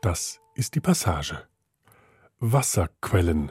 Das 0.00 0.40
ist 0.54 0.76
die 0.76 0.80
Passage. 0.80 1.42
Wasserquellen. 2.38 3.50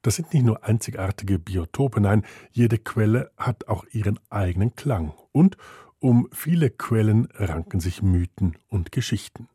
Das 0.00 0.16
sind 0.16 0.32
nicht 0.32 0.44
nur 0.44 0.64
einzigartige 0.64 1.38
Biotope, 1.38 2.00
nein, 2.00 2.24
jede 2.50 2.78
Quelle 2.78 3.30
hat 3.36 3.68
auch 3.68 3.84
ihren 3.92 4.18
eigenen 4.30 4.74
Klang. 4.74 5.12
Und 5.32 5.58
um 5.98 6.28
viele 6.32 6.70
Quellen 6.70 7.28
ranken 7.34 7.78
sich 7.78 8.00
Mythen 8.02 8.56
und 8.68 8.90
Geschichten. 8.90 9.48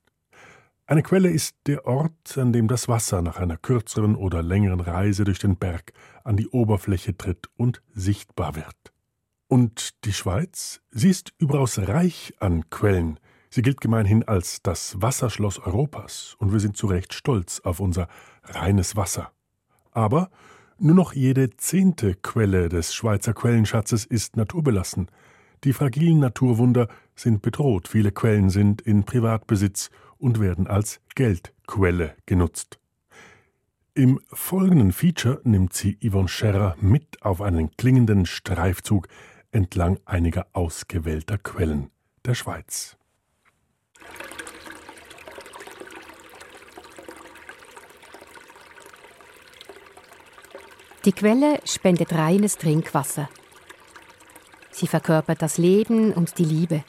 Eine 0.85 1.01
Quelle 1.01 1.29
ist 1.31 1.57
der 1.65 1.87
Ort, 1.87 2.37
an 2.37 2.53
dem 2.53 2.67
das 2.67 2.87
Wasser 2.87 3.23
nach 3.23 3.37
einer 3.37 3.57
kürzeren 3.57 4.15
oder 4.15 4.43
längeren 4.43 4.79
Reise 4.79 5.23
durch 5.23 5.39
den 5.39 5.57
Berg 5.57 5.91
an 6.23 6.37
die 6.37 6.47
Oberfläche 6.49 7.17
tritt 7.17 7.49
und 7.57 7.81
sichtbar 7.93 8.55
wird. 8.55 8.93
Und 9.47 10.05
die 10.05 10.13
Schweiz? 10.13 10.81
Sie 10.91 11.09
ist 11.09 11.33
überaus 11.39 11.79
reich 11.79 12.35
an 12.39 12.69
Quellen. 12.69 13.19
Sie 13.49 13.61
gilt 13.61 13.81
gemeinhin 13.81 14.27
als 14.27 14.61
das 14.61 15.01
Wasserschloss 15.01 15.59
Europas, 15.59 16.35
und 16.39 16.51
wir 16.51 16.59
sind 16.59 16.77
zu 16.77 16.87
Recht 16.87 17.13
stolz 17.13 17.59
auf 17.61 17.79
unser 17.79 18.07
reines 18.43 18.95
Wasser. 18.95 19.31
Aber 19.91 20.29
nur 20.79 20.95
noch 20.95 21.13
jede 21.13 21.49
zehnte 21.57 22.13
Quelle 22.15 22.69
des 22.69 22.93
Schweizer 22.93 23.33
Quellenschatzes 23.33 24.05
ist 24.05 24.37
naturbelassen. 24.37 25.09
Die 25.63 25.73
fragilen 25.73 26.19
Naturwunder 26.19 26.87
sind 27.15 27.41
bedroht, 27.41 27.87
viele 27.87 28.11
Quellen 28.11 28.49
sind 28.49 28.81
in 28.81 29.03
Privatbesitz 29.03 29.89
und 30.19 30.39
werden 30.39 30.67
als 30.67 30.99
Geldquelle 31.15 32.15
genutzt. 32.25 32.79
Im 33.95 34.19
folgenden 34.31 34.91
Feature 34.91 35.41
nimmt 35.43 35.73
sie 35.73 35.97
Yvonne 36.07 36.27
Scherrer 36.27 36.75
mit 36.79 37.23
auf 37.23 37.41
einen 37.41 37.75
klingenden 37.75 38.27
Streifzug 38.27 39.07
entlang 39.51 39.99
einiger 40.05 40.45
ausgewählter 40.53 41.39
Quellen 41.39 41.89
der 42.23 42.35
Schweiz. 42.35 42.96
Die 51.07 51.13
Quelle 51.13 51.59
spendet 51.63 52.11
reines 52.11 52.57
Trinkwasser. 52.57 53.29
Sie 54.71 54.87
verkörpert 54.87 55.41
das 55.41 55.57
Leben 55.57 56.11
und 56.11 56.37
die 56.37 56.43
Liebe. 56.43 56.83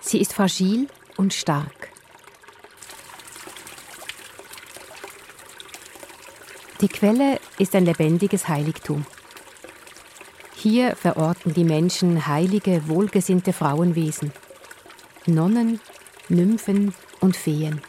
Sie 0.00 0.20
ist 0.20 0.32
fragil 0.32 0.88
und 1.16 1.32
stark. 1.32 1.90
Die 6.80 6.88
Quelle 6.88 7.38
ist 7.56 7.76
ein 7.76 7.84
lebendiges 7.84 8.48
Heiligtum. 8.48 9.06
Hier 10.56 10.96
verorten 10.96 11.54
die 11.54 11.62
Menschen 11.62 12.26
heilige, 12.26 12.88
wohlgesinnte 12.88 13.52
Frauenwesen, 13.52 14.32
Nonnen, 15.26 15.80
Nymphen 16.28 16.94
und 17.20 17.36
Feen. 17.36 17.80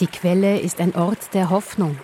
Die 0.00 0.06
Quelle 0.06 0.58
ist 0.58 0.80
ein 0.80 0.96
Ort 0.96 1.32
der 1.32 1.50
Hoffnung. 1.50 1.96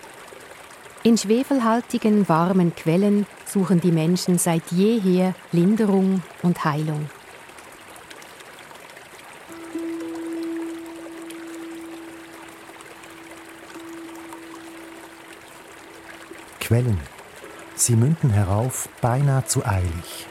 In 1.03 1.17
schwefelhaltigen, 1.17 2.29
warmen 2.29 2.73
Quellen 2.73 3.25
suchen 3.45 3.81
die 3.81 3.91
Menschen 3.91 4.37
seit 4.37 4.71
jeher 4.71 5.35
Linderung 5.51 6.21
und 6.41 6.63
Heilung. 6.63 7.09
Quellen. 16.61 16.99
Sie 17.75 17.95
münden 17.95 18.29
herauf, 18.29 18.87
beinahe 19.01 19.43
zu 19.45 19.65
eilig. 19.65 20.28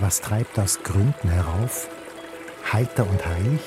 Was 0.00 0.20
treibt 0.20 0.58
aus 0.58 0.82
Gründen 0.82 1.28
herauf? 1.28 1.88
Heiter 2.72 3.06
und 3.08 3.24
heilig? 3.26 3.60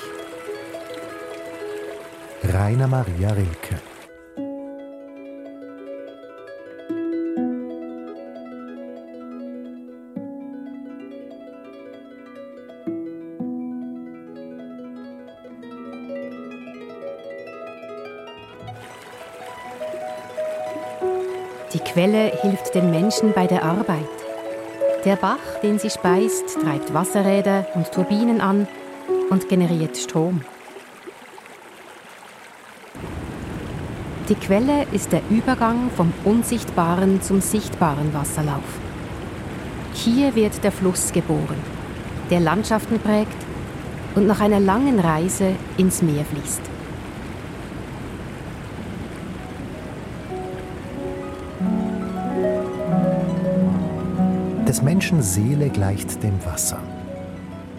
Rainer 2.42 2.88
Maria 2.88 3.30
Rilke 3.30 3.80
Quelle 21.94 22.32
hilft 22.42 22.74
den 22.74 22.90
Menschen 22.90 23.32
bei 23.34 23.46
der 23.46 23.62
Arbeit. 23.62 24.23
Der 25.04 25.16
Bach, 25.16 25.60
den 25.62 25.78
sie 25.78 25.90
speist, 25.90 26.58
treibt 26.62 26.94
Wasserräder 26.94 27.66
und 27.74 27.92
Turbinen 27.92 28.40
an 28.40 28.66
und 29.28 29.50
generiert 29.50 29.98
Strom. 29.98 30.40
Die 34.30 34.34
Quelle 34.34 34.86
ist 34.92 35.12
der 35.12 35.20
Übergang 35.28 35.90
vom 35.94 36.10
unsichtbaren 36.24 37.20
zum 37.20 37.42
sichtbaren 37.42 38.14
Wasserlauf. 38.14 38.62
Hier 39.92 40.34
wird 40.34 40.64
der 40.64 40.72
Fluss 40.72 41.12
geboren, 41.12 41.62
der 42.30 42.40
Landschaften 42.40 42.98
prägt 42.98 43.36
und 44.14 44.26
nach 44.26 44.40
einer 44.40 44.60
langen 44.60 44.98
Reise 44.98 45.54
ins 45.76 46.00
Meer 46.00 46.24
fließt. 46.24 46.73
Des 54.74 54.82
Menschen 54.82 55.22
Seele 55.22 55.70
gleicht 55.70 56.20
dem 56.24 56.44
Wasser. 56.44 56.82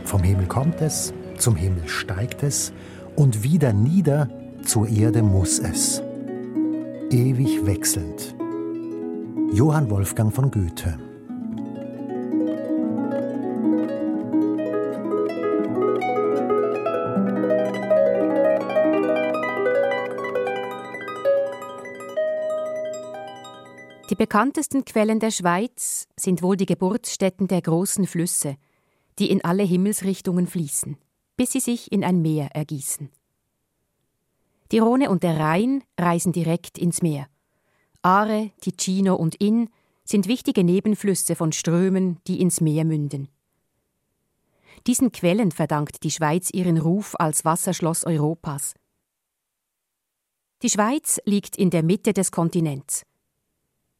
Vom 0.06 0.23
Himmel 0.23 0.45
kommt 0.45 0.79
es, 0.79 1.13
zum 1.38 1.57
Himmel 1.57 1.89
steigt 1.89 2.41
es 2.41 2.72
und 3.17 3.44
wieder 3.44 3.73
nieder 3.73 4.29
zur 4.63 4.88
Erde 4.88 5.22
muss 5.22 5.59
es. 5.59 6.01
Ewig 7.09 7.66
wechselnd. 7.66 8.33
Johann 9.51 9.89
Wolfgang 9.89 10.33
von 10.33 10.50
Goethe 10.50 10.97
Die 24.16 24.16
bekanntesten 24.16 24.85
Quellen 24.85 25.19
der 25.19 25.31
Schweiz 25.31 26.07
sind 26.25 26.41
wohl 26.41 26.58
die 26.58 26.66
Geburtsstätten 26.66 27.47
der 27.47 27.62
großen 27.62 28.06
Flüsse, 28.08 28.58
die 29.19 29.31
in 29.31 29.44
alle 29.46 29.63
Himmelsrichtungen 29.63 30.47
fließen, 30.47 30.97
bis 31.38 31.52
sie 31.52 31.62
sich 31.62 31.91
in 31.91 32.03
ein 32.03 32.22
Meer 32.22 32.50
ergießen. 32.53 33.09
Die 34.72 34.80
Rhone 34.80 35.09
und 35.09 35.24
der 35.24 35.40
Rhein 35.40 35.84
reisen 35.97 36.34
direkt 36.34 36.78
ins 36.78 37.02
Meer. 37.02 37.28
Aare, 38.02 38.52
Ticino 38.59 39.16
und 39.16 39.36
Inn 39.36 39.69
sind 40.03 40.28
wichtige 40.28 40.63
Nebenflüsse 40.63 41.36
von 41.36 41.52
Strömen, 41.52 42.19
die 42.28 42.42
ins 42.42 42.62
Meer 42.62 42.84
münden. 42.84 43.30
Diesen 44.88 45.12
Quellen 45.12 45.52
verdankt 45.52 46.03
die 46.03 46.12
Schweiz 46.12 46.50
ihren 46.52 46.78
Ruf 46.78 47.16
als 47.18 47.46
Wasserschloss 47.46 48.03
Europas. 48.03 48.74
Die 50.62 50.69
Schweiz 50.69 51.19
liegt 51.25 51.56
in 51.56 51.69
der 51.69 51.84
Mitte 51.84 52.13
des 52.13 52.31
Kontinents. 52.31 53.03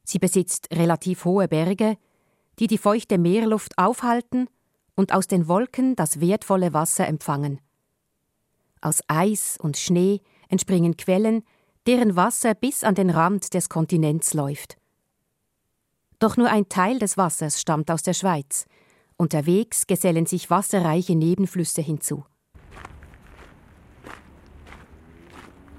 Sie 0.04 0.20
besitzt 0.20 0.68
relativ 0.72 1.26
hohe 1.26 1.48
Berge, 1.48 1.98
die 2.60 2.68
die 2.68 2.78
feuchte 2.78 3.18
Meerluft 3.18 3.78
aufhalten 3.78 4.48
und 4.96 5.14
aus 5.14 5.28
den 5.28 5.48
Wolken 5.48 5.96
das 5.96 6.22
wertvolle 6.22 6.74
Wasser 6.74 7.08
empfangen. 7.08 7.60
Aus 8.82 9.02
Eis 9.08 9.58
und 9.62 9.78
Schnee 9.78 10.22
entspringen 10.48 10.96
Quellen, 10.96 11.44
deren 11.88 12.16
Wasser 12.16 12.54
bis 12.54 12.84
an 12.84 12.96
den 12.96 13.10
Rand 13.10 13.54
des 13.54 13.70
Kontinents 13.70 14.34
läuft. 14.34 14.78
Doch 16.20 16.38
nur 16.38 16.50
ein 16.50 16.70
Teil 16.70 17.00
des 17.00 17.18
Wassers 17.18 17.60
stammt 17.60 17.92
aus 17.92 18.04
der 18.04 18.14
Schweiz. 18.14 18.66
Unterwegs 19.18 19.86
gesellen 19.88 20.26
sich 20.26 20.50
wasserreiche 20.50 21.16
Nebenflüsse 21.16 21.82
hinzu. 21.82 22.26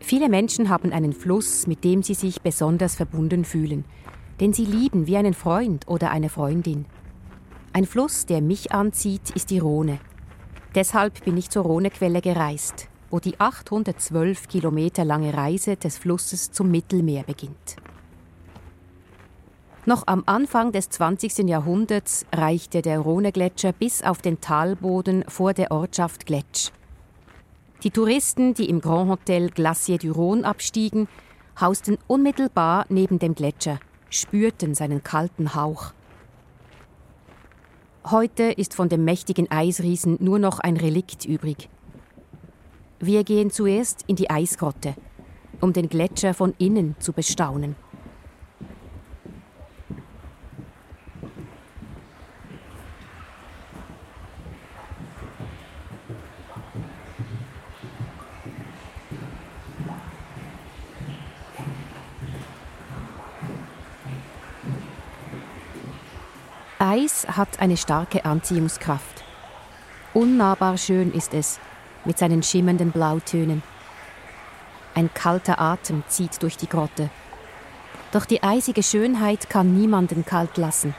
Viele 0.00 0.28
Menschen 0.28 0.68
haben 0.68 0.92
einen 0.92 1.12
Fluss, 1.12 1.66
mit 1.66 1.82
dem 1.82 2.02
sie 2.02 2.14
sich 2.14 2.42
besonders 2.42 2.94
verbunden 2.94 3.44
fühlen– 3.44 3.84
den 4.40 4.52
sie 4.52 4.64
lieben 4.64 5.06
wie 5.06 5.16
einen 5.16 5.34
Freund 5.34 5.88
oder 5.88 6.10
eine 6.10 6.28
Freundin. 6.28 6.86
Ein 7.72 7.86
Fluss, 7.86 8.26
der 8.26 8.40
mich 8.40 8.72
anzieht, 8.72 9.30
ist 9.30 9.50
die 9.50 9.58
Rhone. 9.58 9.98
Deshalb 10.74 11.24
bin 11.24 11.36
ich 11.36 11.50
zur 11.50 11.64
Rhonequelle 11.64 12.20
gereist, 12.20 12.88
wo 13.10 13.18
die 13.18 13.38
812 13.40 14.48
Kilometer 14.48 15.04
lange 15.04 15.34
Reise 15.34 15.76
des 15.76 15.98
Flusses 15.98 16.52
zum 16.52 16.70
Mittelmeer 16.70 17.22
beginnt. 17.22 17.76
Noch 19.86 20.06
am 20.06 20.24
Anfang 20.26 20.72
des 20.72 20.90
20. 20.90 21.48
Jahrhunderts 21.48 22.26
reichte 22.32 22.82
der 22.82 22.98
Rhonegletscher 22.98 23.72
bis 23.72 24.02
auf 24.02 24.20
den 24.20 24.40
Talboden 24.40 25.24
vor 25.28 25.54
der 25.54 25.70
Ortschaft 25.70 26.26
Gletsch. 26.26 26.70
Die 27.84 27.90
Touristen, 27.90 28.52
die 28.52 28.68
im 28.68 28.80
Grand 28.80 29.10
Hotel 29.10 29.48
Glacier 29.48 29.98
du 29.98 30.12
Rhône 30.12 30.42
abstiegen, 30.42 31.08
hausten 31.60 31.98
unmittelbar 32.08 32.86
neben 32.88 33.18
dem 33.18 33.34
Gletscher 33.34 33.78
spürten 34.10 34.74
seinen 34.74 35.02
kalten 35.02 35.54
Hauch. 35.54 35.92
Heute 38.08 38.44
ist 38.44 38.74
von 38.74 38.88
dem 38.88 39.04
mächtigen 39.04 39.50
Eisriesen 39.50 40.16
nur 40.20 40.38
noch 40.38 40.60
ein 40.60 40.76
Relikt 40.76 41.24
übrig. 41.24 41.68
Wir 43.00 43.24
gehen 43.24 43.50
zuerst 43.50 44.04
in 44.06 44.16
die 44.16 44.30
Eisgrotte, 44.30 44.94
um 45.60 45.72
den 45.72 45.88
Gletscher 45.88 46.32
von 46.32 46.54
innen 46.58 46.94
zu 46.98 47.12
bestaunen. 47.12 47.76
Eis 66.96 67.26
hat 67.28 67.60
eine 67.60 67.76
starke 67.76 68.24
Anziehungskraft. 68.24 69.22
Unnahbar 70.14 70.78
schön 70.78 71.12
ist 71.12 71.34
es, 71.34 71.60
mit 72.06 72.16
seinen 72.16 72.42
schimmernden 72.42 72.90
Blautönen. 72.90 73.62
Ein 74.94 75.12
kalter 75.12 75.60
Atem 75.60 76.04
zieht 76.08 76.42
durch 76.42 76.56
die 76.56 76.68
Grotte. 76.68 77.10
Doch 78.12 78.24
die 78.24 78.42
eisige 78.42 78.82
Schönheit 78.82 79.50
kann 79.50 79.78
niemanden 79.78 80.24
kalt 80.24 80.56
lassen. 80.56 80.94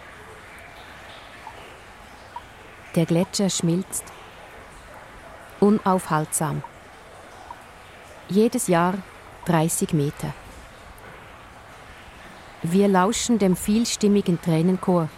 Der 2.94 3.08
Gletscher 3.08 3.50
schmilzt. 3.50 4.04
Unaufhaltsam. 5.60 6.62
Jedes 8.30 8.68
Jahr 8.68 8.94
30 9.46 9.94
Meter. 9.94 10.32
Wir 12.62 12.88
lauschen 12.88 13.40
dem 13.40 13.56
vielstimmigen 13.56 14.40
Tränenchor 14.40 15.10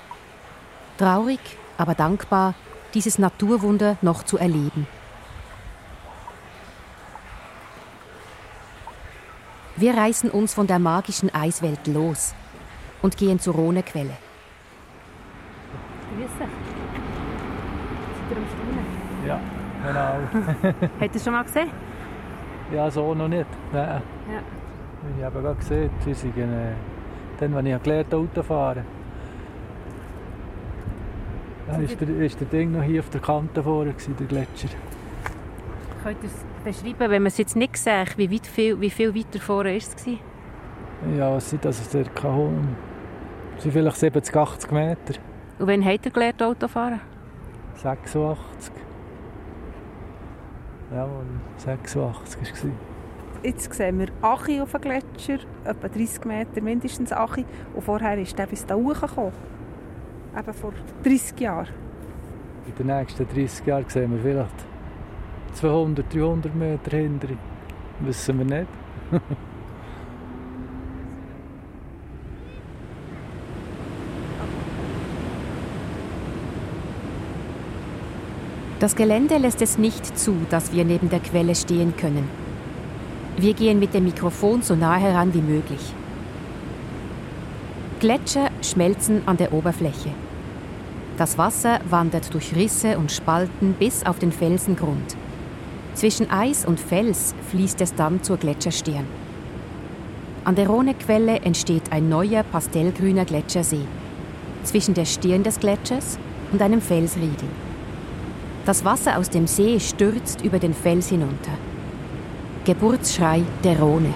Traurig, 0.99 1.39
aber 1.77 1.95
dankbar, 1.95 2.55
dieses 2.93 3.19
Naturwunder 3.19 3.95
noch 4.01 4.23
zu 4.23 4.37
erleben. 4.37 4.85
Wir 9.77 9.95
reißen 9.95 10.29
uns 10.29 10.53
von 10.53 10.67
der 10.67 10.77
magischen 10.77 11.33
Eiswelt 11.33 11.87
los 11.87 12.35
und 13.01 13.15
gehen 13.15 13.39
zur 13.39 13.55
Rhonequelle. 13.55 14.17
Grüße. 16.17 16.27
Seid 16.37 18.31
ihr 18.31 18.37
am 18.37 18.45
Staunen? 18.51 18.85
Ja, 19.25 19.39
genau. 19.87 20.77
Habt 20.99 21.15
ihr 21.15 21.21
schon 21.21 21.31
mal 21.31 21.43
gesehen? 21.43 21.69
ja, 22.75 22.91
so 22.91 23.15
noch 23.15 23.29
nicht. 23.29 23.47
Nein. 23.71 24.01
Ja. 24.27 24.41
Ich 25.17 25.23
habe 25.23 25.41
gerade 25.41 25.55
gesehen, 25.55 25.89
sie 26.03 26.13
sind, 26.13 26.37
äh, 26.37 26.73
dann, 27.39 27.53
als 27.53 27.65
ich 27.65 27.83
gelernt 27.83 28.07
habe, 28.11 28.17
Auto 28.17 28.43
fahren. 28.43 28.98
Dann 31.71 31.83
ist 31.83 32.01
der, 32.01 32.09
ist 32.09 32.39
der 32.39 32.47
Ding 32.47 32.71
noch 32.71 32.83
hier 32.83 32.99
auf 32.99 33.09
der 33.09 33.21
Kante 33.21 33.61
vorne, 33.61 33.91
gewesen, 33.91 34.15
der 34.17 34.27
Gletscher. 34.27 34.69
Könnt 36.03 36.17
ihr 36.23 36.29
es 36.29 36.45
beschreiben, 36.63 36.99
wenn 36.99 37.21
man 37.21 37.27
es 37.27 37.37
jetzt 37.37 37.55
nicht 37.55 37.77
sieht, 37.77 38.17
wie, 38.17 38.31
weit 38.31 38.47
viel, 38.47 38.79
wie 38.79 38.89
viel 38.89 39.13
weiter 39.13 39.39
vorne 39.39 39.75
ist 39.75 39.95
es? 39.95 40.05
Ja, 41.17 41.33
was 41.33 41.49
sind 41.49 41.63
das? 41.63 41.89
Circa, 41.89 42.29
um, 42.29 42.75
sind 43.57 43.71
vielleicht 43.71 43.97
70, 43.97 44.35
80 44.35 44.71
Meter. 44.71 45.13
Und 45.59 45.67
wann 45.67 45.85
habt 45.85 46.05
ihr 46.05 46.11
gelernt, 46.11 46.41
Auto 46.41 46.67
fahren? 46.67 47.01
86. 47.75 48.73
Ja, 50.93 51.07
86 51.57 51.95
war 51.95 52.15
es. 52.25 52.65
Jetzt 53.43 53.73
sehen 53.73 53.99
wir 53.99 54.07
Achi 54.21 54.59
auf 54.59 54.71
dem 54.71 54.81
Gletscher, 54.81 55.39
etwa 55.63 55.87
30 55.87 56.25
Meter 56.25 56.61
mindestens 56.61 57.13
Achi. 57.13 57.45
Und 57.73 57.83
vorher 57.83 58.17
ist 58.17 58.37
der 58.37 58.47
bis 58.47 58.65
da 58.65 58.75
hochgekommen. 58.75 59.31
Eben 60.37 60.53
vor 60.53 60.73
30 61.03 61.39
Jahren. 61.39 61.67
In 62.67 62.75
den 62.75 62.97
nächsten 62.97 63.27
30 63.27 63.65
Jahren 63.65 63.85
sehen 63.87 64.11
wir 64.11 64.21
vielleicht 64.21 64.65
200, 65.53 66.13
300 66.13 66.55
Meter 66.55 66.97
hinter. 66.97 67.29
Wissen 68.01 68.37
wir 68.37 68.45
nicht. 68.45 68.67
Das 78.79 78.95
Gelände 78.95 79.37
lässt 79.37 79.61
es 79.61 79.77
nicht 79.77 80.17
zu, 80.17 80.37
dass 80.49 80.71
wir 80.71 80.85
neben 80.85 81.09
der 81.09 81.19
Quelle 81.19 81.53
stehen 81.53 81.97
können. 81.97 82.29
Wir 83.35 83.53
gehen 83.53 83.77
mit 83.77 83.93
dem 83.93 84.05
Mikrofon 84.05 84.61
so 84.61 84.73
nah 84.73 84.95
heran 84.95 85.33
wie 85.33 85.41
möglich. 85.41 85.93
Gletscher 87.99 88.48
schmelzen 88.65 89.21
an 89.25 89.37
der 89.37 89.53
Oberfläche. 89.53 90.09
Das 91.17 91.37
Wasser 91.37 91.79
wandert 91.89 92.33
durch 92.33 92.55
Risse 92.55 92.97
und 92.97 93.11
Spalten 93.11 93.73
bis 93.73 94.05
auf 94.05 94.19
den 94.19 94.31
Felsengrund. 94.31 95.15
Zwischen 95.93 96.29
Eis 96.31 96.65
und 96.65 96.79
Fels 96.79 97.35
fließt 97.49 97.81
es 97.81 97.93
dann 97.93 98.23
zur 98.23 98.37
Gletscherstirn. 98.37 99.05
An 100.45 100.55
der 100.55 100.67
Rhonequelle 100.67 101.41
entsteht 101.41 101.91
ein 101.91 102.07
neuer 102.09 102.43
pastellgrüner 102.43 103.25
Gletschersee 103.25 103.85
zwischen 104.63 104.93
der 104.93 105.05
Stirn 105.05 105.43
des 105.43 105.59
Gletschers 105.59 106.17
und 106.51 106.61
einem 106.61 106.81
Felsriegel. 106.81 107.49
Das 108.65 108.85
Wasser 108.85 109.17
aus 109.17 109.29
dem 109.29 109.47
See 109.47 109.79
stürzt 109.79 110.41
über 110.43 110.59
den 110.59 110.73
Fels 110.73 111.09
hinunter. 111.09 111.51
Geburtsschrei 112.65 113.41
der 113.63 113.79
Rhone. 113.79 114.13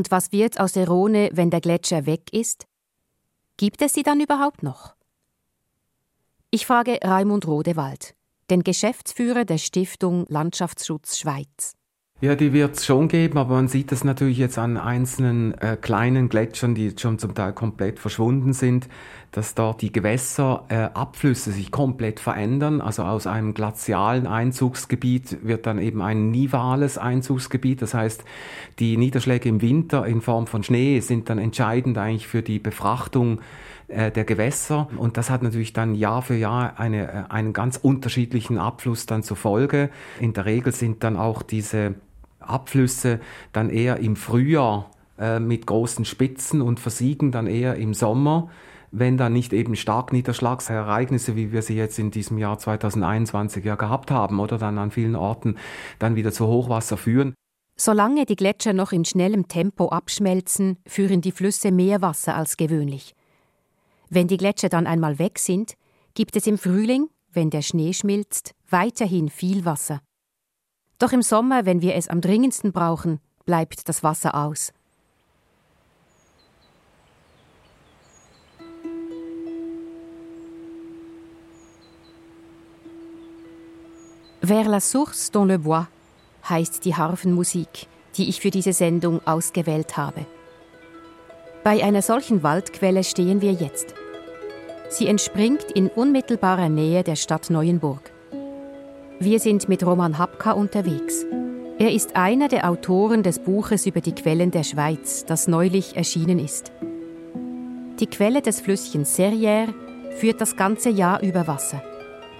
Und 0.00 0.10
was 0.10 0.32
wird 0.32 0.58
aus 0.58 0.72
der 0.72 0.88
Rhone, 0.88 1.28
wenn 1.34 1.50
der 1.50 1.60
Gletscher 1.60 2.06
weg 2.06 2.32
ist? 2.32 2.64
Gibt 3.58 3.82
es 3.82 3.92
sie 3.92 4.02
dann 4.02 4.18
überhaupt 4.18 4.62
noch? 4.62 4.94
Ich 6.50 6.64
frage 6.64 6.98
Raimund 7.04 7.46
Rodewald, 7.46 8.14
den 8.48 8.62
Geschäftsführer 8.62 9.44
der 9.44 9.58
Stiftung 9.58 10.24
Landschaftsschutz 10.30 11.18
Schweiz. 11.18 11.74
Ja, 12.22 12.34
die 12.34 12.52
wird 12.52 12.76
es 12.76 12.84
schon 12.84 13.08
geben, 13.08 13.38
aber 13.38 13.54
man 13.54 13.68
sieht 13.68 13.92
das 13.92 14.04
natürlich 14.04 14.36
jetzt 14.36 14.58
an 14.58 14.76
einzelnen 14.76 15.54
äh, 15.54 15.78
kleinen 15.80 16.28
Gletschern, 16.28 16.74
die 16.74 16.88
jetzt 16.88 17.00
schon 17.00 17.18
zum 17.18 17.34
Teil 17.34 17.54
komplett 17.54 17.98
verschwunden 17.98 18.52
sind, 18.52 18.90
dass 19.32 19.54
dort 19.54 19.80
die 19.80 19.90
Gewässerabflüsse 19.90 21.48
äh, 21.48 21.52
sich 21.54 21.70
komplett 21.70 22.20
verändern. 22.20 22.82
Also 22.82 23.04
aus 23.04 23.26
einem 23.26 23.54
glazialen 23.54 24.26
Einzugsgebiet 24.26 25.38
wird 25.46 25.64
dann 25.64 25.78
eben 25.78 26.02
ein 26.02 26.30
nivales 26.30 26.98
Einzugsgebiet. 26.98 27.80
Das 27.80 27.94
heißt, 27.94 28.22
die 28.80 28.98
Niederschläge 28.98 29.48
im 29.48 29.62
Winter 29.62 30.06
in 30.06 30.20
Form 30.20 30.46
von 30.46 30.62
Schnee 30.62 31.00
sind 31.00 31.30
dann 31.30 31.38
entscheidend 31.38 31.96
eigentlich 31.96 32.26
für 32.26 32.42
die 32.42 32.58
Befrachtung 32.58 33.40
äh, 33.88 34.10
der 34.10 34.24
Gewässer. 34.24 34.90
Und 34.94 35.16
das 35.16 35.30
hat 35.30 35.42
natürlich 35.42 35.72
dann 35.72 35.94
Jahr 35.94 36.20
für 36.20 36.36
Jahr 36.36 36.78
eine, 36.78 37.08
äh, 37.10 37.22
einen 37.30 37.54
ganz 37.54 37.78
unterschiedlichen 37.78 38.58
Abfluss 38.58 39.06
dann 39.06 39.22
zur 39.22 39.38
Folge. 39.38 39.88
In 40.20 40.34
der 40.34 40.44
Regel 40.44 40.74
sind 40.74 41.02
dann 41.02 41.16
auch 41.16 41.42
diese 41.42 41.94
Abflüsse 42.40 43.20
dann 43.52 43.70
eher 43.70 43.98
im 43.98 44.16
Frühjahr 44.16 44.90
äh, 45.18 45.38
mit 45.38 45.66
großen 45.66 46.04
Spitzen 46.04 46.62
und 46.62 46.80
versiegen 46.80 47.30
dann 47.32 47.46
eher 47.46 47.76
im 47.76 47.94
Sommer, 47.94 48.50
wenn 48.90 49.16
dann 49.16 49.32
nicht 49.32 49.52
eben 49.52 49.76
Starkniederschlagsereignisse, 49.76 51.36
wie 51.36 51.52
wir 51.52 51.62
sie 51.62 51.76
jetzt 51.76 51.98
in 51.98 52.10
diesem 52.10 52.38
Jahr 52.38 52.58
2021 52.58 53.64
ja 53.64 53.76
gehabt 53.76 54.10
haben, 54.10 54.40
oder 54.40 54.58
dann 54.58 54.78
an 54.78 54.90
vielen 54.90 55.16
Orten 55.16 55.56
dann 55.98 56.16
wieder 56.16 56.32
zu 56.32 56.46
Hochwasser 56.46 56.96
führen. 56.96 57.34
Solange 57.76 58.26
die 58.26 58.36
Gletscher 58.36 58.72
noch 58.72 58.92
in 58.92 59.04
schnellem 59.04 59.48
Tempo 59.48 59.88
abschmelzen, 59.88 60.76
führen 60.86 61.20
die 61.20 61.32
Flüsse 61.32 61.72
mehr 61.72 62.02
Wasser 62.02 62.34
als 62.34 62.56
gewöhnlich. 62.56 63.14
Wenn 64.10 64.26
die 64.26 64.36
Gletscher 64.36 64.68
dann 64.68 64.86
einmal 64.86 65.18
weg 65.18 65.38
sind, 65.38 65.74
gibt 66.14 66.36
es 66.36 66.46
im 66.46 66.58
Frühling, 66.58 67.08
wenn 67.32 67.48
der 67.48 67.62
Schnee 67.62 67.92
schmilzt, 67.92 68.54
weiterhin 68.68 69.28
viel 69.28 69.64
Wasser. 69.64 70.00
Doch 71.00 71.12
im 71.12 71.22
Sommer, 71.22 71.64
wenn 71.64 71.80
wir 71.80 71.94
es 71.94 72.08
am 72.08 72.20
dringendsten 72.20 72.72
brauchen, 72.72 73.20
bleibt 73.46 73.88
das 73.88 74.04
Wasser 74.04 74.34
aus. 74.34 74.72
Vers 84.42 84.66
la 84.66 84.80
source 84.80 85.30
dans 85.30 85.46
le 85.46 85.58
bois 85.58 85.86
heißt 86.48 86.84
die 86.84 86.94
Harfenmusik, 86.94 87.86
die 88.16 88.28
ich 88.28 88.40
für 88.40 88.50
diese 88.50 88.74
Sendung 88.74 89.26
ausgewählt 89.26 89.96
habe. 89.96 90.26
Bei 91.64 91.82
einer 91.82 92.02
solchen 92.02 92.42
Waldquelle 92.42 93.04
stehen 93.04 93.40
wir 93.40 93.52
jetzt. 93.52 93.94
Sie 94.90 95.06
entspringt 95.06 95.64
in 95.74 95.88
unmittelbarer 95.88 96.68
Nähe 96.68 97.04
der 97.04 97.16
Stadt 97.16 97.48
Neuenburg. 97.48 98.12
Wir 99.22 99.38
sind 99.38 99.68
mit 99.68 99.84
Roman 99.84 100.16
Hapka 100.16 100.52
unterwegs. 100.52 101.26
Er 101.78 101.92
ist 101.92 102.16
einer 102.16 102.48
der 102.48 102.66
Autoren 102.70 103.22
des 103.22 103.38
Buches 103.38 103.84
über 103.84 104.00
die 104.00 104.14
Quellen 104.14 104.50
der 104.50 104.62
Schweiz, 104.64 105.26
das 105.26 105.46
neulich 105.46 105.94
erschienen 105.94 106.38
ist. 106.38 106.72
Die 107.98 108.06
Quelle 108.06 108.40
des 108.40 108.62
Flüsschens 108.62 109.18
Serrière 109.18 109.74
führt 110.16 110.40
das 110.40 110.56
ganze 110.56 110.88
Jahr 110.88 111.22
über 111.22 111.46
Wasser. 111.46 111.82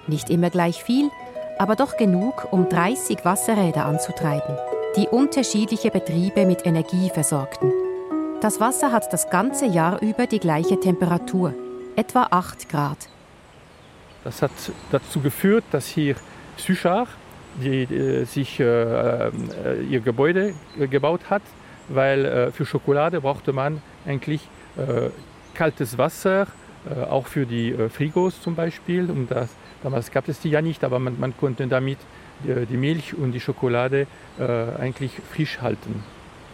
Nicht 0.07 0.31
immer 0.31 0.49
gleich 0.49 0.83
viel, 0.83 1.11
aber 1.59 1.77
doch 1.77 1.99
genug, 1.99 2.51
um 2.51 2.67
30 2.71 3.27
Wasserräder 3.27 3.85
anzutreiben, 3.85 4.57
die 4.97 5.07
unterschiedliche 5.07 5.91
Betriebe 5.91 6.47
mit 6.47 6.65
Energie 6.65 7.11
versorgten. 7.11 7.71
Das 8.41 8.59
Wasser 8.59 8.91
hat 8.91 9.13
das 9.13 9.29
ganze 9.29 9.67
Jahr 9.67 10.01
über 10.01 10.27
die 10.27 10.41
gleiche 10.41 10.81
Temperatur, 10.81 11.53
etwa 11.97 12.29
8 12.31 12.71
Grad. 12.71 13.11
Das 14.25 14.41
hat 14.41 14.51
dazu 14.91 15.21
geführt, 15.21 15.65
dass 15.73 15.87
hier 15.87 16.17
Suchar, 16.61 17.07
die, 17.63 17.87
die 17.87 18.25
sich 18.25 18.61
äh, 18.61 18.65
äh, 18.65 19.31
ihr 19.89 20.01
Gebäude 20.01 20.55
äh, 20.79 20.87
gebaut 20.87 21.23
hat, 21.31 21.43
weil 21.89 22.25
äh, 22.25 22.53
für 22.53 22.65
Schokolade 22.65 23.21
brauchte 23.21 23.53
man 23.53 23.83
eigentlich 24.07 24.43
äh, 24.77 25.11
kaltes 25.55 25.99
Wasser, 25.99 26.47
äh, 26.89 27.03
auch 27.03 27.27
für 27.27 27.47
die 27.47 27.75
Frigos 27.91 28.41
zum 28.41 28.55
Beispiel. 28.55 29.11
Und 29.11 29.31
das, 29.31 29.51
damals 29.83 30.11
gab 30.11 30.29
es 30.29 30.41
die 30.41 30.51
ja 30.51 30.63
nicht, 30.63 30.85
aber 30.85 30.99
man, 30.99 31.19
man 31.19 31.37
konnte 31.37 31.67
damit 31.67 31.99
die, 32.45 32.67
die, 32.67 32.77
Milch 32.77 33.15
und 33.15 33.33
die 33.33 33.41
Schokolade 33.41 34.07
eigentlich 34.39 35.13
frisch 35.31 35.61
halten. 35.61 36.03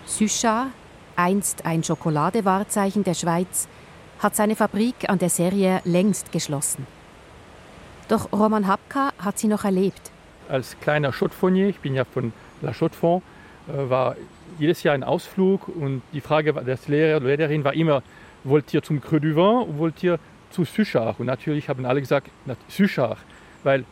Suchar, 0.05 0.73
einst 1.15 1.65
ein 1.65 1.85
Schokoladewahrzeichen 1.85 3.05
der 3.05 3.15
Schweiz, 3.15 3.69
hat 4.19 4.35
seine 4.35 4.57
Fabrik 4.57 5.09
an 5.09 5.21
der 5.21 5.31
Serie 5.31 5.81
längst 5.85 6.33
geschlossen. 6.33 6.87
Doch 8.09 8.33
Roman 8.33 8.67
Hapka 8.67 9.13
hat 9.19 9.39
sie 9.39 9.49
noch 9.49 9.65
erlebt. 9.65 10.13
Als 10.49 10.79
kleiner 10.81 11.13
Chaudefonnier, 11.13 11.69
ich 11.69 11.81
bin 11.81 11.95
ja 11.95 12.05
von 12.05 12.33
La 12.63 12.73
Chaux-de-Fonds, 12.73 13.25
war 13.67 14.15
jedes 14.59 14.85
Jahr 14.85 14.95
ein 14.95 15.03
Ausflug 15.03 15.67
und 15.69 16.03
die 16.13 16.21
Frage 16.21 16.53
des 16.53 16.87
Lehrer 16.87 17.21
Lehrerin 17.21 17.65
war 17.65 17.75
immer, 17.75 18.03
wollt 18.45 18.73
ihr 18.73 18.83
zum 18.83 19.01
Creux 19.01 19.21
du 19.21 19.35
Vin 19.35 19.39
oder 19.39 19.79
wollt 19.79 20.03
ihr 20.05 20.21
zu 20.51 20.65
Suchard? 20.65 21.19
Und 21.19 21.27
natürlich 21.27 21.69
haben 21.69 21.85
alle 21.85 22.01
gesagt, 22.01 22.31
Suchard, 22.69 23.19
weil 23.65 23.85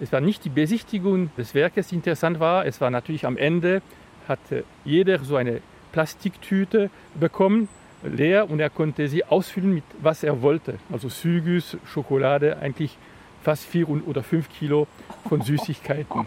es 0.00 0.12
war 0.12 0.20
nicht 0.20 0.44
die 0.44 0.50
Besichtigung 0.50 1.30
des 1.38 1.54
Werkes, 1.54 1.88
die 1.88 1.94
interessant 1.94 2.40
war, 2.40 2.66
es 2.66 2.80
war 2.82 2.90
natürlich 2.90 3.24
am 3.24 3.38
Ende, 3.38 3.80
hatte 4.28 4.64
jeder 4.84 5.18
so 5.24 5.36
eine 5.36 5.62
Plastiktüte 5.92 6.90
bekommen, 7.14 7.68
leer, 8.02 8.50
und 8.50 8.60
er 8.60 8.68
konnte 8.68 9.08
sie 9.08 9.24
ausfüllen 9.24 9.74
mit 9.74 9.84
was 10.02 10.22
er 10.24 10.42
wollte. 10.42 10.78
Also 10.92 11.08
Sügus, 11.08 11.78
Schokolade, 11.86 12.58
eigentlich 12.58 12.98
fast 13.42 13.64
vier 13.64 13.88
oder 13.88 14.22
fünf 14.22 14.48
Kilo 14.48 14.86
von 15.28 15.42
Süßigkeiten. 15.42 16.26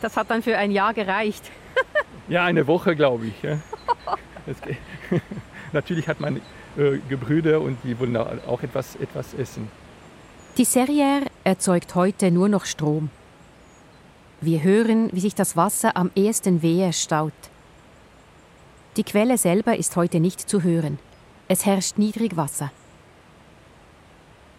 Das 0.00 0.16
hat 0.16 0.30
dann 0.30 0.42
für 0.42 0.56
ein 0.56 0.70
Jahr 0.70 0.94
gereicht. 0.94 1.50
ja, 2.28 2.44
eine 2.44 2.66
Woche, 2.66 2.96
glaube 2.96 3.26
ich. 3.26 3.42
Ja. 3.42 3.58
Natürlich 5.72 6.08
hat 6.08 6.20
man 6.20 6.36
äh, 6.76 6.98
Gebrüder 7.08 7.60
und 7.60 7.78
die 7.84 7.98
wollen 7.98 8.16
auch 8.16 8.62
etwas, 8.62 8.96
etwas 8.96 9.34
essen. 9.34 9.68
Die 10.58 10.66
Serrière 10.66 11.26
erzeugt 11.44 11.94
heute 11.94 12.30
nur 12.30 12.48
noch 12.48 12.66
Strom. 12.66 13.10
Wir 14.40 14.62
hören, 14.62 15.08
wie 15.12 15.20
sich 15.20 15.34
das 15.34 15.56
Wasser 15.56 15.96
am 15.96 16.10
ersten 16.16 16.62
Wehe 16.62 16.92
staut. 16.92 17.32
Die 18.96 19.04
Quelle 19.04 19.38
selber 19.38 19.76
ist 19.76 19.96
heute 19.96 20.20
nicht 20.20 20.40
zu 20.40 20.62
hören. 20.62 20.98
Es 21.48 21.64
herrscht 21.64 21.96
Niedrigwasser. 21.96 22.70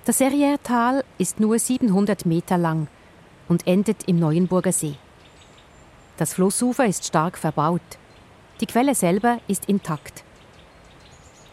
Das 0.06 0.20
Serrière-Tal 0.20 1.06
ist 1.18 1.40
nur 1.40 1.58
700 1.58 2.26
Meter 2.26 2.58
lang 2.58 2.88
und 3.48 3.66
endet 3.66 4.06
im 4.06 4.20
Neuenburger 4.20 4.74
See. 4.74 4.96
Das 6.18 6.34
Flussufer 6.34 6.86
ist 6.86 7.06
stark 7.06 7.38
verbaut. 7.38 7.82
Die 8.60 8.66
Quelle 8.66 8.96
selber 8.96 9.40
ist 9.48 9.70
intakt. 9.70 10.26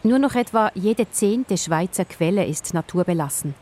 Nur 0.03 0.19
noch 0.19 0.35
etwa 0.35 0.73
jede 0.75 1.09
zehnte 1.13 1.57
Schweizer 1.57 2.05
Quelle 2.05 2.45
ist 2.45 2.75
naturbelassen. 2.75 3.55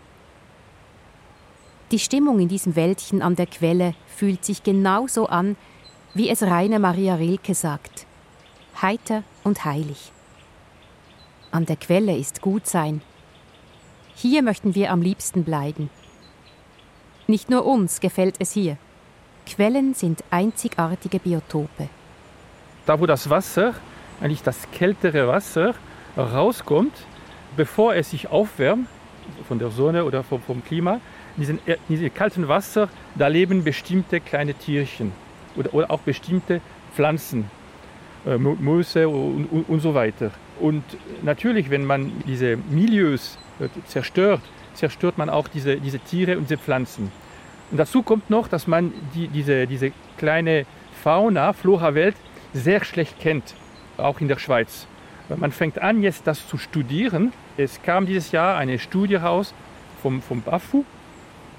Die 1.91 1.99
Stimmung 1.99 2.41
in 2.41 2.49
diesem 2.49 2.75
Wäldchen 2.75 3.21
an 3.21 3.37
der 3.37 3.47
Quelle 3.47 3.95
fühlt 4.07 4.43
sich 4.43 4.63
genauso 4.63 5.27
an, 5.27 5.57
wie 6.15 6.31
es 6.31 6.43
Rainer 6.43 6.79
Maria 6.79 7.17
Rilke 7.17 7.55
sagt. 7.55 8.07
Heiter 8.81 9.23
und 9.45 9.67
heilig. 9.67 10.13
An 11.51 11.67
der 11.67 11.77
Quelle 11.77 12.17
ist 12.17 12.41
gut 12.41 12.67
sein. 12.67 13.03
Hier 14.21 14.43
möchten 14.43 14.75
wir 14.75 14.91
am 14.91 15.01
liebsten 15.01 15.45
bleiben. 15.45 15.91
Nicht 17.29 17.51
nur 17.51 17.65
uns 17.65 18.01
gefällt 18.01 18.35
es 18.41 18.51
hier. 18.51 18.77
Quellen 19.47 19.95
sind 19.95 20.25
einzigartige 20.31 21.21
Biotope. 21.21 21.89
Da, 22.85 22.99
wo 22.99 23.07
das 23.07 23.31
Wasser, 23.31 23.75
eigentlich 24.21 24.43
das 24.43 24.69
kältere 24.73 25.29
Wasser, 25.29 25.77
rauskommt, 26.17 26.95
bevor 27.57 27.95
es 27.95 28.11
sich 28.11 28.29
aufwärmt, 28.29 28.89
von 29.47 29.61
der 29.61 29.71
Sonne 29.71 30.05
oder 30.05 30.25
vom, 30.25 30.43
vom 30.43 30.65
Klima, 30.65 31.01
in 31.37 31.61
diesem, 31.89 32.13
kalten 32.13 32.49
Wasser, 32.49 32.89
da 33.15 33.29
leben 33.29 33.63
bestimmte 33.63 34.21
kleine 34.21 34.55
Tierchen 34.55 35.13
oder, 35.55 35.73
oder 35.73 35.91
auch 35.93 36.01
bestimmte 36.01 36.61
Pflanzen, 36.93 37.49
äh, 38.27 38.37
Mäuse 38.37 39.09
und, 39.09 39.47
und, 39.47 39.69
und, 39.69 39.81
so 39.81 39.95
weiter. 39.95 40.33
Und 40.61 40.83
natürlich, 41.23 41.71
wenn 41.71 41.85
man 41.85 42.13
diese 42.27 42.57
Milieus 42.57 43.39
äh, 43.61 43.69
zerstört, 43.87 44.41
zerstört 44.75 45.19
man 45.19 45.29
auch 45.31 45.49
diese, 45.49 45.77
diese 45.77 45.99
Tiere 45.99 46.39
und 46.39 46.45
diese 46.45 46.59
Pflanzen. 46.59 47.11
Und 47.71 47.77
dazu 47.79 48.03
kommt 48.03 48.31
noch, 48.31 48.49
dass 48.49 48.67
man 48.67 48.93
die, 49.15 49.29
diese, 49.29 49.67
diese 49.67 49.93
kleine 50.17 50.65
Fauna, 51.03 51.53
Flora-Welt 51.53 52.17
sehr 52.55 52.85
schlecht 52.85 53.21
kennt, 53.21 53.55
auch 53.97 54.21
in 54.21 54.29
der 54.29 54.39
Schweiz. 54.39 54.87
Man 55.37 55.53
fängt 55.53 55.79
an, 55.81 56.03
jetzt 56.03 56.27
das 56.27 56.49
zu 56.49 56.57
studieren. 56.57 57.33
Es 57.59 57.83
kam 57.83 58.07
dieses 58.07 58.33
Jahr 58.33 58.57
eine 58.57 58.79
Studie 58.79 59.17
raus 59.17 59.53
vom, 60.01 60.23
vom 60.23 60.41
BAFU, 60.41 60.85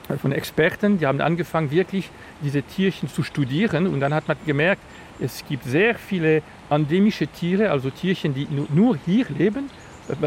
äh, 0.10 0.18
von 0.18 0.32
Experten, 0.32 0.98
die 0.98 1.06
haben 1.06 1.22
angefangen, 1.22 1.70
wirklich 1.72 2.10
diese 2.42 2.64
Tierchen 2.64 3.10
zu 3.10 3.22
studieren. 3.22 3.86
Und 3.88 4.00
dann 4.00 4.14
hat 4.14 4.28
man 4.28 4.38
gemerkt, 4.46 4.82
es 5.22 5.44
gibt 5.48 5.66
sehr 5.66 5.96
viele 5.96 6.42
endemische 6.70 7.28
Tiere, 7.28 7.72
also 7.72 7.90
Tierchen, 7.90 8.34
die 8.34 8.48
nur 8.70 8.98
hier 9.06 9.26
leben 9.38 9.70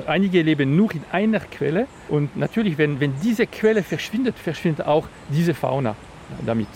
Einige 0.06 0.42
leben 0.42 0.76
nur 0.76 0.92
in 0.94 1.02
einer 1.10 1.40
Quelle 1.40 1.88
und 2.08 2.36
natürlich, 2.36 2.78
wenn, 2.78 3.00
wenn 3.00 3.14
diese 3.20 3.46
Quelle 3.46 3.82
verschwindet, 3.82 4.38
verschwindet 4.38 4.86
auch 4.86 5.08
diese 5.28 5.54
Fauna 5.54 5.96
damit. 6.46 6.68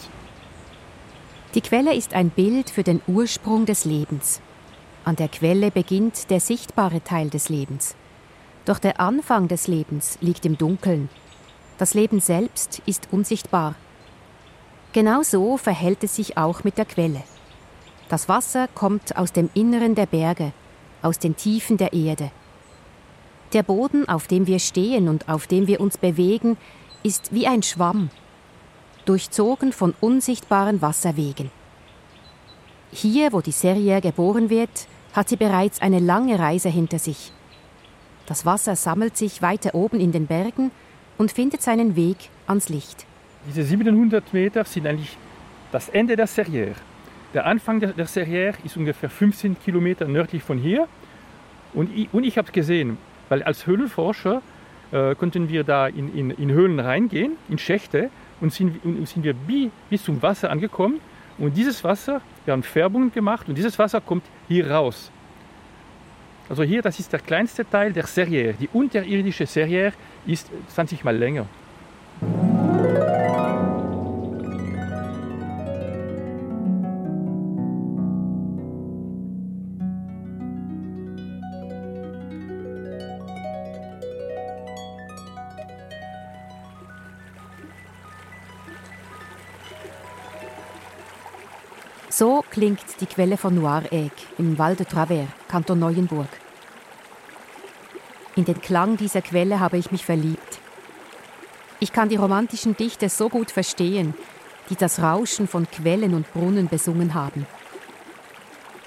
Die 1.55 1.61
Quelle 1.61 1.95
ist 1.95 2.15
ein 2.15 2.31
Bild 2.31 2.69
für 2.69 2.83
den 2.83 3.01
Ursprung 3.07 3.65
des 3.65 3.85
Lebens. 3.85 4.41
An 5.05 5.15
der 5.15 5.29
Quelle 5.29 5.71
beginnt 5.71 6.31
der 6.31 6.41
sichtbare 6.41 7.03
Teil 7.03 7.31
des 7.31 7.49
Lebens. 7.49 7.95
Doch 8.65 8.81
der 8.81 8.99
Anfang 8.99 9.47
des 9.47 9.69
Lebens 9.69 10.19
liegt 10.21 10.45
im 10.45 10.59
Dunkeln. 10.59 11.09
Das 11.79 11.95
Leben 11.95 12.19
selbst 12.19 12.83
ist 12.87 13.09
unsichtbar. 13.13 13.77
Genauso 14.93 15.57
verhält 15.57 16.03
es 16.03 16.17
sich 16.17 16.37
auch 16.37 16.65
mit 16.65 16.77
der 16.77 16.87
Quelle. 16.87 17.23
Das 18.09 18.29
Wasser 18.29 18.69
kommt 18.69 19.17
aus 19.17 19.33
dem 19.33 19.51
Inneren 19.55 19.97
der 19.97 20.07
Berge, 20.07 20.53
aus 21.03 21.19
den 21.19 21.35
Tiefen 21.35 21.77
der 21.77 21.93
Erde. 21.93 22.31
Der 23.53 23.65
Boden, 23.65 24.09
auf 24.09 24.29
dem 24.29 24.47
wir 24.47 24.61
stehen 24.61 25.09
und 25.09 25.29
auf 25.29 25.47
dem 25.47 25.67
wir 25.67 25.81
uns 25.81 25.99
bewegen, 25.99 26.57
ist 27.03 27.33
wie 27.33 27.47
ein 27.47 27.63
Schwamm, 27.63 28.11
durchzogen 29.07 29.73
von 29.73 29.95
unsichtbaren 30.01 30.83
Wasserwegen. 30.83 31.51
Hier, 32.93 33.33
wo 33.33 33.41
die 33.41 33.53
Serie 33.53 34.01
geboren 34.01 34.51
wird, 34.51 34.87
hat 35.13 35.29
sie 35.29 35.37
bereits 35.37 35.81
eine 35.81 35.99
lange 35.99 36.39
Reise 36.39 36.69
hinter 36.69 36.99
sich. 36.99 37.33
Das 38.27 38.47
Wasser 38.47 38.77
sammelt 38.77 39.17
sich 39.17 39.43
weiter 39.43 39.75
oben 39.75 40.01
in 40.01 40.13
den 40.13 40.27
Bergen 40.27 40.71
und 41.19 41.33
findet 41.33 41.63
seinen 41.63 41.97
Weg 41.97 42.31
ans 42.47 42.69
Licht. 42.69 43.07
Diese 43.49 43.65
700 43.65 44.33
Meter 44.33 44.65
sind 44.65 44.87
eigentlich 44.87 45.17
das 45.73 45.89
Ende 45.89 46.17
der 46.17 46.29
Serrière. 46.29 46.75
Der 47.35 47.47
Anfang 47.47 47.81
der, 47.81 47.93
der 47.93 48.07
Serrière 48.07 48.55
ist 48.65 48.77
ungefähr 48.77 49.11
15 49.11 49.57
Kilometer 49.65 50.07
nördlich 50.07 50.43
von 50.43 50.59
hier. 50.59 50.89
Und 51.75 51.95
ich, 51.95 52.09
und 52.13 52.25
ich 52.25 52.39
habe 52.39 52.47
es 52.47 52.53
gesehen, 52.53 52.99
weil 53.29 53.43
als 53.43 53.67
Höhlenforscher 53.67 54.43
äh, 54.93 55.15
konnten 55.15 55.49
wir 55.49 55.65
da 55.65 55.89
in, 55.89 56.15
in, 56.15 56.31
in, 56.31 56.51
Höhlen 56.51 56.81
reingehen, 56.81 57.33
in 57.49 57.59
Schächte, 57.59 58.11
und 58.41 58.53
sind, 58.53 58.85
und 58.85 59.09
sind 59.09 59.25
wir 59.25 59.35
bis, 59.35 59.71
bis 59.91 60.05
zum 60.05 60.23
Wasser 60.23 60.51
angekommen. 60.51 61.01
Und 61.39 61.57
dieses 61.57 61.83
Wasser, 61.85 62.21
wir 62.45 62.53
haben 62.53 62.63
Färbungen 62.63 63.13
gemacht 63.13 63.49
und 63.49 63.57
dieses 63.57 63.79
Wasser 63.79 64.01
kommt 64.01 64.25
hier 64.49 64.71
raus. 64.71 65.11
Also 66.49 66.63
hier, 66.63 66.81
das 66.81 67.01
ist 67.01 67.13
der 67.13 67.21
kleinste 67.21 67.69
Teil 67.69 67.93
der 67.93 68.05
Serrière. 68.05 68.55
Die 68.55 68.69
unterirdische 68.73 69.45
Serrière 69.45 69.93
ist 70.27 70.51
20 70.69 71.03
mal 71.03 71.17
länger. 71.17 71.47
Klingt 92.57 93.03
die 93.03 93.07
Quelle 93.07 93.37
von 93.37 93.55
Noiregg 93.55 94.15
im 94.39 94.57
Val 94.57 94.77
de 94.77 94.87
Travers, 94.87 95.29
Kanton 95.47 95.79
Neuenburg. 95.79 96.31
In 98.35 98.47
den 98.47 98.63
Klang 98.63 98.97
dieser 98.97 99.21
Quelle 99.21 99.61
habe 99.61 99.77
ich 99.77 99.93
mich 99.93 100.07
verliebt. 100.07 100.59
Ich 101.81 101.93
kann 101.93 102.09
die 102.09 102.17
romantischen 102.17 102.75
Dichter 102.75 103.11
so 103.11 103.29
gut 103.29 103.51
verstehen, 103.51 104.15
die 104.71 104.75
das 104.75 105.01
Rauschen 105.01 105.49
von 105.49 105.71
Quellen 105.71 106.15
und 106.15 106.33
Brunnen 106.33 106.69
besungen 106.69 107.13
haben. 107.13 107.47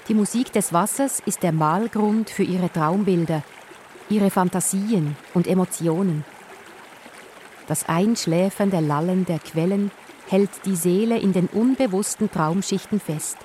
Die 0.08 0.14
Musik 0.14 0.50
des 0.50 0.72
Wassers 0.72 1.22
ist 1.24 1.44
der 1.44 1.52
Malgrund 1.52 2.28
für 2.28 2.42
ihre 2.42 2.72
Traumbilder, 2.72 3.44
ihre 4.08 4.30
Fantasien 4.30 5.16
und 5.32 5.46
Emotionen. 5.46 6.24
Das 7.68 7.88
einschläfernde 7.88 8.80
Lallen 8.80 9.26
der 9.26 9.38
Quellen 9.38 9.92
hält 10.26 10.50
die 10.64 10.74
Seele 10.74 11.18
in 11.20 11.32
den 11.32 11.46
unbewussten 11.46 12.32
Traumschichten 12.32 12.98
fest. 12.98 13.36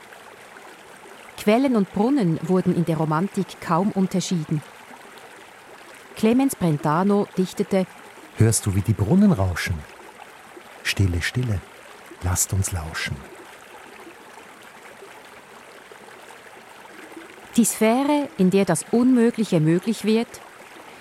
Quellen 1.46 1.76
und 1.76 1.94
Brunnen 1.94 2.40
wurden 2.42 2.76
in 2.76 2.86
der 2.86 2.98
Romantik 2.98 3.62
kaum 3.62 3.92
unterschieden. 3.92 4.64
Clemens 6.16 6.56
Brentano 6.56 7.28
dichtete 7.38 7.86
Hörst 8.38 8.66
du, 8.66 8.74
wie 8.74 8.82
die 8.82 8.94
Brunnen 8.94 9.32
rauschen? 9.32 9.76
Stille, 10.82 11.22
stille, 11.22 11.62
lasst 12.24 12.52
uns 12.52 12.72
lauschen. 12.72 13.16
Die 17.58 17.66
Sphäre, 17.66 18.28
in 18.40 18.50
der 18.50 18.66
das 18.66 18.84
Unmögliche 18.90 19.60
möglich 19.60 20.04
wird, 20.04 20.42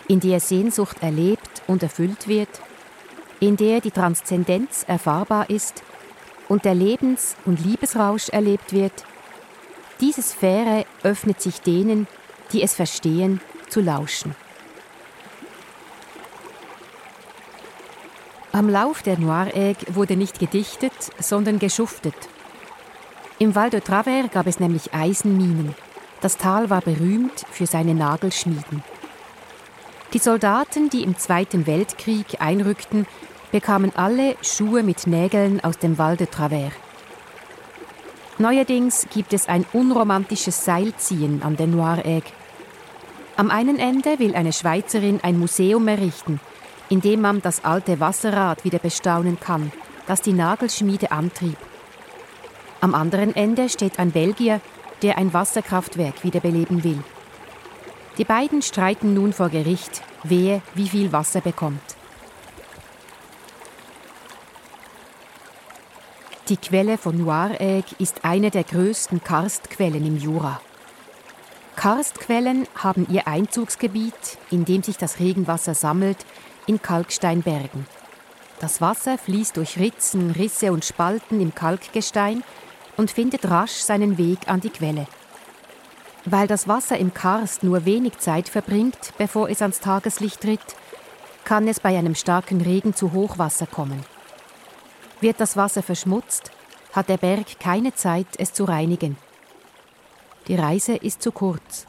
in 0.09 0.21
der 0.21 0.41
Sehnsucht 0.41 1.03
erlebt 1.03 1.63
und 1.67 1.83
erfüllt 1.83 2.29
wird, 2.29 2.61
in 3.41 3.57
der 3.57 3.81
die 3.81 3.93
Transzendenz 3.93 4.85
erfahrbar 4.87 5.49
ist 5.49 5.83
und 6.51 6.67
der 6.67 6.75
Lebens- 6.75 7.35
und 7.47 7.65
Liebesrausch 7.65 8.29
erlebt 8.29 8.75
wird, 8.75 9.07
diese 10.05 10.21
Sphäre 10.21 10.85
öffnet 11.03 11.41
sich 11.41 11.63
denen, 11.63 12.07
die 12.53 12.63
es 12.63 12.75
verstehen, 12.75 13.41
zu 13.71 13.81
lauschen. 13.81 14.35
Am 18.53 18.69
Lauf 18.69 19.03
der 19.03 19.19
Noiregg 19.19 19.95
wurde 19.95 20.17
nicht 20.17 20.39
gedichtet, 20.39 20.93
sondern 21.19 21.59
geschuftet. 21.59 22.15
Im 23.39 23.55
Val 23.55 23.71
de 23.71 23.81
Travers 23.81 24.31
gab 24.31 24.47
es 24.47 24.61
nämlich 24.61 24.93
Eisenminen. 24.93 25.75
Das 26.21 26.37
Tal 26.37 26.69
war 26.69 26.83
berühmt 26.83 27.47
für 27.51 27.67
seine 27.67 27.95
Nagelschmieden. 27.95 28.85
Die 30.13 30.19
Soldaten, 30.19 30.91
die 30.91 31.03
im 31.03 31.17
Zweiten 31.17 31.67
Weltkrieg 31.67 32.41
einrückten, 32.41 33.07
bekamen 33.53 33.97
alle 33.97 34.37
Schuhe 34.43 34.83
mit 34.83 35.07
Nägeln 35.07 35.65
aus 35.65 35.79
dem 35.79 35.97
Val 35.97 36.19
de 36.19 36.27
Travers. 36.27 36.84
Neuerdings 38.39 39.07
gibt 39.15 39.33
es 39.33 39.49
ein 39.49 39.65
unromantisches 39.73 40.65
Seilziehen 40.65 41.45
an 41.45 41.57
der 41.57 41.69
Noiregg. 41.69 42.25
Am 43.37 43.49
einen 43.49 43.79
Ende 43.79 44.19
will 44.19 44.35
eine 44.35 44.53
Schweizerin 44.53 45.21
ein 45.23 45.39
Museum 45.39 45.87
errichten, 45.87 46.41
in 46.89 47.01
dem 47.01 47.21
man 47.21 47.43
das 47.43 47.65
alte 47.65 48.01
Wasserrad 48.01 48.65
wieder 48.65 48.81
bestaunen 48.81 49.39
kann, 49.39 49.71
das 50.09 50.21
die 50.21 50.33
Nagelschmiede 50.33 51.13
antrieb. 51.13 51.57
Am 52.81 52.97
anderen 52.97 53.37
Ende 53.37 53.69
steht 53.69 54.01
ein 54.01 54.11
Belgier, 54.11 54.61
der 55.03 55.17
ein 55.17 55.33
Wasserkraftwerk 55.33 56.25
wiederbeleben 56.25 56.83
will. 56.83 57.05
Die 58.19 58.25
beiden 58.25 58.63
streiten 58.63 59.15
nun 59.15 59.33
vor 59.33 59.49
Gericht, 59.49 60.03
wer 60.25 60.61
wie 60.75 60.89
viel 60.89 61.13
Wasser 61.13 61.41
bekommt. 61.41 61.97
Die 66.51 66.59
Quelle 66.59 66.99
von 66.99 67.17
Noiregg 67.17 67.95
ist 67.99 68.27
eine 68.27 68.51
der 68.51 68.65
größten 68.65 69.25
Karstquellen 69.25 70.07
im 70.07 70.19
Jura. 70.19 70.61
Karstquellen 71.75 72.69
haben 72.75 73.07
ihr 73.09 73.27
Einzugsgebiet, 73.27 74.37
in 74.51 74.67
dem 74.67 74.83
sich 74.83 74.99
das 74.99 75.21
Regenwasser 75.21 75.75
sammelt, 75.75 76.19
in 76.67 76.83
Kalksteinbergen. 76.83 77.87
Das 78.61 78.83
Wasser 78.83 79.17
fließt 79.17 79.57
durch 79.57 79.79
Ritzen, 79.79 80.33
Risse 80.33 80.71
und 80.71 80.85
Spalten 80.85 81.41
im 81.41 81.55
Kalkgestein 81.55 82.45
und 82.99 83.11
findet 83.11 83.49
rasch 83.49 83.77
seinen 83.77 84.19
Weg 84.19 84.47
an 84.47 84.61
die 84.61 84.69
Quelle. 84.69 85.07
Weil 86.27 86.47
das 86.47 86.69
Wasser 86.69 86.99
im 86.99 87.15
Karst 87.15 87.63
nur 87.63 87.87
wenig 87.87 88.19
Zeit 88.19 88.51
verbringt, 88.51 89.15
bevor 89.17 89.49
es 89.49 89.63
ans 89.63 89.81
Tageslicht 89.81 90.43
tritt, 90.43 90.77
kann 91.45 91.69
es 91.69 91.81
bei 91.81 91.97
einem 91.97 92.15
starken 92.15 92.61
Regen 92.61 92.95
zu 92.95 93.13
Hochwasser 93.13 93.67
kommen. 93.67 94.05
Wird 95.21 95.41
das 95.41 95.57
Wasser 95.57 95.83
verschmutzt, 95.83 96.51
hat 96.93 97.09
der 97.09 97.17
Berg 97.17 97.59
keine 97.59 97.95
Zeit, 97.95 98.27
es 98.39 98.53
zu 98.53 98.65
reinigen. 98.65 99.17
Die 100.49 100.55
Reise 100.55 100.95
ist 100.97 101.23
zu 101.23 101.33
kurz. 101.33 101.87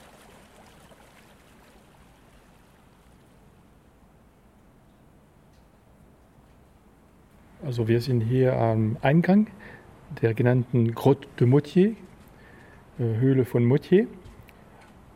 Also 7.66 7.88
wir 7.88 8.00
sind 8.00 8.22
hier 8.22 8.56
am 8.58 8.98
Eingang 9.02 9.48
der 10.22 10.34
genannten 10.34 10.94
Grotte 10.94 11.28
de 11.40 11.48
Motier, 11.48 11.96
äh, 13.00 13.04
Höhle 13.04 13.44
von 13.44 13.66
Motier. 13.66 14.08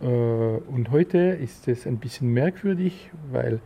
Äh, 0.02 0.06
und 0.06 0.90
heute 0.90 1.18
ist 1.18 1.68
es 1.68 1.86
ein 1.86 1.98
bisschen 1.98 2.34
merkwürdig, 2.34 3.12
weil 3.32 3.62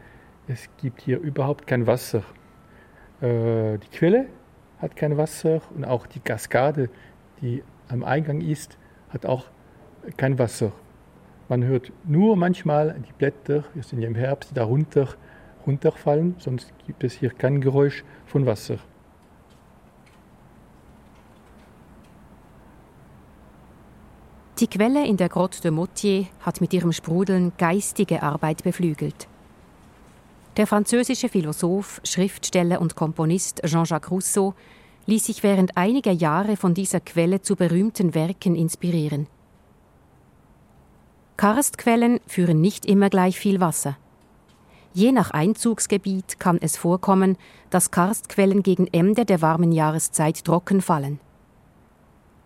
es 0.48 0.70
gibt 0.82 1.02
hier 1.02 1.20
überhaupt 1.20 1.66
kein 1.66 1.88
Wasser. 1.88 2.20
Äh, 2.20 2.43
die 3.24 3.88
Quelle 3.94 4.26
hat 4.80 4.98
kein 4.98 5.18
Wasser 5.18 5.62
und 5.74 5.86
auch 5.86 6.08
die 6.08 6.20
Kaskade, 6.20 6.90
die 7.42 7.64
am 7.88 8.04
Eingang 8.04 8.42
ist, 8.42 8.78
hat 9.10 9.26
auch 9.26 9.46
kein 10.18 10.38
Wasser. 10.38 10.74
Man 11.48 11.64
hört 11.64 11.92
nur 12.04 12.36
manchmal 12.36 13.00
die 13.08 13.14
Blätter, 13.14 13.64
wir 13.74 13.84
sind 13.84 14.02
ja 14.02 14.08
im 14.08 14.16
Herbst, 14.16 14.52
darunter 14.56 15.08
runterfallen, 15.66 16.36
sonst 16.40 16.74
gibt 16.86 17.04
es 17.04 17.14
hier 17.14 17.30
kein 17.30 17.62
Geräusch 17.62 18.04
von 18.26 18.46
Wasser. 18.46 18.78
Die 24.60 24.68
Quelle 24.68 25.08
in 25.08 25.18
der 25.18 25.30
Grotte 25.30 25.62
de 25.62 25.72
Motier 25.72 26.28
hat 26.42 26.62
mit 26.62 26.74
ihrem 26.74 26.92
Sprudeln 26.92 27.54
geistige 27.58 28.22
Arbeit 28.22 28.64
beflügelt. 28.64 29.28
Der 30.58 30.68
französische 30.68 31.30
Philosoph, 31.30 32.00
Schriftsteller 32.04 32.80
und 32.80 32.96
Komponist 32.96 33.62
Jean-Jacques 33.66 34.12
Rousseau 34.12 34.54
ließ 35.08 35.26
sich 35.26 35.42
während 35.42 35.76
einiger 35.78 36.12
Jahre 36.12 36.58
von 36.58 36.76
dieser 36.76 37.00
Quelle 37.00 37.42
zu 37.42 37.56
berühmten 37.56 38.14
Werken 38.14 38.56
inspirieren. 38.56 39.26
Karstquellen 41.38 42.20
führen 42.28 42.62
nicht 42.62 42.86
immer 42.86 43.10
gleich 43.10 43.40
viel 43.40 43.60
Wasser. 43.60 43.98
Je 44.94 45.12
nach 45.12 45.32
Einzugsgebiet 45.32 46.40
kann 46.40 46.60
es 46.62 46.78
vorkommen, 46.78 47.36
dass 47.72 47.90
Karstquellen 47.90 48.62
gegen 48.62 48.86
Ende 48.86 49.26
der 49.26 49.42
warmen 49.42 49.72
Jahreszeit 49.72 50.46
trocken 50.46 50.82
fallen. 50.84 51.20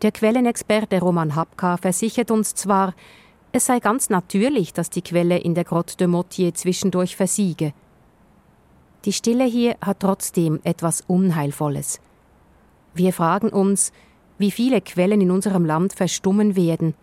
Der 0.01 0.13
Quellenexperte 0.13 1.01
Roman 1.01 1.35
Hapka 1.35 1.75
versichert 1.75 2.31
uns 2.31 2.55
zwar, 2.55 2.93
es 3.51 3.65
sei 3.65 3.81
ganz 3.81 4.09
natürlich, 4.09 4.71
dass 4.71 4.89
die 4.89 5.01
Quelle 5.01 5.37
in 5.37 5.55
der 5.55 5.65
Grotte 5.65 5.97
de 5.97 6.07
Motier 6.07 6.53
zwischendurch 6.53 7.17
versiege. 7.17 7.73
Die 9.05 9.13
Stille 9.13 9.45
hier 9.45 9.75
hat 9.81 9.99
trotzdem 9.99 10.59
etwas 10.63 11.01
Unheilvolles. 11.07 12.01
Wir 12.93 13.13
fragen 13.13 13.49
uns, 13.49 13.91
wie 14.37 14.51
viele 14.51 14.81
Quellen 14.81 15.21
in 15.21 15.31
unserem 15.31 15.65
Land 15.65 15.93
verstummen 15.93 16.55
werden, 16.55 16.93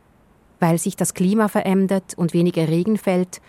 weil 0.60 0.78
sich 0.78 0.96
das 0.96 1.14
Klima 1.14 1.48
verändert 1.48 2.14
und 2.16 2.32
weniger 2.32 2.68
Regen 2.68 2.98
fällt, 2.98 3.40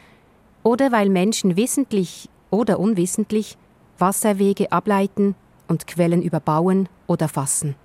oder 0.64 0.92
weil 0.92 1.10
Menschen 1.10 1.58
wissentlich 1.58 2.30
oder 2.50 2.80
unwissentlich 2.80 3.58
Wasserwege 4.00 4.72
ableiten 4.72 5.36
und 5.68 5.88
Quellen 5.88 6.22
überbauen 6.22 6.90
oder 7.08 7.28
fassen. 7.28 7.76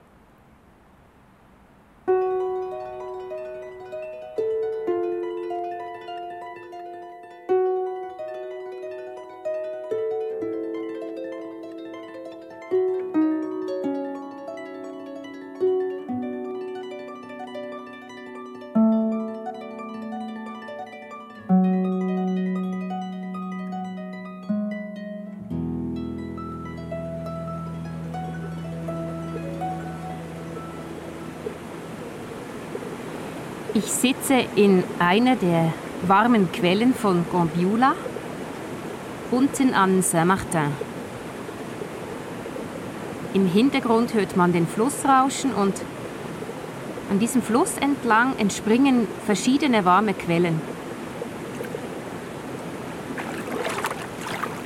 Ich 33.82 33.90
sitze 33.90 34.44
in 34.56 34.84
einer 34.98 35.36
der 35.36 35.72
warmen 36.06 36.52
Quellen 36.52 36.92
von 36.92 37.24
Gambiola, 37.32 37.94
unten 39.30 39.72
an 39.72 40.02
Saint-Martin. 40.02 40.66
Im 43.32 43.46
Hintergrund 43.46 44.12
hört 44.12 44.36
man 44.36 44.52
den 44.52 44.66
Fluss 44.66 45.02
rauschen 45.06 45.54
und 45.54 45.80
an 47.10 47.18
diesem 47.20 47.40
Fluss 47.40 47.78
entlang 47.80 48.36
entspringen 48.36 49.08
verschiedene 49.24 49.82
warme 49.86 50.12
Quellen. 50.12 50.60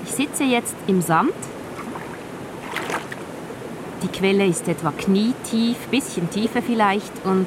Ich 0.07 0.11
sitze 0.11 0.42
jetzt 0.42 0.74
im 0.88 1.00
Sand. 1.00 1.35
Die 4.03 4.09
Quelle 4.09 4.44
ist 4.44 4.66
etwa 4.66 4.90
knietief, 4.90 5.77
bisschen 5.92 6.29
tiefer 6.31 6.62
vielleicht 6.62 7.12
und 7.24 7.46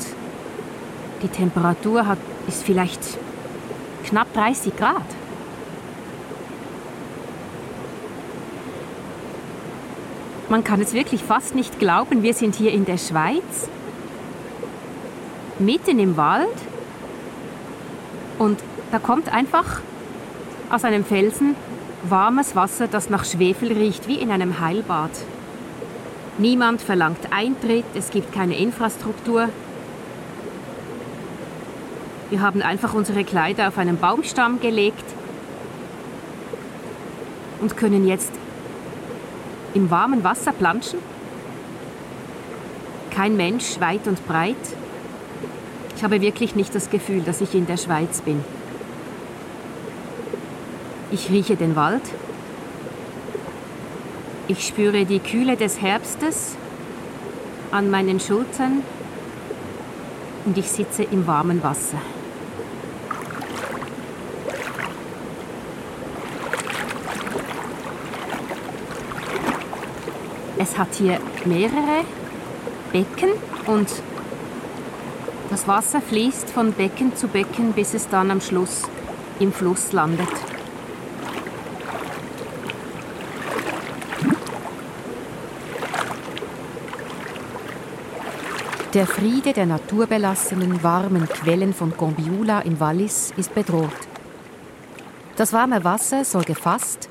Die 1.21 1.27
Temperatur 1.29 2.05
hat, 2.05 2.19
ist 2.47 2.63
vielleicht 2.63 3.01
knapp 4.05 4.31
30 4.33 4.75
Grad. 4.75 5.03
Man 10.49 10.63
kann 10.63 10.79
es 10.79 10.93
wirklich 10.93 11.23
fast 11.23 11.55
nicht 11.55 11.77
glauben, 11.79 12.23
wir 12.23 12.33
sind 12.33 12.55
hier 12.55 12.71
in 12.71 12.85
der 12.85 12.97
Schweiz, 12.97 13.67
mitten 15.59 15.99
im 15.99 16.15
Wald 16.15 16.47
und 18.37 18.59
da 18.91 18.99
kommt 18.99 19.33
einfach 19.33 19.81
aus 20.69 20.85
einem 20.85 21.03
Felsen 21.03 21.55
warmes 22.03 22.55
Wasser, 22.55 22.87
das 22.87 23.09
nach 23.09 23.25
Schwefel 23.25 23.73
riecht, 23.73 24.07
wie 24.07 24.15
in 24.15 24.31
einem 24.31 24.59
Heilbad. 24.59 25.11
Niemand 26.37 26.81
verlangt 26.81 27.31
Eintritt, 27.31 27.85
es 27.95 28.11
gibt 28.11 28.31
keine 28.31 28.57
Infrastruktur. 28.57 29.49
Wir 32.29 32.41
haben 32.41 32.61
einfach 32.61 32.93
unsere 32.93 33.23
Kleider 33.23 33.69
auf 33.69 33.77
einen 33.77 33.97
Baumstamm 33.97 34.59
gelegt 34.59 35.05
und 37.61 37.77
können 37.77 38.05
jetzt 38.05 38.31
im 39.73 39.89
warmen 39.89 40.23
Wasser 40.25 40.51
planschen. 40.51 40.99
Kein 43.11 43.37
Mensch 43.37 43.79
weit 43.79 44.07
und 44.07 44.27
breit. 44.27 44.55
Ich 45.95 46.03
habe 46.03 46.21
wirklich 46.21 46.55
nicht 46.55 46.75
das 46.75 46.89
Gefühl, 46.89 47.21
dass 47.21 47.39
ich 47.39 47.55
in 47.55 47.65
der 47.65 47.77
Schweiz 47.77 48.21
bin. 48.21 48.43
Ich 51.11 51.29
rieche 51.29 51.55
den 51.55 51.77
Wald. 51.77 52.03
Ich 54.49 54.67
spüre 54.67 55.05
die 55.05 55.19
Kühle 55.19 55.55
des 55.55 55.81
Herbstes 55.81 56.55
an 57.71 57.89
meinen 57.89 58.19
Schultern 58.19 58.83
und 60.45 60.57
ich 60.57 60.69
sitze 60.69 61.03
im 61.03 61.25
warmen 61.25 61.63
Wasser. 61.63 61.97
Es 70.59 70.77
hat 70.77 70.95
hier 70.95 71.19
mehrere 71.45 72.03
Becken 72.91 73.29
und 73.67 73.87
das 75.49 75.67
Wasser 75.67 76.01
fließt 76.01 76.49
von 76.49 76.73
Becken 76.73 77.15
zu 77.15 77.27
Becken, 77.27 77.73
bis 77.73 77.93
es 77.93 78.09
dann 78.09 78.31
am 78.31 78.41
Schluss 78.41 78.83
im 79.39 79.51
Fluss 79.53 79.91
landet. 79.91 80.27
Der 88.93 89.05
Friede 89.05 89.53
der 89.53 89.67
naturbelassenen, 89.67 90.81
warmen 90.81 91.29
Quellen 91.29 91.73
von 91.73 91.95
Gombiula 91.95 92.61
im 92.61 92.79
Wallis 92.79 93.31
ist 93.37 93.53
bedroht. 93.53 93.91
Das 95.35 95.53
warme 95.53 95.83
Wasser 95.83 96.25
soll 96.25 96.43
gefasst 96.43 97.09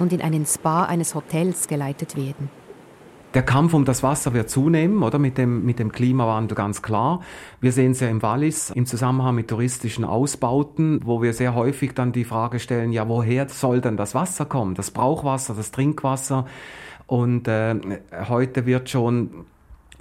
und 0.00 0.12
in 0.12 0.20
einen 0.20 0.46
Spa 0.46 0.84
eines 0.84 1.14
Hotels 1.14 1.68
geleitet 1.68 2.16
werden. 2.16 2.57
Der 3.34 3.42
Kampf 3.42 3.74
um 3.74 3.84
das 3.84 4.02
Wasser 4.02 4.32
wird 4.32 4.48
zunehmen, 4.48 5.02
oder? 5.02 5.18
Mit 5.18 5.36
dem, 5.36 5.64
mit 5.64 5.78
dem 5.78 5.92
Klimawandel 5.92 6.56
ganz 6.56 6.80
klar. 6.80 7.20
Wir 7.60 7.72
sehen 7.72 7.92
es 7.92 8.00
ja 8.00 8.08
im 8.08 8.22
Wallis 8.22 8.70
im 8.70 8.86
Zusammenhang 8.86 9.34
mit 9.34 9.48
touristischen 9.48 10.06
Ausbauten, 10.06 11.00
wo 11.04 11.20
wir 11.20 11.34
sehr 11.34 11.54
häufig 11.54 11.92
dann 11.92 12.12
die 12.12 12.24
Frage 12.24 12.58
stellen, 12.58 12.90
ja, 12.90 13.06
woher 13.06 13.46
soll 13.50 13.82
denn 13.82 13.98
das 13.98 14.14
Wasser 14.14 14.46
kommen? 14.46 14.74
Das 14.74 14.90
Brauchwasser, 14.90 15.54
das 15.54 15.72
Trinkwasser. 15.72 16.46
Und 17.06 17.48
äh, 17.48 17.74
heute 18.28 18.64
wird 18.64 18.88
schon 18.88 19.44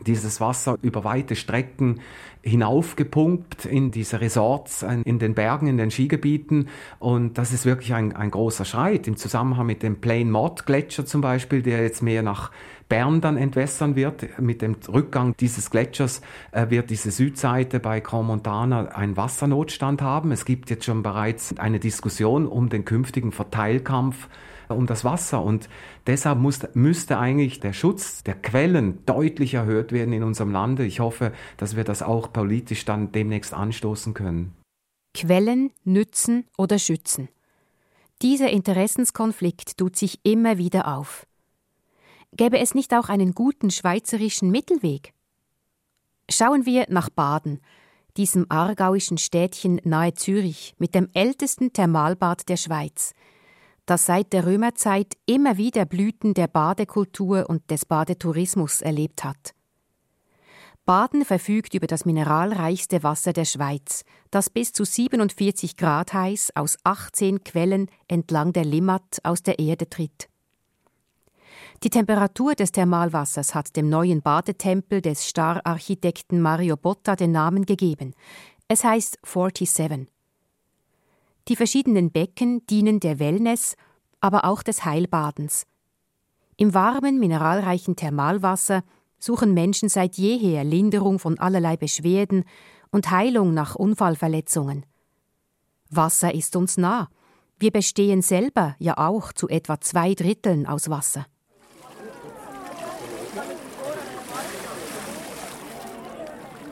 dieses 0.06 0.40
Wasser 0.40 0.78
über 0.82 1.04
weite 1.04 1.36
Strecken 1.36 2.02
hinaufgepumpt 2.44 3.66
in 3.66 3.92
diese 3.92 4.22
Resorts, 4.22 4.84
in 5.04 5.20
den 5.20 5.34
Bergen, 5.34 5.68
in 5.68 5.78
den 5.78 5.92
Skigebieten. 5.92 6.70
Und 7.00 7.38
das 7.38 7.52
ist 7.52 7.66
wirklich 7.66 7.94
ein, 7.94 8.16
ein 8.16 8.32
großer 8.32 8.64
Schritt 8.66 9.08
im 9.08 9.18
Zusammenhang 9.18 9.66
mit 9.66 9.84
dem 9.84 10.00
Plain 10.00 10.32
Mott 10.32 10.66
Gletscher 10.66 11.06
zum 11.06 11.22
Beispiel, 11.22 11.62
der 11.62 11.82
jetzt 11.82 12.02
mehr 12.02 12.24
nach 12.24 12.52
Bern 12.90 13.20
dann 13.20 13.36
entwässern 13.36 13.96
wird. 13.96 14.40
Mit 14.40 14.62
dem 14.62 14.78
Rückgang 14.88 15.36
dieses 15.38 15.70
Gletschers 15.70 16.22
äh, 16.52 16.70
wird 16.70 16.90
diese 16.90 17.12
Südseite 17.12 17.80
bei 17.80 18.00
Grand 18.00 18.28
Montana 18.28 18.88
einen 18.90 19.18
Wassernotstand 19.18 20.02
haben. 20.02 20.32
Es 20.32 20.46
gibt 20.46 20.70
jetzt 20.70 20.86
schon 20.86 21.04
bereits 21.04 21.58
eine 21.58 21.80
Diskussion 21.80 22.48
um 22.48 22.70
den 22.70 22.86
künftigen 22.86 23.32
Verteilkampf 23.34 24.30
um 24.76 24.88
das 24.88 25.04
Wasser. 25.04 25.42
Und 25.42 25.70
deshalb 26.06 26.40
muss, 26.40 26.60
müsste 26.74 27.18
eigentlich 27.18 27.60
der 27.60 27.74
Schutz 27.74 28.24
der 28.24 28.36
Quellen 28.36 29.06
deutlich 29.06 29.54
erhöht 29.54 29.92
werden 29.92 30.14
in 30.14 30.24
unserem 30.24 30.52
Lande. 30.52 30.86
Ich 30.86 31.00
hoffe, 31.00 31.34
dass 31.58 31.76
wir 31.76 31.84
das 31.84 32.02
auch 32.02 32.32
politisch 32.32 32.86
dann 32.86 33.12
demnächst 33.12 33.54
anstoßen 33.54 34.14
können. 34.14 34.54
Quellen 35.14 35.72
nützen 35.84 36.46
oder 36.58 36.80
schützen. 36.80 37.30
Dieser 38.22 38.50
Interessenskonflikt 38.50 39.78
tut 39.78 39.96
sich 39.96 40.20
immer 40.24 40.58
wieder 40.58 40.96
auf. 40.98 41.28
Gäbe 42.36 42.60
es 42.60 42.76
nicht 42.76 42.94
auch 42.94 43.10
einen 43.10 43.34
guten 43.34 43.72
schweizerischen 43.72 44.52
Mittelweg? 44.52 45.14
Schauen 46.30 46.66
wir 46.66 46.86
nach 46.90 47.10
Baden, 47.10 47.62
diesem 48.18 48.48
aargauischen 48.50 49.18
Städtchen 49.18 49.80
nahe 49.84 50.14
Zürich 50.14 50.76
mit 50.78 50.94
dem 50.94 51.10
ältesten 51.14 51.74
Thermalbad 51.74 52.50
der 52.50 52.58
Schweiz– 52.58 53.14
das 53.88 54.06
seit 54.06 54.34
der 54.34 54.46
Römerzeit 54.46 55.18
immer 55.26 55.58
wieder 55.58 55.86
Blüten 55.86 56.36
der 56.36 56.48
Badekultur 56.48 57.50
und 57.50 57.72
des 57.72 57.86
Badetourismus 57.86 58.82
erlebt 58.82 59.24
hat. 59.24 59.56
Baden 60.86 61.26
verfügt 61.26 61.74
über 61.74 61.88
das 61.88 62.06
mineralreichste 62.06 63.04
Wasser 63.04 63.34
der 63.34 63.46
Schweiz, 63.46 64.04
das 64.30 64.50
bis 64.50 64.72
zu 64.72 64.86
47 64.86 65.76
Grad 65.76 66.14
heiß 66.14 66.52
aus 66.56 66.78
18 66.84 67.44
Quellen 67.44 67.90
entlang 68.08 68.54
der 68.54 68.64
Limmat 68.64 69.20
aus 69.24 69.42
der 69.42 69.60
Erde 69.60 69.90
tritt. 69.90 70.30
Die 71.84 71.90
Temperatur 71.90 72.56
des 72.56 72.72
Thermalwassers 72.72 73.54
hat 73.54 73.76
dem 73.76 73.90
neuen 73.90 74.22
Badetempel 74.22 75.02
des 75.02 75.28
Star-Architekten 75.28 76.42
Mario 76.42 76.76
Botta 76.76 77.16
den 77.16 77.32
Namen 77.32 77.66
gegeben. 77.66 78.14
Es 78.68 78.84
heißt 78.84 79.20
47. 79.26 80.08
Die 81.48 81.56
verschiedenen 81.56 82.12
Becken 82.12 82.66
dienen 82.68 83.00
der 83.00 83.20
Wellness, 83.20 83.76
aber 84.20 84.46
auch 84.46 84.64
des 84.64 84.84
Heilbadens. 84.84 85.66
Im 86.58 86.74
warmen, 86.74 87.20
mineralreichen 87.20 87.96
Thermalwasser 87.96 88.84
suchen 89.20 89.54
Menschen 89.54 89.90
seit 89.90 90.16
jeher 90.16 90.64
Linderung 90.64 91.20
von 91.20 91.40
allerlei 91.40 91.78
Beschwerden 91.78 92.44
und 92.92 93.12
Heilung 93.12 93.54
nach 93.54 93.76
Unfallverletzungen. 93.76 94.86
Wasser 95.90 96.34
ist 96.34 96.56
uns 96.56 96.78
nah. 96.78 97.10
Wir 97.60 97.72
bestehen 97.72 98.22
selber 98.22 98.76
ja 98.80 98.98
auch 98.98 99.32
zu 99.32 99.48
etwa 99.48 99.80
zwei 99.80 100.14
Dritteln 100.14 100.68
aus 100.68 100.90
Wasser. 100.90 101.26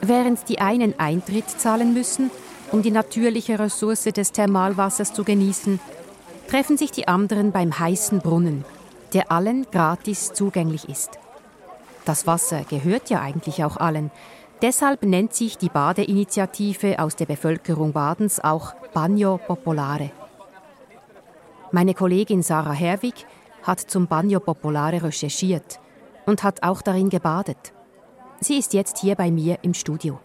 Während 0.02 0.48
die 0.48 0.60
einen 0.60 0.98
Eintritt 1.00 1.48
zahlen 1.48 1.94
müssen, 1.94 2.30
um 2.72 2.82
die 2.82 2.90
natürliche 2.90 3.58
Ressource 3.58 4.04
des 4.04 4.32
Thermalwassers 4.32 5.12
zu 5.12 5.24
genießen, 5.24 5.80
treffen 6.48 6.76
sich 6.76 6.90
die 6.90 7.08
anderen 7.08 7.52
beim 7.52 7.78
heißen 7.78 8.20
Brunnen, 8.20 8.64
der 9.12 9.30
allen 9.32 9.66
gratis 9.70 10.32
zugänglich 10.32 10.88
ist. 10.88 11.18
Das 12.04 12.26
Wasser 12.26 12.62
gehört 12.68 13.10
ja 13.10 13.20
eigentlich 13.20 13.64
auch 13.64 13.76
allen. 13.76 14.10
Deshalb 14.62 15.02
nennt 15.02 15.34
sich 15.34 15.58
die 15.58 15.68
Badeinitiative 15.68 16.98
aus 16.98 17.16
der 17.16 17.26
Bevölkerung 17.26 17.92
Badens 17.92 18.40
auch 18.40 18.74
Bagno 18.94 19.38
Popolare. 19.38 20.10
Meine 21.72 21.94
Kollegin 21.94 22.42
Sarah 22.42 22.72
Herwig 22.72 23.26
hat 23.64 23.80
zum 23.80 24.06
Bagno 24.06 24.40
Popolare 24.40 25.02
recherchiert 25.02 25.80
und 26.26 26.42
hat 26.42 26.62
auch 26.62 26.80
darin 26.80 27.10
gebadet. 27.10 27.72
Sie 28.40 28.56
ist 28.56 28.72
jetzt 28.72 28.98
hier 28.98 29.16
bei 29.16 29.30
mir 29.30 29.58
im 29.62 29.74
Studio. 29.74 30.20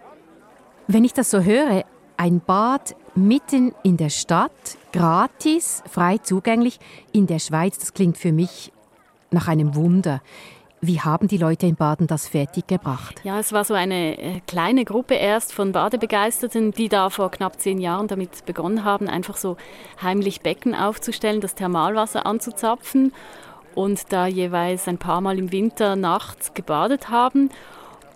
Wenn 0.87 1.03
ich 1.03 1.13
das 1.13 1.31
so 1.31 1.41
höre, 1.41 1.83
ein 2.21 2.39
Bad 2.39 2.95
mitten 3.15 3.73
in 3.81 3.97
der 3.97 4.11
Stadt, 4.11 4.51
gratis, 4.93 5.81
frei 5.89 6.19
zugänglich 6.19 6.79
in 7.11 7.25
der 7.25 7.39
Schweiz. 7.39 7.79
Das 7.79 7.95
klingt 7.95 8.15
für 8.15 8.31
mich 8.31 8.71
nach 9.31 9.47
einem 9.47 9.73
Wunder. 9.73 10.21
Wie 10.81 11.01
haben 11.01 11.27
die 11.27 11.37
Leute 11.37 11.65
in 11.65 11.75
Baden 11.75 12.05
das 12.05 12.27
fertiggebracht? 12.27 13.21
Ja, 13.23 13.39
es 13.39 13.53
war 13.53 13.65
so 13.65 13.73
eine 13.73 14.19
äh, 14.19 14.39
kleine 14.45 14.85
Gruppe 14.85 15.15
erst 15.15 15.51
von 15.51 15.71
Badebegeisterten, 15.71 16.73
die 16.73 16.89
da 16.89 17.09
vor 17.09 17.31
knapp 17.31 17.59
zehn 17.59 17.79
Jahren 17.79 18.07
damit 18.07 18.45
begonnen 18.45 18.83
haben, 18.83 19.07
einfach 19.09 19.35
so 19.35 19.57
heimlich 19.99 20.41
Becken 20.41 20.75
aufzustellen, 20.75 21.41
das 21.41 21.55
Thermalwasser 21.55 22.27
anzuzapfen 22.27 23.13
und 23.73 24.13
da 24.13 24.27
jeweils 24.27 24.87
ein 24.87 24.99
paar 24.99 25.21
Mal 25.21 25.39
im 25.39 25.51
Winter 25.51 25.95
nachts 25.95 26.53
gebadet 26.53 27.09
haben. 27.09 27.49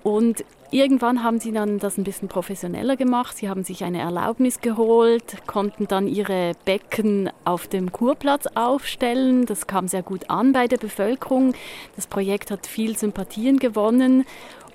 Und 0.03 0.45
Irgendwann 0.71 1.23
haben 1.23 1.39
sie 1.39 1.51
dann 1.51 1.79
das 1.79 1.97
ein 1.97 2.03
bisschen 2.03 2.27
professioneller 2.27 2.97
gemacht. 2.97 3.37
Sie 3.37 3.49
haben 3.49 3.63
sich 3.63 3.83
eine 3.83 3.99
Erlaubnis 3.99 4.61
geholt, 4.61 5.37
konnten 5.45 5.87
dann 5.87 6.07
ihre 6.07 6.53
Becken 6.65 7.29
auf 7.45 7.67
dem 7.67 7.91
Kurplatz 7.91 8.47
aufstellen. 8.55 9.45
Das 9.45 9.67
kam 9.67 9.87
sehr 9.87 10.03
gut 10.03 10.29
an 10.29 10.53
bei 10.53 10.67
der 10.67 10.77
Bevölkerung. 10.77 11.53
Das 11.95 12.07
Projekt 12.07 12.51
hat 12.51 12.67
viel 12.67 12.97
Sympathien 12.97 13.59
gewonnen. 13.59 14.25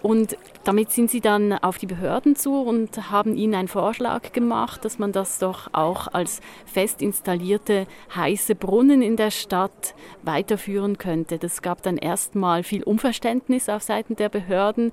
Und 0.03 0.37
damit 0.65 0.93
sind 0.93 1.11
sie 1.11 1.21
dann 1.21 1.53
auf 1.53 1.79
die 1.79 1.87
Behörden 1.87 2.35
zu 2.37 2.63
und 2.63 3.11
haben 3.11 3.37
ihnen 3.37 3.55
einen 3.55 3.69
Vorschlag 3.69 4.33
gemacht, 4.33 4.85
dass 4.85 4.99
man 4.99 5.13
das 5.13 5.39
doch 5.39 5.69
auch 5.73 6.09
als 6.09 6.41
fest 6.65 7.03
installierte 7.03 7.87
heiße 8.15 8.55
Brunnen 8.55 9.03
in 9.03 9.17
der 9.17 9.31
Stadt 9.31 9.95
weiterführen 10.23 10.97
könnte. 10.97 11.39
Das 11.39 11.61
gab 11.61 11.83
dann 11.83 11.99
erstmal 11.99 12.63
viel 12.63 12.83
Unverständnis 12.83 13.69
auf 13.69 13.83
Seiten 13.83 14.17
der 14.17 14.31
Behörden. 14.31 14.93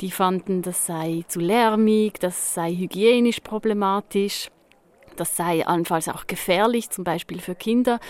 Die 0.00 0.10
fanden, 0.10 0.62
das 0.62 0.86
sei 0.86 1.24
zu 1.28 1.40
lärmig, 1.40 2.18
das 2.20 2.54
sei 2.54 2.74
hygienisch 2.74 3.40
problematisch, 3.40 4.50
das 5.16 5.36
sei 5.36 5.66
allenfalls 5.66 6.08
auch 6.08 6.26
gefährlich, 6.26 6.90
zum 6.90 7.04
Beispiel 7.04 7.40
für 7.40 7.54
Kinder. 7.54 8.00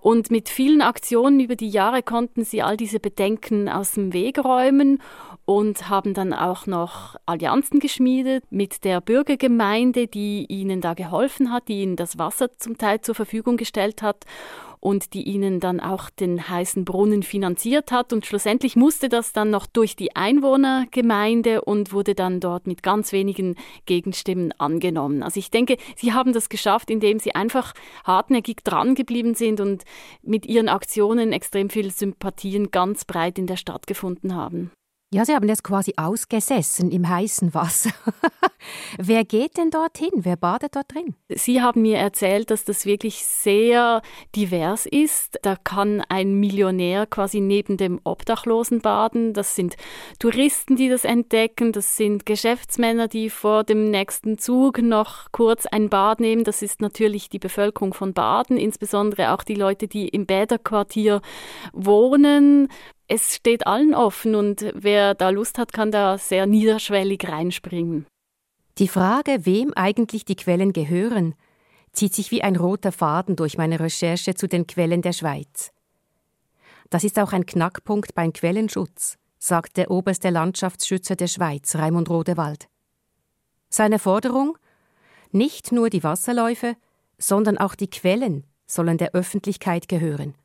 Und 0.00 0.30
mit 0.30 0.48
vielen 0.48 0.80
Aktionen 0.80 1.40
über 1.40 1.56
die 1.56 1.68
Jahre 1.68 2.02
konnten 2.02 2.44
sie 2.44 2.62
all 2.62 2.76
diese 2.76 3.00
Bedenken 3.00 3.68
aus 3.68 3.92
dem 3.92 4.12
Weg 4.12 4.42
räumen 4.42 5.02
und 5.44 5.88
haben 5.88 6.14
dann 6.14 6.32
auch 6.32 6.66
noch 6.66 7.16
Allianzen 7.26 7.80
geschmiedet 7.80 8.44
mit 8.50 8.84
der 8.84 9.00
Bürgergemeinde, 9.00 10.06
die 10.06 10.46
ihnen 10.48 10.80
da 10.80 10.94
geholfen 10.94 11.52
hat, 11.52 11.68
die 11.68 11.82
ihnen 11.82 11.96
das 11.96 12.18
Wasser 12.18 12.50
zum 12.56 12.78
Teil 12.78 13.00
zur 13.02 13.14
Verfügung 13.14 13.56
gestellt 13.56 14.00
hat 14.00 14.24
und 14.80 15.12
die 15.12 15.22
ihnen 15.22 15.60
dann 15.60 15.78
auch 15.78 16.10
den 16.10 16.48
heißen 16.48 16.84
Brunnen 16.84 17.22
finanziert 17.22 17.92
hat. 17.92 18.12
Und 18.12 18.26
schlussendlich 18.26 18.76
musste 18.76 19.08
das 19.08 19.32
dann 19.32 19.50
noch 19.50 19.66
durch 19.66 19.94
die 19.94 20.16
Einwohnergemeinde 20.16 21.62
und 21.62 21.92
wurde 21.92 22.14
dann 22.14 22.40
dort 22.40 22.66
mit 22.66 22.82
ganz 22.82 23.12
wenigen 23.12 23.56
Gegenstimmen 23.86 24.52
angenommen. 24.58 25.22
Also 25.22 25.38
ich 25.38 25.50
denke, 25.50 25.76
sie 25.96 26.12
haben 26.12 26.32
das 26.32 26.48
geschafft, 26.48 26.90
indem 26.90 27.18
sie 27.18 27.34
einfach 27.34 27.74
hartnäckig 28.04 28.64
dran 28.64 28.94
geblieben 28.94 29.34
sind 29.34 29.60
und 29.60 29.84
mit 30.22 30.46
ihren 30.46 30.68
Aktionen 30.68 31.32
extrem 31.32 31.68
viele 31.68 31.90
Sympathien 31.90 32.70
ganz 32.70 33.04
breit 33.04 33.38
in 33.38 33.46
der 33.46 33.56
Stadt 33.56 33.86
gefunden 33.86 34.34
haben. 34.34 34.70
Ja, 35.12 35.24
Sie 35.24 35.34
haben 35.34 35.48
jetzt 35.48 35.64
quasi 35.64 35.94
ausgesessen 35.96 36.92
im 36.92 37.08
heißen 37.08 37.52
Wasser. 37.52 37.90
Wer 38.96 39.24
geht 39.24 39.56
denn 39.56 39.70
dorthin? 39.70 40.12
Wer 40.14 40.36
badet 40.36 40.76
dort 40.76 40.94
drin? 40.94 41.16
Sie 41.28 41.60
haben 41.60 41.82
mir 41.82 41.98
erzählt, 41.98 42.52
dass 42.52 42.62
das 42.62 42.86
wirklich 42.86 43.24
sehr 43.24 44.02
divers 44.36 44.86
ist. 44.86 45.40
Da 45.42 45.56
kann 45.56 46.00
ein 46.08 46.34
Millionär 46.34 47.06
quasi 47.06 47.40
neben 47.40 47.76
dem 47.76 48.00
Obdachlosen 48.04 48.82
baden. 48.82 49.32
Das 49.32 49.56
sind 49.56 49.76
Touristen, 50.20 50.76
die 50.76 50.88
das 50.88 51.04
entdecken. 51.04 51.72
Das 51.72 51.96
sind 51.96 52.24
Geschäftsmänner, 52.24 53.08
die 53.08 53.30
vor 53.30 53.64
dem 53.64 53.90
nächsten 53.90 54.38
Zug 54.38 54.80
noch 54.80 55.32
kurz 55.32 55.66
ein 55.66 55.88
Bad 55.88 56.20
nehmen. 56.20 56.44
Das 56.44 56.62
ist 56.62 56.80
natürlich 56.80 57.28
die 57.28 57.40
Bevölkerung 57.40 57.94
von 57.94 58.12
Baden, 58.12 58.56
insbesondere 58.56 59.32
auch 59.32 59.42
die 59.42 59.56
Leute, 59.56 59.88
die 59.88 60.06
im 60.06 60.26
Bäderquartier 60.26 61.20
wohnen 61.72 62.68
es 63.10 63.34
steht 63.34 63.66
allen 63.66 63.92
offen 63.92 64.36
und 64.36 64.64
wer 64.72 65.14
da 65.14 65.30
Lust 65.30 65.58
hat, 65.58 65.72
kann 65.72 65.90
da 65.90 66.16
sehr 66.16 66.46
niederschwellig 66.46 67.28
reinspringen. 67.28 68.06
Die 68.78 68.86
Frage, 68.86 69.44
wem 69.44 69.72
eigentlich 69.74 70.24
die 70.24 70.36
Quellen 70.36 70.72
gehören, 70.72 71.34
zieht 71.92 72.14
sich 72.14 72.30
wie 72.30 72.42
ein 72.42 72.54
roter 72.54 72.92
Faden 72.92 73.34
durch 73.34 73.58
meine 73.58 73.80
Recherche 73.80 74.36
zu 74.36 74.46
den 74.46 74.68
Quellen 74.68 75.02
der 75.02 75.12
Schweiz. 75.12 75.72
Das 76.88 77.02
ist 77.02 77.18
auch 77.18 77.32
ein 77.32 77.46
Knackpunkt 77.46 78.14
beim 78.14 78.32
Quellenschutz, 78.32 79.18
sagt 79.40 79.76
der 79.76 79.90
oberste 79.90 80.30
Landschaftsschützer 80.30 81.16
der 81.16 81.26
Schweiz, 81.26 81.74
Raimund 81.74 82.08
Rodewald. 82.08 82.68
Seine 83.70 83.98
Forderung? 83.98 84.56
Nicht 85.32 85.72
nur 85.72 85.90
die 85.90 86.04
Wasserläufe, 86.04 86.76
sondern 87.18 87.58
auch 87.58 87.74
die 87.74 87.90
Quellen 87.90 88.44
sollen 88.68 88.98
der 88.98 89.14
Öffentlichkeit 89.14 89.88
gehören. 89.88 90.36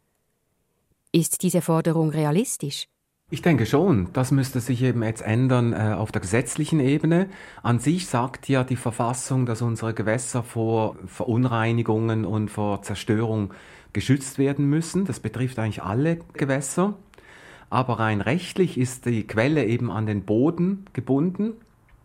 Ist 1.15 1.43
diese 1.43 1.61
Forderung 1.61 2.09
realistisch? 2.09 2.89
Ich 3.31 3.41
denke 3.41 3.65
schon. 3.65 4.09
Das 4.11 4.31
müsste 4.31 4.59
sich 4.59 4.81
eben 4.81 5.01
jetzt 5.01 5.21
ändern 5.21 5.71
äh, 5.71 5.95
auf 5.97 6.11
der 6.11 6.19
gesetzlichen 6.19 6.81
Ebene. 6.81 7.29
An 7.63 7.79
sich 7.79 8.07
sagt 8.07 8.49
ja 8.49 8.65
die 8.65 8.75
Verfassung, 8.75 9.45
dass 9.45 9.61
unsere 9.61 9.93
Gewässer 9.93 10.43
vor 10.43 10.97
Verunreinigungen 11.05 12.25
und 12.25 12.49
vor 12.49 12.81
Zerstörung 12.81 13.53
geschützt 13.93 14.39
werden 14.39 14.65
müssen. 14.65 15.05
Das 15.05 15.21
betrifft 15.21 15.57
eigentlich 15.57 15.83
alle 15.83 16.19
Gewässer. 16.33 16.95
Aber 17.69 17.99
rein 17.99 18.19
rechtlich 18.19 18.77
ist 18.77 19.05
die 19.05 19.25
Quelle 19.25 19.63
eben 19.67 19.91
an 19.91 20.07
den 20.07 20.25
Boden 20.25 20.83
gebunden 20.91 21.53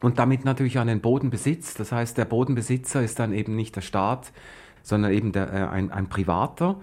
und 0.01 0.21
damit 0.21 0.45
natürlich 0.45 0.79
an 0.79 0.87
den 0.87 1.01
Bodenbesitz. 1.01 1.75
Das 1.75 1.91
heißt, 1.91 2.17
der 2.17 2.27
Bodenbesitzer 2.27 3.03
ist 3.03 3.19
dann 3.19 3.33
eben 3.33 3.57
nicht 3.57 3.75
der 3.75 3.81
Staat, 3.81 4.31
sondern 4.85 5.13
eben 5.13 5.33
der, 5.33 5.53
äh, 5.53 5.67
ein, 5.67 5.91
ein 5.91 6.09
Privater. 6.09 6.77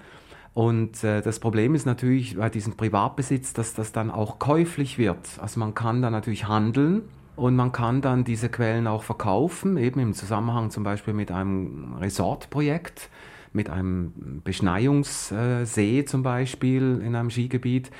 Und 0.57 1.03
äh, 1.03 1.21
das 1.21 1.39
Problem 1.39 1.75
ist 1.75 1.85
natürlich 1.85 2.35
bei 2.35 2.49
diesem 2.49 2.75
Privatbesitz, 2.75 3.53
dass 3.53 3.75
das 3.75 3.91
dann 3.91 4.09
auch 4.09 4.39
käuflich 4.39 4.97
wird. 4.97 5.19
Also 5.39 5.59
man 5.59 5.75
kann 5.75 6.01
da 6.01 6.09
natürlich 6.09 6.47
handeln 6.47 7.03
und 7.35 7.55
man 7.55 7.71
kann 7.71 8.01
dann 8.01 8.23
diese 8.23 8.49
Quellen 8.49 8.87
auch 8.87 9.03
verkaufen, 9.03 9.77
eben 9.77 9.99
im 9.99 10.13
Zusammenhang 10.15 10.71
zum 10.71 10.83
Beispiel 10.83 11.13
mit 11.13 11.29
einem 11.29 11.93
Resortprojekt, 11.99 13.11
mit 13.53 13.69
einem 13.69 14.41
Beschneiungssee 14.43 16.05
zum 16.05 16.23
Beispiel 16.23 17.03
in 17.05 17.15
einem 17.15 17.29
Skigebiet. 17.29 17.91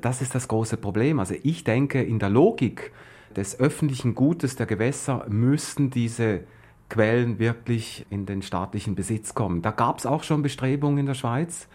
Das 0.00 0.22
ist 0.22 0.32
das 0.32 0.46
große 0.46 0.76
Problem. 0.76 1.18
Also 1.18 1.34
ich 1.42 1.64
denke, 1.64 2.00
in 2.00 2.20
der 2.20 2.30
Logik 2.30 2.92
des 3.34 3.58
öffentlichen 3.58 4.14
Gutes 4.14 4.54
der 4.54 4.66
Gewässer 4.66 5.26
müssten 5.28 5.90
diese 5.90 6.44
Quellen 6.88 7.40
wirklich 7.40 8.06
in 8.10 8.26
den 8.26 8.42
staatlichen 8.42 8.94
Besitz 8.94 9.34
kommen. 9.34 9.60
Da 9.60 9.72
gab 9.72 9.98
es 9.98 10.06
auch 10.06 10.22
schon 10.22 10.42
Bestrebungen 10.42 10.98
in 10.98 11.06
der 11.06 11.14
Schweiz 11.14 11.66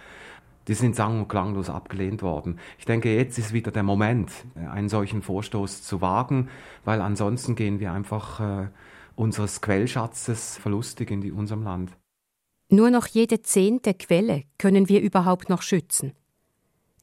die 0.67 0.73
sind 0.73 0.95
sang- 0.95 1.21
und 1.21 1.27
klanglos 1.27 1.69
abgelehnt 1.69 2.21
worden. 2.21 2.59
Ich 2.77 2.85
denke, 2.85 3.13
jetzt 3.15 3.37
ist 3.37 3.53
wieder 3.53 3.71
der 3.71 3.83
Moment, 3.83 4.31
einen 4.55 4.89
solchen 4.89 5.21
Vorstoß 5.21 5.81
zu 5.81 6.01
wagen, 6.01 6.49
weil 6.85 7.01
ansonsten 7.01 7.55
gehen 7.55 7.79
wir 7.79 7.91
einfach 7.91 8.39
äh, 8.39 8.67
unseres 9.15 9.61
Quellschatzes 9.61 10.57
verlustig 10.57 11.11
in 11.11 11.21
die, 11.21 11.31
unserem 11.31 11.63
Land. 11.63 11.91
Nur 12.69 12.89
noch 12.89 13.07
jede 13.07 13.41
zehnte 13.41 13.93
Quelle 13.93 14.43
können 14.57 14.87
wir 14.87 15.01
überhaupt 15.01 15.49
noch 15.49 15.61
schützen. 15.61 16.13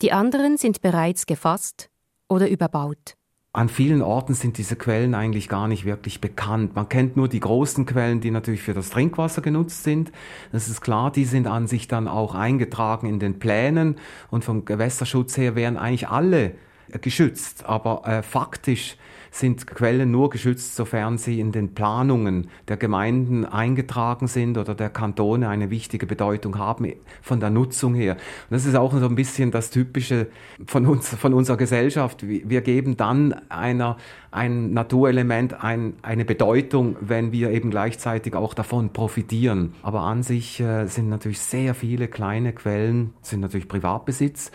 Die 0.00 0.12
anderen 0.12 0.56
sind 0.56 0.80
bereits 0.80 1.26
gefasst 1.26 1.90
oder 2.28 2.48
überbaut. 2.48 3.17
An 3.54 3.70
vielen 3.70 4.02
Orten 4.02 4.34
sind 4.34 4.58
diese 4.58 4.76
Quellen 4.76 5.14
eigentlich 5.14 5.48
gar 5.48 5.68
nicht 5.68 5.86
wirklich 5.86 6.20
bekannt. 6.20 6.76
Man 6.76 6.88
kennt 6.88 7.16
nur 7.16 7.28
die 7.28 7.40
großen 7.40 7.86
Quellen, 7.86 8.20
die 8.20 8.30
natürlich 8.30 8.60
für 8.60 8.74
das 8.74 8.90
Trinkwasser 8.90 9.40
genutzt 9.40 9.84
sind. 9.84 10.12
Das 10.52 10.68
ist 10.68 10.82
klar, 10.82 11.10
die 11.10 11.24
sind 11.24 11.46
an 11.46 11.66
sich 11.66 11.88
dann 11.88 12.08
auch 12.08 12.34
eingetragen 12.34 13.06
in 13.08 13.18
den 13.18 13.38
Plänen 13.38 13.96
und 14.30 14.44
vom 14.44 14.66
Gewässerschutz 14.66 15.38
her 15.38 15.56
wären 15.56 15.78
eigentlich 15.78 16.08
alle 16.08 16.56
geschützt. 17.00 17.64
Aber 17.64 18.06
äh, 18.06 18.22
faktisch 18.22 18.96
sind 19.30 19.66
Quellen 19.66 20.10
nur 20.10 20.30
geschützt, 20.30 20.76
sofern 20.76 21.18
sie 21.18 21.40
in 21.40 21.52
den 21.52 21.74
Planungen 21.74 22.48
der 22.68 22.76
Gemeinden 22.76 23.44
eingetragen 23.44 24.26
sind 24.26 24.58
oder 24.58 24.74
der 24.74 24.90
Kantone 24.90 25.48
eine 25.48 25.70
wichtige 25.70 26.06
Bedeutung 26.06 26.58
haben 26.58 26.92
von 27.22 27.40
der 27.40 27.50
Nutzung 27.50 27.94
her. 27.94 28.12
Und 28.14 28.54
das 28.54 28.66
ist 28.66 28.74
auch 28.74 28.92
so 28.92 29.06
ein 29.06 29.14
bisschen 29.14 29.50
das 29.50 29.70
Typische 29.70 30.28
von 30.66 30.86
uns, 30.86 31.08
von 31.14 31.34
unserer 31.34 31.56
Gesellschaft. 31.56 32.26
Wir 32.26 32.60
geben 32.60 32.96
dann 32.96 33.34
einer, 33.48 33.96
ein 34.30 34.72
Naturelement 34.72 35.62
ein, 35.62 35.94
eine 36.02 36.24
Bedeutung, 36.24 36.96
wenn 37.00 37.32
wir 37.32 37.50
eben 37.50 37.70
gleichzeitig 37.70 38.34
auch 38.34 38.54
davon 38.54 38.92
profitieren. 38.92 39.74
Aber 39.82 40.02
an 40.02 40.22
sich 40.22 40.60
äh, 40.60 40.86
sind 40.86 41.08
natürlich 41.08 41.40
sehr 41.40 41.74
viele 41.74 42.08
kleine 42.08 42.52
Quellen, 42.52 43.14
sind 43.22 43.40
natürlich 43.40 43.68
Privatbesitz. 43.68 44.50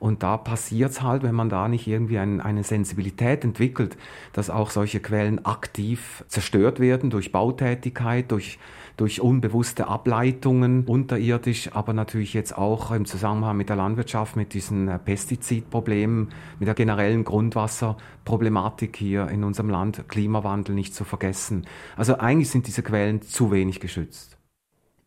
Und 0.00 0.22
da 0.22 0.36
passiert 0.36 0.90
es 0.90 1.02
halt, 1.02 1.22
wenn 1.22 1.34
man 1.34 1.48
da 1.48 1.68
nicht 1.68 1.86
irgendwie 1.86 2.18
ein, 2.18 2.40
eine 2.40 2.64
Sensibilität 2.64 3.44
entwickelt, 3.44 3.96
dass 4.32 4.50
auch 4.50 4.70
solche 4.70 4.98
Quellen 4.98 5.44
aktiv 5.44 6.24
zerstört 6.26 6.80
werden 6.80 7.10
durch 7.10 7.30
Bautätigkeit, 7.30 8.32
durch 8.32 8.58
durch 9.00 9.22
unbewusste 9.22 9.88
Ableitungen 9.88 10.84
unterirdisch, 10.84 11.70
aber 11.72 11.94
natürlich 11.94 12.34
jetzt 12.34 12.58
auch 12.58 12.90
im 12.90 13.06
Zusammenhang 13.06 13.56
mit 13.56 13.70
der 13.70 13.76
Landwirtschaft, 13.76 14.36
mit 14.36 14.52
diesen 14.52 14.88
äh, 14.88 14.98
Pestizidproblemen, 14.98 16.28
mit 16.58 16.68
der 16.68 16.74
generellen 16.74 17.24
Grundwasserproblematik 17.24 18.94
hier 18.94 19.28
in 19.28 19.42
unserem 19.42 19.70
Land, 19.70 20.06
Klimawandel 20.08 20.74
nicht 20.74 20.94
zu 20.94 21.04
vergessen. 21.04 21.66
Also 21.96 22.18
eigentlich 22.18 22.50
sind 22.50 22.66
diese 22.66 22.82
Quellen 22.82 23.22
zu 23.22 23.50
wenig 23.50 23.80
geschützt. 23.80 24.36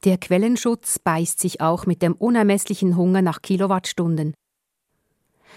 Der 0.06 0.18
Quellenschutz 0.18 0.98
beißt 0.98 1.40
sich 1.40 1.62
auch 1.62 1.86
mit 1.86 2.02
dem 2.02 2.14
unermesslichen 2.14 2.98
Hunger 2.98 3.22
nach 3.22 3.44
Kilowattstunden. 3.44 4.34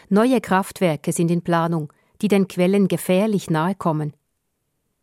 Neue 0.09 0.41
Kraftwerke 0.41 1.13
sind 1.13 1.31
in 1.31 1.43
Planung, 1.43 1.93
die 2.23 2.29
den 2.29 2.47
Quellen 2.47 2.89
gefährlich 2.89 3.51
nahe 3.51 3.75
kommen. 3.75 4.13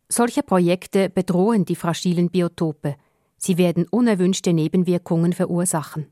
Solche 0.08 0.42
Projekte 0.42 1.10
bedrohen 1.10 1.64
die 1.64 1.76
fragilen 1.76 2.30
Biotope. 2.30 2.96
Sie 3.36 3.58
werden 3.58 3.86
unerwünschte 3.90 4.52
Nebenwirkungen 4.52 5.32
verursachen. 5.32 6.06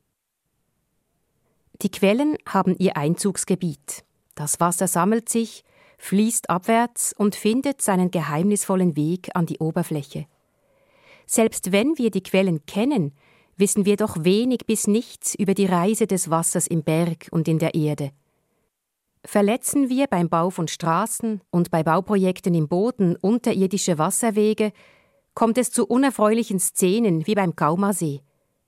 Die 1.81 1.90
Quellen 1.90 2.37
haben 2.46 2.76
ihr 2.78 2.96
Einzugsgebiet. 2.96 4.05
Das 4.35 4.61
Wasser 4.61 4.87
sammelt 4.87 5.28
sich, 5.28 5.64
fließt 5.98 6.50
abwärts 6.50 7.14
und 7.16 7.35
findet 7.35 7.81
seinen 7.81 8.11
geheimnisvollen 8.11 8.96
Weg 8.96 9.31
an 9.35 9.46
die 9.46 9.59
Oberfläche. 9.59 10.26
Selbst 11.26 11.72
wenn 11.72 11.96
wir 11.96 12.11
die 12.11 12.22
Quellen 12.22 12.66
kennen, 12.66 13.14
wissen 13.57 13.87
wir 13.87 13.96
doch 13.96 14.24
wenig 14.24 14.66
bis 14.66 14.87
nichts 14.87 15.35
über 15.35 15.55
die 15.55 15.66
Reise 15.66 16.07
des 16.07 16.28
Wassers 16.28 16.66
im 16.66 16.83
Berg 16.83 17.28
und 17.31 17.48
in 17.48 17.59
der 17.59 17.74
Erde. 17.74 18.12
Verletzen 19.24 19.88
wir 19.88 20.08
beim 20.08 20.28
Bau 20.28 20.50
von 20.50 20.66
Straßen 20.66 21.42
und 21.50 21.70
bei 21.70 21.82
Bauprojekten 21.85 22.54
im 22.54 22.68
Boden 22.68 23.16
unterirdische 23.16 23.96
Wasserwege, 23.96 24.72
kommt 25.35 25.58
es 25.58 25.70
zu 25.70 25.87
unerfreulichen 25.87 26.58
Szenen 26.58 27.26
wie 27.26 27.35
beim 27.35 27.54
Gaumersee, 27.54 28.22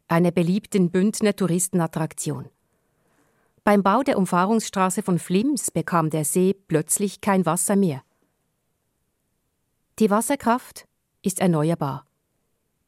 einer 0.07 0.31
beliebten 0.31 0.91
Bündner 0.91 1.35
Touristenattraktion. 1.35 2.49
Beim 3.65 3.83
Bau 3.83 4.03
der 4.03 4.17
Umfahrungsstraße 4.17 5.03
von 5.03 5.19
Flims 5.19 5.71
bekam 5.71 6.11
der 6.11 6.25
See 6.25 6.55
plötzlich 6.55 7.21
kein 7.21 7.47
Wasser 7.47 7.77
mehr. 7.77 8.03
Die 9.99 10.11
Wasserkraft 10.11 10.87
ist 11.23 11.41
erneuerbar. 11.41 12.07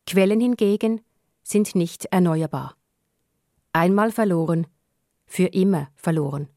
Quellen 0.06 0.40
hingegen 0.40 1.00
sind 1.42 1.74
nicht 1.74 2.06
erneuerbar. 2.06 2.76
Einmal 3.72 4.12
verloren, 4.12 4.66
für 5.26 5.46
immer 5.46 5.88
verloren. 5.96 6.48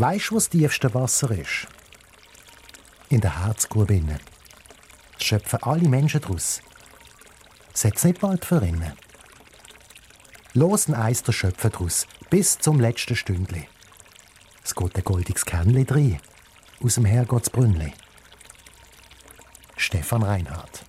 Weisst 0.00 0.30
du, 0.30 0.36
was 0.36 0.44
das 0.44 0.58
tiefste 0.58 0.94
Wasser 0.94 1.30
ist? 1.30 1.66
In 3.10 3.20
der 3.20 3.44
Herzgrube 3.44 3.96
innen. 3.96 4.18
Das 5.18 5.26
schöpfen 5.26 5.62
alle 5.62 5.86
Menschen 5.90 6.22
daraus. 6.22 6.62
Setz 7.74 8.04
nicht 8.04 8.18
bald 8.18 8.46
verrinnen. 8.46 8.94
Losen 10.54 10.94
Eis 10.94 11.22
der 11.22 11.32
Schöpfen 11.32 11.70
daraus, 11.70 12.06
bis 12.30 12.58
zum 12.58 12.80
letzten 12.80 13.14
Stündli. 13.14 13.68
Es 14.64 14.74
geht 14.74 14.96
ein 14.96 15.04
goldiges 15.04 15.44
Kernli 15.44 15.84
drin, 15.84 16.18
aus 16.82 16.94
dem 16.94 17.04
Herrgottsbrünnli. 17.04 17.92
Stefan 19.76 20.22
Reinhardt. 20.22 20.82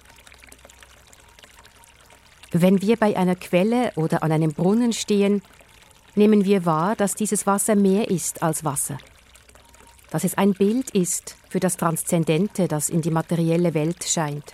Wenn 2.54 2.82
wir 2.82 2.95
bei 2.95 3.17
einer 3.17 3.36
Quelle 3.36 3.91
oder 3.97 4.24
an 4.24 4.32
einem 4.32 4.54
Brunnen 4.54 4.93
stehen, 4.93 5.41
nehmen 6.15 6.45
wir 6.45 6.65
wahr, 6.65 6.95
dass 6.95 7.15
dieses 7.15 7.47
Wasser 7.47 7.76
mehr 7.76 8.10
ist 8.10 8.43
als 8.43 8.63
Wasser. 8.63 8.97
Dass 10.10 10.24
es 10.24 10.38
ein 10.38 10.54
Bild 10.54 10.91
ist 10.91 11.38
für 11.50 11.60
das 11.60 11.78
Transzendente, 11.78 12.67
das 12.67 12.89
in 12.89 13.02
die 13.02 13.12
materielle 13.12 13.74
Welt 13.74 14.04
scheint. 14.04 14.54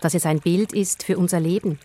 Dass 0.00 0.14
es 0.14 0.26
ein 0.26 0.40
Bild 0.40 0.72
ist 0.72 1.02
für 1.02 1.18
unser 1.18 1.40
Leben, 1.40 1.78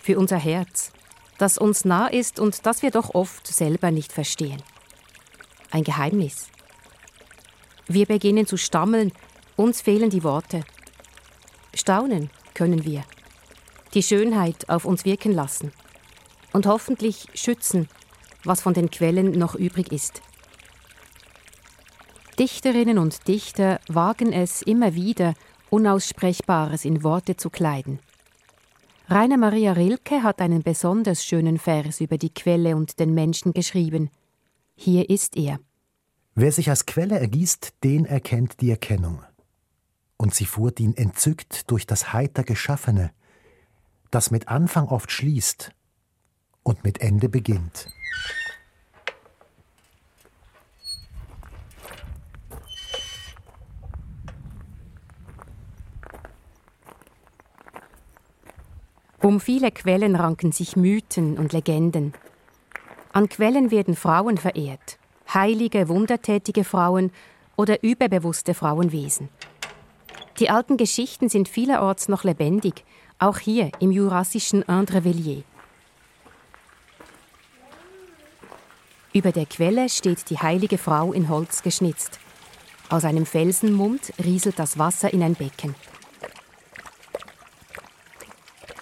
für 0.00 0.18
unser 0.18 0.38
Herz, 0.38 0.92
das 1.38 1.58
uns 1.58 1.84
nah 1.84 2.06
ist 2.08 2.40
und 2.40 2.66
das 2.66 2.82
wir 2.82 2.90
doch 2.90 3.14
oft 3.14 3.46
selber 3.46 3.90
nicht 3.90 4.12
verstehen. 4.12 4.62
Ein 5.70 5.84
Geheimnis. 5.84 6.48
Wir 7.86 8.06
beginnen 8.06 8.46
zu 8.46 8.56
stammeln, 8.56 9.12
uns 9.54 9.80
fehlen 9.80 10.10
die 10.10 10.24
Worte. 10.24 10.64
Staunen 11.74 12.30
können 12.54 12.84
wir. 12.84 13.04
Die 13.94 14.02
Schönheit 14.02 14.68
auf 14.68 14.84
uns 14.84 15.04
wirken 15.04 15.32
lassen 15.32 15.72
und 16.56 16.66
hoffentlich 16.66 17.26
schützen, 17.34 17.86
was 18.42 18.62
von 18.62 18.72
den 18.72 18.90
Quellen 18.90 19.32
noch 19.32 19.54
übrig 19.54 19.92
ist. 19.92 20.22
Dichterinnen 22.38 22.98
und 22.98 23.28
Dichter 23.28 23.78
wagen 23.88 24.32
es 24.32 24.62
immer 24.62 24.94
wieder, 24.94 25.34
Unaussprechbares 25.68 26.86
in 26.86 27.02
Worte 27.02 27.36
zu 27.36 27.50
kleiden. 27.50 27.98
Rainer 29.08 29.36
Maria 29.36 29.72
Rilke 29.72 30.22
hat 30.22 30.40
einen 30.40 30.62
besonders 30.62 31.24
schönen 31.24 31.58
Vers 31.58 32.00
über 32.00 32.16
die 32.16 32.32
Quelle 32.32 32.74
und 32.74 32.98
den 33.00 33.12
Menschen 33.12 33.52
geschrieben. 33.52 34.08
Hier 34.74 35.10
ist 35.10 35.36
er. 35.36 35.60
Wer 36.34 36.52
sich 36.52 36.70
als 36.70 36.86
Quelle 36.86 37.18
ergießt, 37.18 37.74
den 37.84 38.06
erkennt 38.06 38.62
die 38.62 38.70
Erkennung. 38.70 39.22
Und 40.16 40.34
sie 40.34 40.46
fuhrt 40.46 40.80
ihn 40.80 40.96
entzückt 40.96 41.70
durch 41.70 41.86
das 41.86 42.14
heiter 42.14 42.44
Geschaffene, 42.44 43.10
das 44.10 44.30
mit 44.30 44.48
Anfang 44.48 44.88
oft 44.88 45.10
schließt 45.10 45.75
und 46.66 46.82
mit 46.82 47.00
Ende 47.00 47.28
beginnt. 47.28 47.86
Um 59.22 59.40
viele 59.40 59.70
Quellen 59.70 60.16
ranken 60.16 60.52
sich 60.52 60.76
Mythen 60.76 61.38
und 61.38 61.52
Legenden. 61.52 62.14
An 63.12 63.28
Quellen 63.28 63.70
werden 63.70 63.96
Frauen 63.96 64.36
verehrt, 64.36 64.98
heilige, 65.32 65.88
wundertätige 65.88 66.64
Frauen 66.64 67.12
oder 67.56 67.82
überbewusste 67.82 68.54
Frauenwesen. 68.54 69.28
Die 70.38 70.50
alten 70.50 70.76
Geschichten 70.76 71.28
sind 71.28 71.48
vielerorts 71.48 72.08
noch 72.08 72.24
lebendig, 72.24 72.84
auch 73.18 73.38
hier 73.38 73.70
im 73.80 73.90
jurassischen 73.90 74.62
Indrevilliers. 74.62 75.44
Über 79.16 79.32
der 79.32 79.46
Quelle 79.46 79.88
steht 79.88 80.28
die 80.28 80.36
heilige 80.40 80.76
Frau 80.76 81.14
in 81.14 81.30
Holz 81.30 81.62
geschnitzt. 81.62 82.18
Aus 82.90 83.06
einem 83.06 83.24
Felsenmund 83.24 84.12
rieselt 84.22 84.58
das 84.58 84.78
Wasser 84.78 85.10
in 85.10 85.22
ein 85.22 85.32
Becken. 85.32 85.74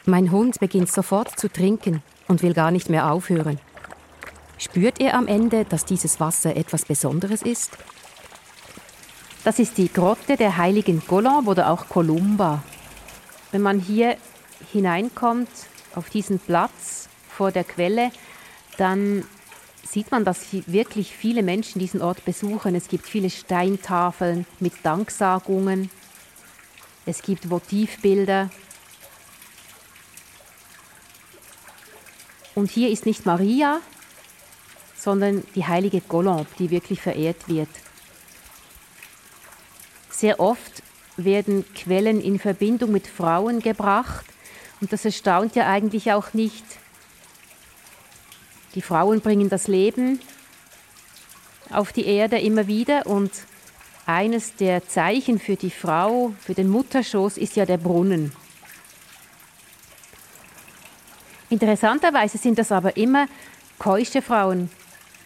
Mein 0.07 0.33
Hund 0.33 0.59
beginnt 0.59 0.91
sofort 0.91 1.39
zu 1.39 1.49
trinken 1.49 2.03
und 2.27 2.43
will 2.43 2.53
gar 2.53 2.73
nicht 2.73 2.91
mehr 2.91 3.13
aufhören. 3.13 3.61
Spürt 4.59 5.01
er 5.01 5.15
am 5.15 5.29
Ende, 5.29 5.67
dass 5.67 5.85
dieses 5.85 6.19
Wasser 6.19 6.57
etwas 6.57 6.85
Besonderes 6.85 7.43
ist? 7.43 7.71
Das 9.45 9.61
ist 9.61 9.79
die 9.79 9.93
Grotte 9.93 10.37
der 10.37 10.57
heiligen 10.57 11.07
Colombe 11.07 11.53
oder 11.53 11.71
auch 11.71 11.89
Columba. 11.89 12.65
Wenn 13.53 13.63
man 13.63 13.79
hier 13.79 14.17
hineinkommt 14.73 15.49
auf 15.95 16.11
diesen 16.11 16.41
Platz 16.41 17.09
vor 17.29 17.53
der 17.53 17.63
Quelle, 17.63 18.11
dann 18.79 19.23
sieht 19.87 20.11
man, 20.11 20.25
dass 20.25 20.47
wirklich 20.67 21.15
viele 21.15 21.43
Menschen 21.43 21.79
diesen 21.79 22.03
Ort 22.03 22.25
besuchen. 22.25 22.75
Es 22.75 22.89
gibt 22.89 23.07
viele 23.07 23.31
Steintafeln 23.31 24.47
mit 24.61 24.73
Danksagungen. 24.83 25.91
Es 27.07 27.23
gibt 27.23 27.51
Votivbilder. 27.51 28.51
Und 32.55 32.71
hier 32.71 32.91
ist 32.91 33.05
nicht 33.05 33.27
Maria, 33.27 33.81
sondern 34.97 35.45
die 35.55 35.67
heilige 35.67 36.01
Colombe, 36.01 36.47
die 36.59 36.71
wirklich 36.71 37.01
verehrt 37.01 37.49
wird. 37.49 37.69
Sehr 40.11 40.41
oft 40.41 40.83
werden 41.17 41.65
Quellen 41.75 42.21
in 42.21 42.39
Verbindung 42.39 42.93
mit 42.93 43.07
Frauen 43.07 43.61
gebracht 43.61 44.25
und 44.81 44.93
das 44.93 45.05
erstaunt 45.05 45.57
ja 45.57 45.67
eigentlich 45.67 46.13
auch 46.13 46.33
nicht, 46.33 46.65
die 48.75 48.83
Frauen 48.83 49.21
bringen 49.21 49.49
das 49.49 49.69
Leben 49.69 50.21
auf 51.71 51.93
die 51.93 52.07
Erde 52.07 52.39
immer 52.39 52.67
wieder 52.67 53.07
und 53.07 53.31
eines 54.07 54.55
der 54.57 54.87
Zeichen 54.87 55.39
für 55.39 55.57
die 55.57 55.71
Frau, 55.71 56.35
für 56.41 56.55
den 56.55 56.69
Mutterschoß 56.69 57.39
ist 57.39 57.57
ja 57.57 57.65
der 57.65 57.79
Brunnen. 57.79 58.33
Interessanterweise 61.51 62.37
sind 62.39 62.59
das 62.59 62.73
aber 62.73 62.97
immer 62.97 63.27
keusche 63.79 64.23
Frauen, 64.23 64.71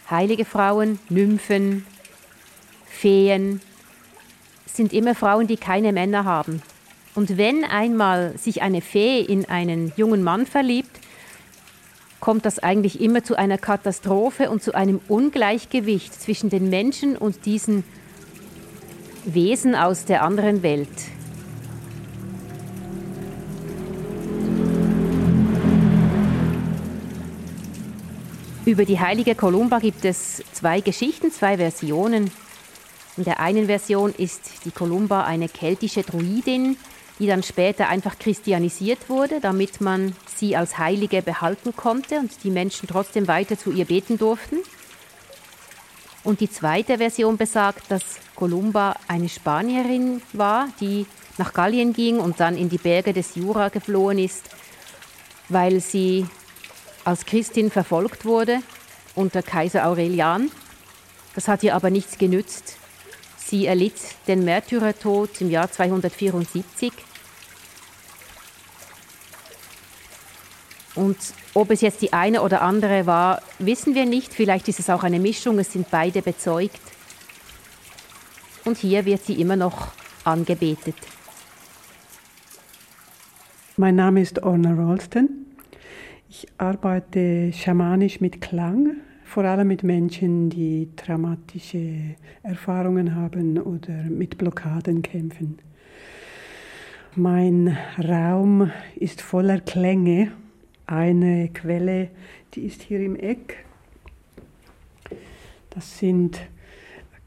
heilige 0.09 0.45
Frauen, 0.45 0.99
Nymphen, 1.09 1.85
Feen, 2.85 3.61
sind 4.65 4.93
immer 4.93 5.15
Frauen, 5.15 5.47
die 5.47 5.57
keine 5.57 5.91
Männer 5.91 6.25
haben. 6.25 6.61
Und 7.15 7.37
wenn 7.37 7.65
einmal 7.65 8.37
sich 8.37 8.61
eine 8.61 8.81
Fee 8.81 9.21
in 9.21 9.45
einen 9.45 9.91
jungen 9.97 10.23
Mann 10.23 10.45
verliebt, 10.45 10.99
kommt 12.19 12.45
das 12.45 12.59
eigentlich 12.59 13.01
immer 13.01 13.23
zu 13.23 13.35
einer 13.37 13.57
Katastrophe 13.57 14.49
und 14.49 14.61
zu 14.61 14.73
einem 14.73 14.99
Ungleichgewicht 15.07 16.13
zwischen 16.13 16.49
den 16.49 16.69
Menschen 16.69 17.15
und 17.17 17.45
diesen 17.45 17.83
Wesen 19.25 19.75
aus 19.75 20.05
der 20.05 20.23
anderen 20.23 20.63
Welt. 20.63 20.89
Über 28.65 28.85
die 28.85 28.99
heilige 28.99 29.33
Columba 29.33 29.79
gibt 29.79 30.05
es 30.05 30.43
zwei 30.53 30.81
Geschichten, 30.81 31.31
zwei 31.31 31.57
Versionen. 31.57 32.29
In 33.17 33.23
der 33.23 33.39
einen 33.39 33.65
Version 33.65 34.13
ist 34.15 34.63
die 34.63 34.71
Columba 34.71 35.23
eine 35.23 35.49
keltische 35.49 36.03
Druidin, 36.03 36.77
die 37.19 37.27
dann 37.27 37.43
später 37.43 37.89
einfach 37.89 38.17
christianisiert 38.17 39.09
wurde, 39.09 39.41
damit 39.41 39.81
man 39.81 40.15
sie 40.33 40.55
als 40.55 40.77
Heilige 40.77 41.21
behalten 41.21 41.75
konnte 41.75 42.19
und 42.19 42.31
die 42.43 42.49
Menschen 42.49 42.87
trotzdem 42.87 43.27
weiter 43.27 43.57
zu 43.57 43.71
ihr 43.71 43.85
beten 43.85 44.17
durften. 44.17 44.57
Und 46.23 46.39
die 46.39 46.49
zweite 46.49 46.97
Version 46.97 47.37
besagt, 47.37 47.91
dass 47.91 48.03
Columba 48.35 48.95
eine 49.07 49.29
Spanierin 49.29 50.21
war, 50.33 50.69
die 50.79 51.05
nach 51.37 51.53
Gallien 51.53 51.93
ging 51.93 52.19
und 52.19 52.39
dann 52.39 52.57
in 52.57 52.69
die 52.69 52.77
Berge 52.77 53.13
des 53.13 53.35
Jura 53.35 53.69
geflohen 53.69 54.19
ist, 54.19 54.49
weil 55.49 55.79
sie 55.81 56.25
als 57.03 57.25
Christin 57.25 57.71
verfolgt 57.71 58.25
wurde 58.25 58.59
unter 59.15 59.41
Kaiser 59.41 59.85
Aurelian. 59.87 60.51
Das 61.35 61.47
hat 61.47 61.63
ihr 61.63 61.75
aber 61.75 61.89
nichts 61.89 62.17
genützt. 62.17 62.77
Sie 63.37 63.65
erlitt 63.65 63.95
den 64.27 64.45
Märtyrertod 64.45 65.41
im 65.41 65.49
Jahr 65.49 65.71
274 65.71 66.91
Und 70.95 71.17
ob 71.53 71.71
es 71.71 71.81
jetzt 71.81 72.01
die 72.01 72.13
eine 72.13 72.41
oder 72.41 72.61
andere 72.61 73.05
war, 73.05 73.41
wissen 73.59 73.95
wir 73.95 74.05
nicht. 74.05 74.33
Vielleicht 74.33 74.67
ist 74.67 74.79
es 74.79 74.89
auch 74.89 75.03
eine 75.03 75.19
Mischung, 75.19 75.59
es 75.59 75.71
sind 75.71 75.89
beide 75.91 76.21
bezeugt. 76.21 76.81
Und 78.65 78.77
hier 78.77 79.05
wird 79.05 79.23
sie 79.23 79.39
immer 79.39 79.55
noch 79.55 79.89
angebetet. 80.23 80.95
Mein 83.77 83.95
Name 83.95 84.21
ist 84.21 84.43
Orna 84.43 84.73
Ralston. 84.73 85.29
Ich 86.27 86.47
arbeite 86.57 87.53
schamanisch 87.53 88.19
mit 88.19 88.41
Klang, 88.41 88.97
vor 89.23 89.45
allem 89.45 89.69
mit 89.69 89.83
Menschen, 89.83 90.49
die 90.49 90.89
traumatische 90.95 92.15
Erfahrungen 92.43 93.15
haben 93.15 93.57
oder 93.57 94.03
mit 94.03 94.37
Blockaden 94.37 95.01
kämpfen. 95.01 95.59
Mein 97.15 97.77
Raum 97.97 98.69
ist 98.95 99.21
voller 99.21 99.59
Klänge. 99.59 100.31
Eine 100.91 101.49
Quelle, 101.49 102.09
die 102.55 102.61
ist 102.61 102.81
hier 102.81 102.99
im 103.01 103.15
Eck. 103.15 103.63
Das 105.69 105.99
sind 105.99 106.39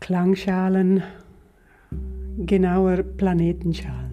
Klangschalen, 0.01 1.05
genauer 2.39 3.05
Planetenschalen. 3.05 4.11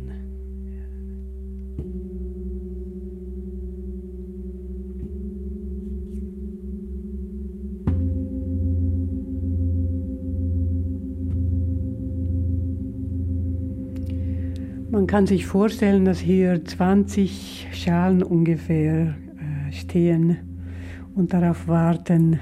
Man 14.91 15.07
kann 15.07 15.25
sich 15.25 15.47
vorstellen, 15.47 16.05
dass 16.05 16.19
hier 16.19 16.63
20 16.63 17.69
Schalen 17.71 18.21
ungefähr 18.21 19.07
äh, 19.07 19.28
stehen 19.71 20.37
und 21.15 21.33
darauf 21.33 21.67
warten, 21.67 22.39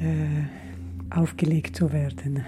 äh, 0.00 1.14
aufgelegt 1.14 1.76
zu 1.76 1.92
werden. 1.92 2.44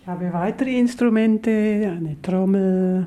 Ich 0.00 0.06
habe 0.06 0.32
weitere 0.32 0.78
Instrumente, 0.78 1.50
eine 1.50 2.20
Trommel, 2.22 3.06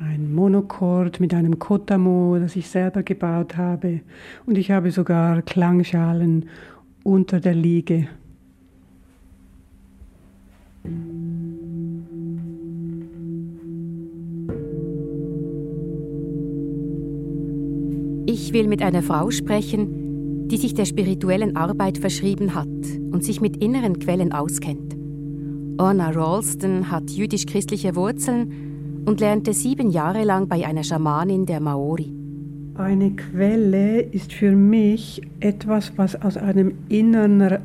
ein 0.00 0.34
Monochord 0.34 1.20
mit 1.20 1.32
einem 1.32 1.58
Kotamo, 1.58 2.36
das 2.38 2.56
ich 2.56 2.68
selber 2.68 3.02
gebaut 3.02 3.56
habe. 3.56 4.00
Und 4.44 4.58
ich 4.58 4.70
habe 4.70 4.90
sogar 4.90 5.42
Klangschalen 5.42 6.46
unter 7.04 7.40
der 7.40 7.54
Liege. 7.54 8.08
Ich 18.34 18.52
will 18.52 18.66
mit 18.66 18.82
einer 18.82 19.04
Frau 19.04 19.30
sprechen, 19.30 20.48
die 20.48 20.56
sich 20.56 20.74
der 20.74 20.86
spirituellen 20.86 21.54
Arbeit 21.54 21.98
verschrieben 21.98 22.56
hat 22.56 22.66
und 23.12 23.22
sich 23.22 23.40
mit 23.40 23.62
inneren 23.62 24.00
Quellen 24.00 24.32
auskennt. 24.32 24.96
Orna 25.78 26.10
Ralston 26.10 26.90
hat 26.90 27.10
jüdisch-christliche 27.10 27.94
Wurzeln 27.94 29.04
und 29.06 29.20
lernte 29.20 29.52
sieben 29.52 29.88
Jahre 29.88 30.24
lang 30.24 30.48
bei 30.48 30.66
einer 30.66 30.82
Schamanin 30.82 31.46
der 31.46 31.60
Maori. 31.60 32.23
Eine 32.76 33.12
Quelle 33.12 34.00
ist 34.00 34.32
für 34.32 34.50
mich 34.50 35.22
etwas, 35.38 35.92
was 35.94 36.20
aus 36.20 36.36
einem 36.36 36.72
Innern 36.88 37.40
äh, 37.40 37.58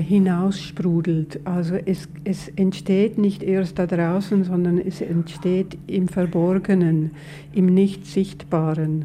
hinaussprudelt. 0.00 1.40
Also 1.44 1.74
es, 1.74 2.08
es 2.24 2.48
entsteht 2.56 3.18
nicht 3.18 3.42
erst 3.42 3.78
da 3.78 3.86
draußen, 3.86 4.44
sondern 4.44 4.78
es 4.78 5.02
entsteht 5.02 5.76
im 5.86 6.08
Verborgenen, 6.08 7.10
im 7.52 7.66
Nicht-Sichtbaren. 7.66 9.04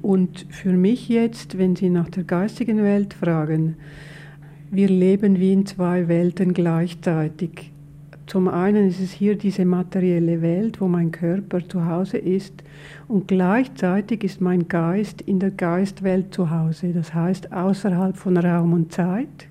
Und 0.00 0.46
für 0.50 0.72
mich 0.72 1.08
jetzt, 1.08 1.58
wenn 1.58 1.74
Sie 1.74 1.90
nach 1.90 2.10
der 2.10 2.22
geistigen 2.22 2.80
Welt 2.84 3.14
fragen, 3.14 3.74
wir 4.70 4.88
leben 4.88 5.40
wie 5.40 5.54
in 5.54 5.66
zwei 5.66 6.06
Welten 6.06 6.54
gleichzeitig. 6.54 7.72
Zum 8.28 8.46
einen 8.46 8.88
ist 8.88 9.00
es 9.00 9.10
hier 9.10 9.36
diese 9.36 9.64
materielle 9.64 10.40
Welt, 10.40 10.80
wo 10.80 10.86
mein 10.86 11.10
Körper 11.10 11.68
zu 11.68 11.84
Hause 11.84 12.18
ist 12.18 12.62
und 13.08 13.28
gleichzeitig 13.28 14.24
ist 14.24 14.40
mein 14.40 14.68
Geist 14.68 15.20
in 15.20 15.38
der 15.38 15.50
Geistwelt 15.50 16.32
zu 16.32 16.50
Hause, 16.50 16.92
das 16.92 17.12
heißt 17.14 17.52
außerhalb 17.52 18.16
von 18.16 18.36
Raum 18.36 18.72
und 18.72 18.92
Zeit. 18.92 19.48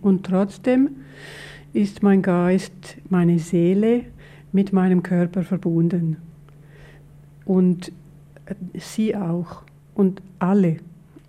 Und 0.00 0.24
trotzdem 0.24 0.90
ist 1.72 2.02
mein 2.02 2.22
Geist, 2.22 2.96
meine 3.08 3.38
Seele 3.38 4.04
mit 4.52 4.72
meinem 4.72 5.02
Körper 5.02 5.42
verbunden. 5.42 6.16
Und 7.44 7.92
sie 8.74 9.14
auch. 9.14 9.62
Und 9.94 10.22
alle. 10.38 10.78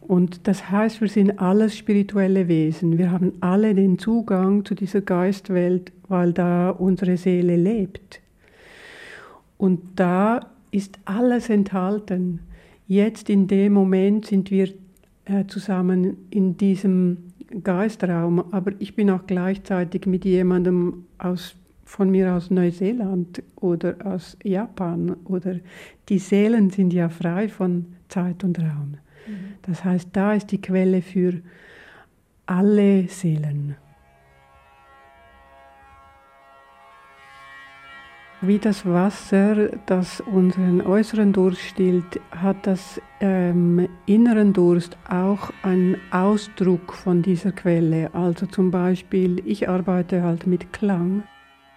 Und 0.02 0.48
das 0.48 0.72
heißt, 0.72 1.02
wir 1.02 1.08
sind 1.08 1.40
alles 1.40 1.78
spirituelle 1.78 2.48
Wesen. 2.48 2.98
Wir 2.98 3.12
haben 3.12 3.34
alle 3.40 3.76
den 3.76 4.00
Zugang 4.00 4.66
zu 4.66 4.76
dieser 4.76 5.02
Geistwelt, 5.02 5.92
weil 6.08 6.34
da 6.34 6.70
unsere 6.70 7.18
Seele 7.18 7.56
lebt. 7.56 8.22
Und 9.58 9.82
da 9.96 10.42
ist 10.72 11.00
alles 11.06 11.50
enthalten. 11.50 12.40
Jetzt 12.88 13.30
in 13.30 13.48
dem 13.48 13.74
Moment 13.74 14.26
sind 14.26 14.52
wir 14.52 14.70
äh, 15.26 15.46
zusammen 15.48 16.18
in 16.30 16.58
diesem 16.58 17.18
Geistraum, 17.64 18.44
aber 18.52 18.72
ich 18.80 18.96
bin 18.96 19.10
auch 19.10 19.28
gleichzeitig 19.28 20.06
mit 20.06 20.26
jemandem 20.26 21.06
aus, 21.18 21.56
von 21.86 22.10
mir 22.10 22.34
aus 22.34 22.50
Neuseeland 22.50 23.44
oder 23.58 23.96
aus 24.06 24.38
Japan 24.44 25.16
oder 25.26 25.56
die 26.08 26.20
Seelen 26.20 26.70
sind 26.70 26.94
ja 26.94 27.10
frei 27.10 27.50
von 27.50 27.88
Zeit 28.08 28.44
und 28.44 28.58
Raum. 28.60 28.98
Mhm. 29.28 29.34
Das 29.64 29.84
heißt, 29.84 30.10
da 30.14 30.34
ist 30.34 30.52
die 30.52 30.62
Quelle 30.62 31.02
für 31.02 31.42
alle 32.46 33.08
Seelen. 33.08 33.76
Wie 38.44 38.58
das 38.58 38.88
Wasser, 38.88 39.70
das 39.86 40.20
unseren 40.20 40.82
äußeren 40.82 41.32
Durst 41.32 41.62
stillt, 41.62 42.20
hat 42.32 42.66
das 42.66 43.00
ähm, 43.20 43.88
inneren 44.08 44.52
Durst 44.52 44.98
auch 45.08 45.52
einen 45.62 45.98
Ausdruck 46.10 46.92
von 46.92 47.22
dieser 47.22 47.52
Quelle. 47.52 48.12
Also 48.16 48.48
zum 48.48 48.72
Beispiel, 48.72 49.44
ich 49.46 49.70
arbeite 49.70 50.24
halt 50.24 50.48
mit 50.48 50.74
Klang. 50.74 51.22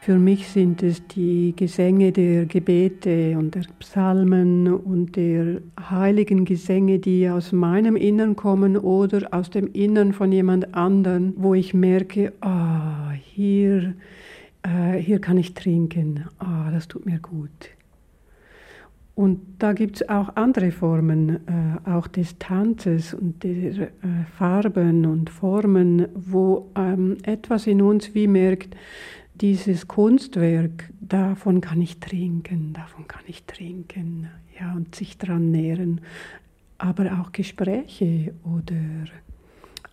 Für 0.01 0.19
mich 0.19 0.49
sind 0.49 0.83
es 0.83 1.07
die 1.07 1.55
Gesänge 1.55 2.13
der 2.13 2.47
Gebete 2.47 3.37
und 3.37 3.55
der 3.55 3.65
Psalmen 3.81 4.73
und 4.73 5.17
der 5.17 5.61
heiligen 5.79 6.47
Gesänge, 6.47 6.99
die 6.99 7.29
aus 7.29 7.53
meinem 7.53 7.97
Innern 7.97 8.37
kommen 8.37 8.79
oder 8.79 9.29
aus 9.33 9.51
dem 9.51 9.71
Innern 9.75 10.15
von 10.15 10.33
jemand 10.33 10.75
anderem, 10.75 11.35
wo 11.37 11.53
ich 11.53 11.75
merke, 11.75 12.33
ah, 12.41 13.13
hier 13.23 13.95
äh, 14.65 14.99
hier 14.99 15.21
kann 15.21 15.39
ich 15.39 15.55
trinken, 15.55 16.25
ah, 16.39 16.71
das 16.71 16.89
tut 16.89 17.07
mir 17.07 17.19
gut. 17.19 17.71
Und 19.15 19.41
da 19.61 19.73
gibt 19.75 19.97
es 19.97 20.09
auch 20.09 20.35
andere 20.35 20.73
Formen, 20.73 21.47
äh, 21.47 21.89
auch 21.89 22.09
des 22.09 22.37
Tanzes 22.39 23.15
und 23.15 23.45
der 23.45 23.83
äh, 23.83 23.91
Farben 24.37 25.07
und 25.07 25.31
Formen, 25.31 26.09
wo 26.15 26.71
ähm, 26.77 27.19
etwas 27.23 27.69
in 27.69 27.81
uns 27.81 28.13
wie 28.15 28.27
merkt, 28.27 28.75
dieses 29.35 29.87
Kunstwerk, 29.87 30.91
davon 31.01 31.61
kann 31.61 31.81
ich 31.81 32.01
trinken, 32.01 32.73
davon 32.73 33.07
kann 33.07 33.23
ich 33.27 33.45
trinken, 33.45 34.29
ja, 34.59 34.73
und 34.75 34.95
sich 34.95 35.17
dran 35.17 35.51
nähren. 35.51 36.01
Aber 36.79 37.21
auch 37.21 37.31
Gespräche 37.31 38.35
oder 38.45 39.07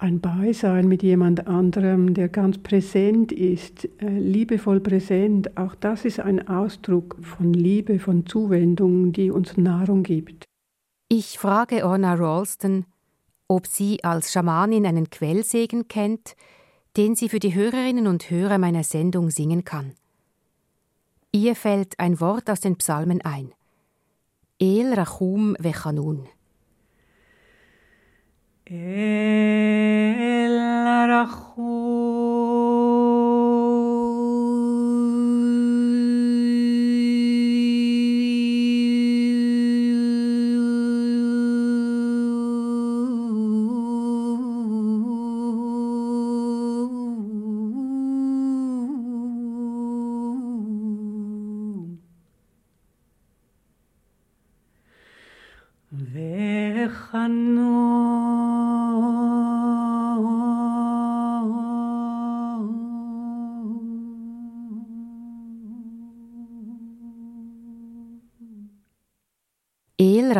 ein 0.01 0.19
Beisein 0.19 0.87
mit 0.87 1.03
jemand 1.03 1.47
anderem, 1.47 2.15
der 2.15 2.27
ganz 2.27 2.57
präsent 2.57 3.31
ist, 3.31 3.87
äh, 4.01 4.09
liebevoll 4.09 4.79
präsent, 4.79 5.55
auch 5.57 5.75
das 5.75 6.05
ist 6.05 6.19
ein 6.19 6.47
Ausdruck 6.47 7.17
von 7.21 7.53
Liebe, 7.53 7.99
von 7.99 8.25
Zuwendung, 8.25 9.11
die 9.11 9.29
uns 9.29 9.57
Nahrung 9.57 10.01
gibt. 10.01 10.45
Ich 11.07 11.37
frage 11.37 11.85
Orna 11.85 12.15
Ralston, 12.15 12.85
ob 13.47 13.67
sie 13.67 14.03
als 14.03 14.31
Schamanin 14.31 14.87
einen 14.87 15.11
Quellsegen 15.11 15.87
kennt, 15.87 16.35
den 16.97 17.15
sie 17.15 17.29
für 17.29 17.39
die 17.39 17.53
Hörerinnen 17.53 18.07
und 18.07 18.29
Hörer 18.31 18.57
meiner 18.57 18.83
Sendung 18.83 19.29
singen 19.29 19.65
kann. 19.65 19.93
Ihr 21.31 21.55
fällt 21.55 21.99
ein 21.99 22.19
Wort 22.19 22.49
aus 22.49 22.59
den 22.59 22.75
Psalmen 22.77 23.21
ein. 23.21 23.53
El 24.59 24.93
Rachum 24.93 25.55
Vechanun. 25.59 26.27
El 28.74 30.57
El 30.57 31.28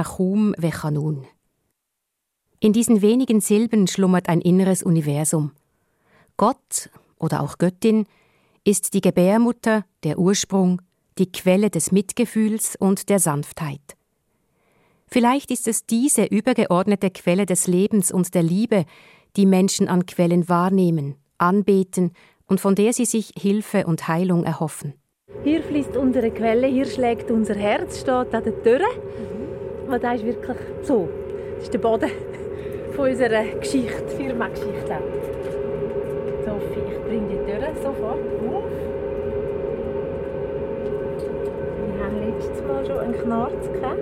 Rachum 0.02 0.56
Vechanun. 0.58 1.28
In 2.60 2.74
diesen 2.74 3.04
wenigen 3.04 3.39
Silben 3.39 3.86
schlummert 3.86 4.30
ein 4.30 4.41
inneres 4.41 4.82
Universum. 4.82 5.52
Gott 6.38 6.89
oder 7.20 7.41
auch 7.41 7.60
Göttin 7.60 8.08
ist 8.64 8.95
die 8.95 9.02
Gebärmutter, 9.02 9.86
der 10.04 10.18
Ursprung, 10.18 10.82
die 11.20 11.32
Quelle 11.32 11.70
des 11.70 11.91
Mitgefühls 11.91 12.76
und 12.76 13.10
der 13.10 13.20
Sanftheit. 13.20 13.95
Vielleicht 15.06 15.52
ist 15.52 15.68
es 15.68 15.86
diese 15.86 16.26
übergeordnete 16.26 17.12
Quelle 17.12 17.45
des 17.45 17.68
Lebens 17.68 18.12
und 18.12 18.34
der 18.34 18.41
Liebe, 18.41 18.86
die 19.36 19.45
Menschen 19.45 19.88
an 19.88 20.08
Quellen 20.08 20.49
wahrnehmen, 20.49 21.16
anbeten 21.38 22.14
und 22.47 22.60
von 22.60 22.74
der 22.74 22.93
sie 22.93 23.06
sich 23.06 23.34
Hilfe 23.38 23.86
und 23.86 24.08
Heilung 24.08 24.45
erhoffen. 24.45 24.95
Hier 25.43 25.62
fließt 25.62 25.95
unsere 25.95 26.32
Quelle, 26.32 26.66
hier 26.66 26.86
schlägt 26.86 27.30
unser 27.30 27.56
Herz, 27.56 27.99
steht 27.99 28.34
an 28.34 28.43
der 28.43 28.64
Tür. 28.64 28.82
Und 29.92 30.02
das 30.02 30.16
ist 30.16 30.26
wirklich 30.26 30.58
so. 30.84 31.10
Das 31.56 31.64
ist 31.66 31.74
der 31.74 31.80
Boden 31.80 32.10
von 32.96 33.10
unserer 33.10 33.44
Geschichte, 33.60 34.08
Firma-Geschichte. 34.16 34.98
Sophie, 36.46 36.80
ich 36.92 37.02
bringe 37.04 37.28
die 37.28 37.52
Tür 37.52 37.68
sofort 37.84 38.20
auf. 38.48 38.64
Wir 41.88 42.06
haben 42.06 42.20
letztes 42.26 42.64
Mal 42.66 42.86
schon 42.86 43.00
einen 43.00 43.22
Knarz 43.22 43.70
gehabt. 43.74 44.00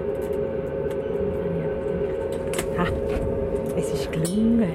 Ha, 2.78 2.86
es 3.76 3.92
ist 3.92 4.12
gelungen. 4.12 4.70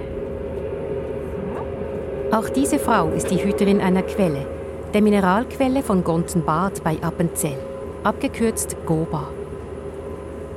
Auch 2.32 2.48
diese 2.48 2.80
Frau 2.80 3.10
ist 3.10 3.30
die 3.30 3.42
Hüterin 3.42 3.80
einer 3.80 4.02
Quelle, 4.02 4.44
der 4.92 5.00
Mineralquelle 5.00 5.82
von 5.84 6.02
Gonzenbad 6.02 6.82
bei 6.82 6.96
Appenzell, 7.00 7.58
abgekürzt 8.02 8.76
Goba. 8.84 9.28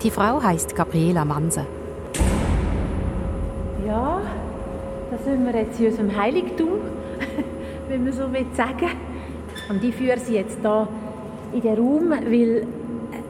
Die 0.03 0.11
Frau 0.11 0.41
heißt 0.41 0.75
Gabriela 0.75 1.25
Manser. 1.25 1.65
Ja, 3.85 4.21
da 5.11 5.17
sind 5.23 5.45
wir 5.45 5.55
jetzt 5.59 5.79
in 5.79 5.87
unserem 5.87 6.15
Heiligtum, 6.15 6.69
wenn 7.89 8.03
man 8.03 8.13
so 8.13 8.27
sagen 8.55 8.89
Und 9.69 9.83
ich 9.83 9.95
führe 9.95 10.19
sie 10.19 10.35
jetzt 10.35 10.59
hier 10.61 10.87
in 11.53 11.61
den 11.61 11.77
Raum, 11.77 12.09
weil 12.09 12.67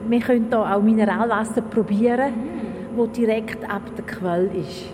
wir 0.07 0.19
können 0.19 0.47
hier 0.49 0.59
auch 0.59 0.81
Mineralwasser 0.81 1.61
probieren 1.61 2.33
wo 2.97 3.05
direkt 3.05 3.63
ab 3.69 3.83
der 3.95 4.05
Quelle 4.05 4.49
ist. 4.53 4.85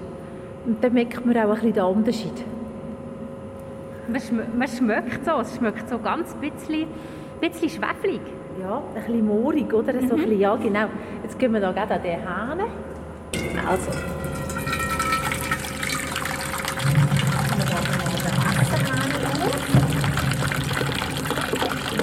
Und 0.65 0.83
dann 0.83 0.93
merkt 0.93 1.25
man 1.25 1.37
auch 1.37 1.49
ein 1.49 1.53
bisschen 1.55 1.73
den 1.73 1.83
Unterschied. 1.83 2.45
Man, 4.07 4.21
schm 4.21 4.41
man 4.57 4.67
schmeckt 4.67 5.25
so, 5.25 5.39
es 5.39 5.55
schmeckt 5.55 5.89
so 5.89 5.97
ganz 5.97 6.35
bisschen, 6.35 6.87
bisschen 7.39 7.69
schwefelig. 7.69 8.21
Ja, 8.61 8.77
ein 8.77 8.93
bisschen 8.93 9.25
moorig, 9.25 9.73
oder? 9.73 9.93
So 9.93 9.99
ein 9.99 10.21
bisschen, 10.21 10.39
ja, 10.39 10.55
genau. 10.55 10.85
Jetzt 11.23 11.39
gehen 11.39 11.53
wir 11.53 11.59
gerade 11.59 11.95
an 11.95 12.01
den 12.03 12.27
Hahn. 12.27 12.59
Also. 13.67 13.91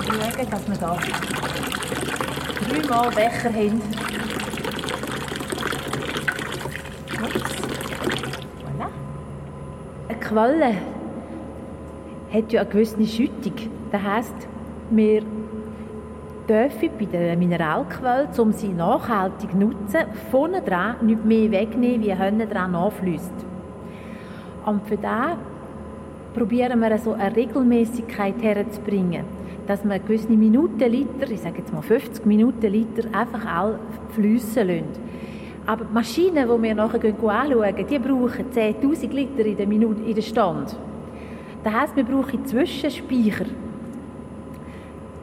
Schauen, 0.07 0.51
dass 0.51 0.69
wir 0.69 0.77
da 0.77 0.99
dreimal 2.69 3.11
Becher 3.11 3.53
haben. 3.55 3.83
Quelle 10.31 10.75
hat 12.33 12.53
ja 12.53 12.61
eine 12.61 12.71
gewisse 12.71 13.05
Schüttung. 13.05 13.53
Das 13.91 14.01
heisst, 14.01 14.49
wir 14.91 15.25
dürfen 16.51 16.91
bei 16.99 17.05
der 17.05 17.37
Mineralquelle, 17.37 18.29
um 18.39 18.51
sie 18.53 18.73
nachhaltig 18.73 19.53
zu 19.53 19.57
nutzen, 19.57 20.01
vorne 20.33 20.61
dran 20.61 20.97
nicht 21.03 21.25
mehr 21.25 21.49
wegnehmen, 21.53 22.03
wie 22.03 22.13
hinten 22.13 22.51
dran 22.51 22.73
nachfließt. 22.73 23.47
Und 24.67 24.87
für 24.89 24.97
das 24.97 25.37
probieren 26.35 26.81
wir 26.81 26.99
so 26.99 27.13
eine 27.13 27.35
Regelmäßigkeit 27.35 28.43
herzubringen, 28.43 29.25
dass 29.69 29.85
wir 29.85 29.99
gewisse 30.01 30.33
Minuten 30.33 30.91
Liter, 30.91 31.31
ich 31.31 31.41
sage 31.41 31.59
jetzt 31.59 31.73
mal 31.73 31.83
50 31.83 32.27
Minuten 32.27 32.67
Liter, 32.67 33.09
einfach 33.17 33.47
all 33.47 33.79
fließen 34.17 34.67
lassen. 34.67 34.85
Aber 35.67 35.85
die 35.85 35.95
Maschinen, 35.95 36.49
die 36.49 36.63
wir 36.63 36.75
nachher 36.75 37.05
anschauen, 37.05 37.87
die 37.89 37.99
brauchen 37.99 38.51
10'000 38.53 39.13
Liter 39.13 39.47
in 39.47 39.57
der 39.57 39.69
Minute 39.69 40.03
in 40.03 40.15
der 40.17 40.23
Stand. 40.23 40.77
Das 41.63 41.73
heisst, 41.73 41.95
wir 41.95 42.05
brauchen 42.05 42.45
Zwischenspeicher, 42.45 43.45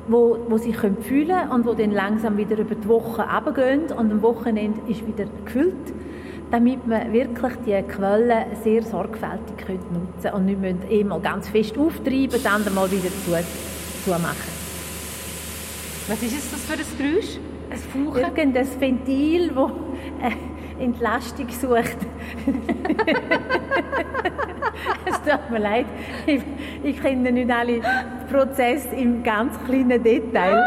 wo, 0.07 0.37
wo 0.47 0.57
sich 0.57 0.75
können 0.75 0.97
füllen 1.01 1.49
und 1.49 1.65
wo 1.65 1.73
dann 1.73 1.91
langsam 1.91 2.37
wieder 2.37 2.57
über 2.57 2.75
die 2.75 2.87
Woche 2.87 3.23
runtergehen 3.23 3.91
und 3.91 4.11
am 4.11 4.21
Wochenende 4.21 4.79
ist 4.87 5.05
wieder 5.07 5.25
gefüllt, 5.45 5.93
damit 6.51 6.79
wir 6.85 7.11
wirklich 7.11 7.53
die 7.65 7.81
Quellen 7.83 8.45
sehr 8.63 8.83
sorgfältig 8.83 9.57
können 9.57 9.79
nutzen 9.91 10.33
und 10.33 10.45
nicht 10.45 10.61
müssen 10.61 10.81
einmal 10.89 11.19
ganz 11.19 11.49
fest 11.49 11.77
auftreiben, 11.77 12.41
dann 12.43 12.73
mal 12.73 12.89
wieder 12.89 13.09
zu, 13.09 13.31
zumachen. 14.05 14.57
Was 16.07 16.23
ist 16.23 16.37
es 16.37 16.51
das 16.51 16.61
für 16.61 16.73
ein 16.73 16.97
Geräusch? 16.97 17.37
Ein 17.69 17.77
Fauchen? 17.77 18.21
Irgendein 18.21 18.79
Ventil, 18.79 19.49
das 19.49 19.71
äh, 20.21 20.35
Entlastung 20.79 21.49
sucht. 21.49 21.97
es 25.05 25.21
tut 25.21 25.49
mir 25.49 25.59
leid, 25.59 25.85
ich, 26.25 26.41
ich 26.83 27.01
kenne 27.01 27.31
nicht 27.31 27.51
alle 27.51 27.81
Prozesse 28.31 28.95
im 28.95 29.23
ganz 29.23 29.53
kleinen 29.65 30.01
Detail. 30.01 30.53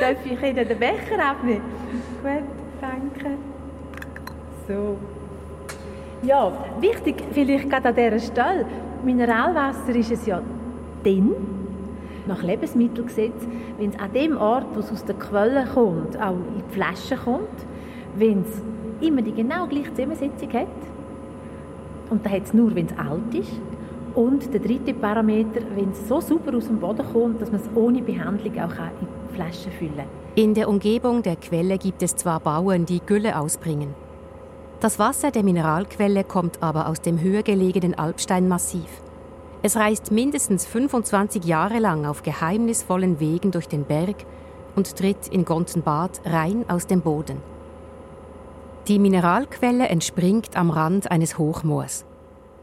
Darf 0.00 0.16
ich 0.24 0.42
Ihnen 0.42 0.68
den 0.68 0.78
Becher 0.78 1.30
abnehmen? 1.30 1.62
Gut, 2.22 2.42
danke. 2.80 3.36
So. 4.68 4.96
Ja, 6.22 6.52
wichtig 6.80 7.16
vielleicht 7.32 7.70
gerade 7.70 7.88
an 7.88 7.94
dieser 7.94 8.18
Stelle, 8.18 8.66
Mineralwasser 9.04 9.94
ist 9.94 10.10
es 10.10 10.26
ja 10.26 10.42
dann, 11.04 11.34
nach 12.26 12.42
Lebensmittelgesetz, 12.42 13.46
wenn 13.78 13.90
es 13.90 13.98
an 13.98 14.12
dem 14.12 14.36
Ort, 14.36 14.66
wo 14.74 14.80
es 14.80 14.90
aus 14.90 15.04
der 15.04 15.14
Quelle 15.16 15.66
kommt, 15.72 16.20
auch 16.20 16.32
in 16.32 16.62
die 16.68 16.74
Flasche 16.74 17.16
kommt, 17.16 17.66
wenn 18.16 18.42
es 18.42 19.06
immer 19.06 19.22
die 19.22 19.32
genau 19.32 19.66
gleiche 19.66 19.92
Zusammensetzung 19.94 20.52
hat, 20.52 20.66
und 22.10 22.24
das 22.24 22.32
hat 22.32 22.44
es 22.44 22.54
nur, 22.54 22.74
wenn 22.74 22.86
es 22.86 22.98
alt 22.98 23.34
ist, 23.34 23.60
und 24.14 24.52
der 24.52 24.60
dritte 24.60 24.94
Parameter, 24.94 25.60
wenn 25.74 25.90
es 25.90 26.08
so 26.08 26.20
super 26.20 26.56
aus 26.56 26.68
dem 26.68 26.78
Boden 26.78 27.04
kommt, 27.12 27.42
dass 27.42 27.52
man 27.52 27.60
es 27.60 27.68
ohne 27.74 28.00
Behandlung 28.00 28.58
auch 28.58 28.70
in 29.00 29.06
die 29.28 29.34
Flasche 29.34 29.70
füllen 29.70 29.96
kann. 29.96 30.06
In 30.34 30.54
der 30.54 30.68
Umgebung 30.68 31.22
der 31.22 31.36
Quelle 31.36 31.76
gibt 31.76 32.02
es 32.02 32.16
zwar 32.16 32.40
Bauern, 32.40 32.86
die 32.86 33.00
Gülle 33.00 33.38
ausbringen. 33.38 33.94
Das 34.80 34.98
Wasser 34.98 35.30
der 35.30 35.42
Mineralquelle 35.42 36.24
kommt 36.24 36.62
aber 36.62 36.88
aus 36.88 37.00
dem 37.00 37.20
höher 37.20 37.42
gelegenen 37.42 37.94
Alpsteinmassiv. 37.94 38.88
Es 39.66 39.74
reist 39.74 40.12
mindestens 40.12 40.64
25 40.64 41.44
Jahre 41.44 41.80
lang 41.80 42.06
auf 42.06 42.22
geheimnisvollen 42.22 43.18
Wegen 43.18 43.50
durch 43.50 43.66
den 43.66 43.84
Berg 43.84 44.14
und 44.76 44.94
tritt 44.94 45.26
in 45.26 45.44
Gonzenbad 45.44 46.20
rein 46.24 46.70
aus 46.70 46.86
dem 46.86 47.00
Boden. 47.00 47.42
Die 48.86 49.00
Mineralquelle 49.00 49.88
entspringt 49.88 50.54
am 50.56 50.70
Rand 50.70 51.10
eines 51.10 51.36
Hochmoors. 51.36 52.04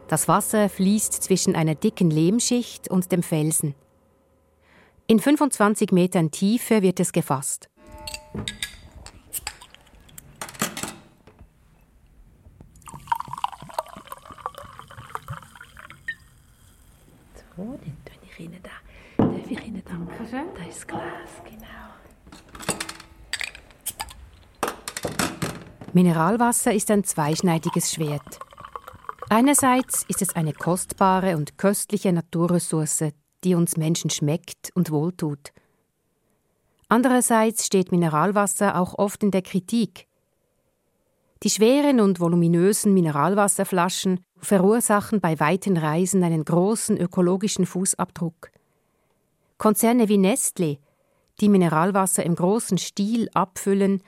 Das 0.07 0.29
Wasser 0.29 0.69
fließt 0.69 1.11
zwischen 1.21 1.57
einer 1.57 1.75
dicken 1.75 2.09
Lehmschicht 2.09 2.89
und 2.89 3.11
dem 3.11 3.21
Felsen. 3.21 3.75
In 5.05 5.19
25 5.19 5.91
Metern 5.91 6.31
Tiefe 6.31 6.83
wird 6.83 7.01
es 7.01 7.11
gefasst. 7.11 7.69
Dann 17.55 17.77
tue 17.77 18.15
ich 18.29 18.39
Ihnen 18.39 18.59
da. 18.63 18.69
Darf 19.17 19.51
ich 19.51 19.67
Ihnen 19.67 19.83
danken? 19.85 20.07
Dankeschön. 20.07 20.45
Da 20.55 20.63
ist 20.65 20.77
das 20.77 20.87
Glas, 20.87 21.03
genau. 21.45 21.83
Mineralwasser 25.93 26.73
ist 26.73 26.89
ein 26.89 27.03
zweischneidiges 27.03 27.93
Schwert. 27.93 28.39
Einerseits 29.29 30.05
ist 30.07 30.23
es 30.23 30.35
eine 30.35 30.53
kostbare 30.53 31.37
und 31.37 31.57
köstliche 31.57 32.11
Naturressource, 32.11 33.13
die 33.43 33.55
uns 33.55 33.77
Menschen 33.77 34.09
schmeckt 34.09 34.71
und 34.73 34.89
wohltut. 34.89 35.53
Andererseits 36.89 37.65
steht 37.65 37.91
Mineralwasser 37.91 38.79
auch 38.79 38.97
oft 38.97 39.23
in 39.23 39.31
der 39.31 39.43
Kritik. 39.43 40.07
Die 41.43 41.49
schweren 41.49 41.99
und 41.99 42.21
voluminösen 42.21 42.93
Mineralwasserflaschen 42.93 44.21
verursachen 44.37 45.19
bei 45.19 45.37
weiten 45.41 45.75
Reisen 45.75 46.23
einen 46.23 46.45
großen 46.45 46.97
ökologischen 46.97 47.65
Fußabdruck. 47.65 48.49
Konzerne 49.57 50.07
wie 50.07 50.17
Nestle, 50.17 50.77
die 51.41 51.49
Mineralwasser 51.49 52.23
im 52.23 52.35
großen 52.35 52.77
Stil 52.77 53.29
abfüllen, 53.33 54.01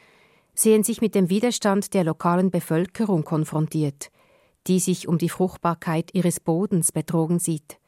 sehen 0.53 0.83
sich 0.83 1.01
mit 1.01 1.13
dem 1.13 1.29
Widerstand 1.29 1.93
der 1.93 2.05
lokalen 2.05 2.51
Bevölkerung 2.51 3.25
konfrontiert, 3.25 4.11
die 4.67 4.79
sich 4.79 5.09
um 5.09 5.17
die 5.17 5.29
Fruchtbarkeit 5.29 6.13
ihres 6.13 6.39
Bodens 6.39 6.93
betrogen 6.93 7.39
sieht. 7.39 7.79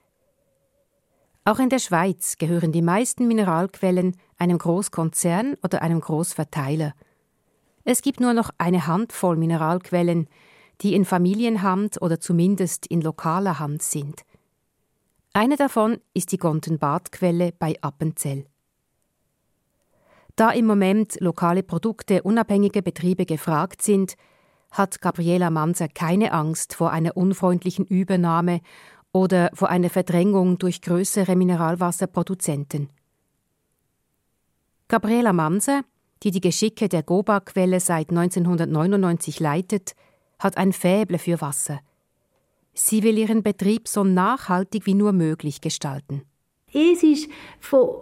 Auch 1.46 1.60
in 1.60 1.70
der 1.70 1.80
Schweiz 1.80 2.38
gehören 2.38 2.74
die 2.74 2.82
meisten 2.82 3.26
Mineralquellen 3.26 4.18
einem 4.38 4.58
Großkonzern 4.58 5.56
oder 5.64 5.82
einem 5.82 6.02
Großverteiler. 6.02 6.94
Es 7.90 8.02
gibt 8.02 8.20
nur 8.20 8.34
noch 8.34 8.50
eine 8.58 8.86
Handvoll 8.86 9.38
Mineralquellen, 9.38 10.28
die 10.82 10.94
in 10.94 11.06
Familienhand 11.06 12.02
oder 12.02 12.20
zumindest 12.20 12.86
in 12.86 13.00
lokaler 13.00 13.60
Hand 13.60 13.82
sind. 13.82 14.24
Eine 15.32 15.56
davon 15.56 16.00
ist 16.14 16.34
die 16.34 16.38
Gontenbadquelle 16.38 17.54
bei 17.58 17.76
Appenzell. 17.80 18.46
Da 20.36 20.52
im 20.52 20.66
Moment 20.66 21.18
lokale 21.22 21.64
Produkte 21.64 22.24
unabhängige 22.24 22.82
Betriebe 22.82 23.26
gefragt 23.26 23.82
sind, 23.82 24.16
hat 24.70 25.00
Gabriela 25.00 25.50
Manser 25.50 25.88
keine 25.88 26.34
Angst 26.34 26.74
vor 26.74 26.92
einer 26.92 27.16
unfreundlichen 27.16 27.86
Übernahme 27.86 28.60
oder 29.14 29.50
vor 29.54 29.70
einer 29.70 29.90
Verdrängung 29.90 30.58
durch 30.58 30.82
größere 30.82 31.38
Mineralwasserproduzenten. 31.38 32.90
Gabriela 34.90 35.32
Manser, 35.32 35.84
die 36.24 36.32
die 36.32 36.42
Geschicke 36.42 36.90
der 36.90 37.04
Goba-Quelle 37.04 37.80
seit 37.80 38.10
1999 38.10 39.40
leitet, 39.40 39.96
hat 40.40 40.58
ein 40.58 40.74
Fäble 40.74 41.18
für 41.18 41.42
Wasser. 41.42 41.80
Sie 42.74 43.02
will 43.02 43.18
ihren 43.18 43.42
Betrieb 43.42 43.88
so 43.88 44.04
nachhaltig 44.04 44.86
wie 44.86 44.94
nur 44.94 45.12
möglich 45.12 45.62
gestalten. 45.62 46.22
Es 46.72 47.02
ist 47.02 47.30
von 47.60 48.02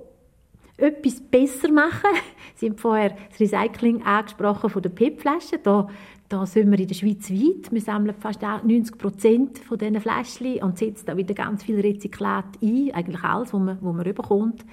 etwas 0.77 1.21
besser 1.21 1.71
machen. 1.71 2.09
Sie 2.55 2.67
haben 2.67 2.77
vorher 2.77 3.15
das 3.29 3.39
Recycling 3.39 4.03
angesprochen 4.03 4.69
von 4.69 4.81
der 4.81 4.89
PET-Flaschen. 4.89 5.59
Da, 5.63 5.87
da 6.27 6.45
sind 6.45 6.71
wir 6.71 6.79
in 6.79 6.87
der 6.87 6.95
Schweiz 6.95 7.29
weit. 7.29 7.71
Wir 7.71 7.81
sammeln 7.81 8.15
fast 8.19 8.41
90 8.41 8.97
Prozent 8.97 9.59
von 9.59 9.77
diesen 9.77 10.01
Fläschchen 10.01 10.61
und 10.61 10.77
setzen 10.77 11.05
da 11.05 11.15
wieder 11.15 11.33
ganz 11.33 11.63
viel 11.63 11.79
Rezyklat 11.79 12.61
ein, 12.61 12.91
eigentlich 12.93 13.23
alles, 13.23 13.53
was 13.53 13.61
man, 13.61 13.77
was 13.79 13.95
man 13.95 14.13
bekommt. 14.13 14.65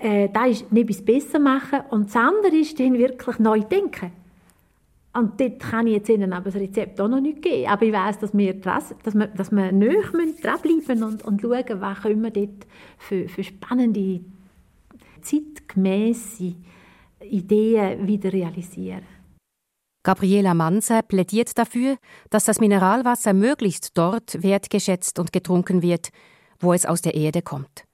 Äh, 0.00 0.30
da 0.30 0.46
ist 0.46 0.64
etwas 0.72 1.02
besser 1.02 1.38
machen 1.38 1.80
und 1.90 2.06
das 2.06 2.16
andere 2.16 2.56
ist 2.56 2.80
dann 2.80 2.98
wirklich 2.98 3.38
neu 3.38 3.60
denken. 3.60 4.12
Und 5.12 5.40
dort 5.40 5.58
kann 5.58 5.86
ich 5.86 5.94
jetzt 5.94 6.08
Ihnen 6.08 6.32
aber 6.32 6.50
das 6.50 6.54
Rezept 6.54 7.00
auch 7.00 7.08
noch 7.08 7.20
nicht 7.20 7.42
geben. 7.42 7.68
Aber 7.68 7.84
ich 7.84 7.92
weiss, 7.92 8.18
dass 8.18 8.32
wir, 8.32 8.54
dass 8.54 8.94
wir, 9.12 9.26
dass 9.26 9.50
wir 9.50 9.72
nahe 9.72 10.34
dranbleiben 10.40 11.02
und, 11.02 11.24
und 11.24 11.40
schauen, 11.42 11.80
was 11.80 12.00
können 12.00 12.22
wir 12.22 12.30
dort 12.30 12.66
für, 12.96 13.28
für 13.28 13.42
spannende, 13.44 14.20
zeitgemäße 15.20 16.54
Ideen 17.22 18.06
wieder 18.06 18.32
realisieren. 18.32 19.02
Gabriela 20.02 20.54
Manser 20.54 21.02
plädiert 21.02 21.58
dafür, 21.58 21.98
dass 22.30 22.44
das 22.44 22.60
Mineralwasser 22.60 23.34
möglichst 23.34 23.98
dort 23.98 24.42
wertgeschätzt 24.42 25.18
und 25.18 25.32
getrunken 25.32 25.82
wird, 25.82 26.08
wo 26.58 26.72
es 26.72 26.86
aus 26.86 27.02
der 27.02 27.14
Erde 27.14 27.42
kommt. 27.42 27.84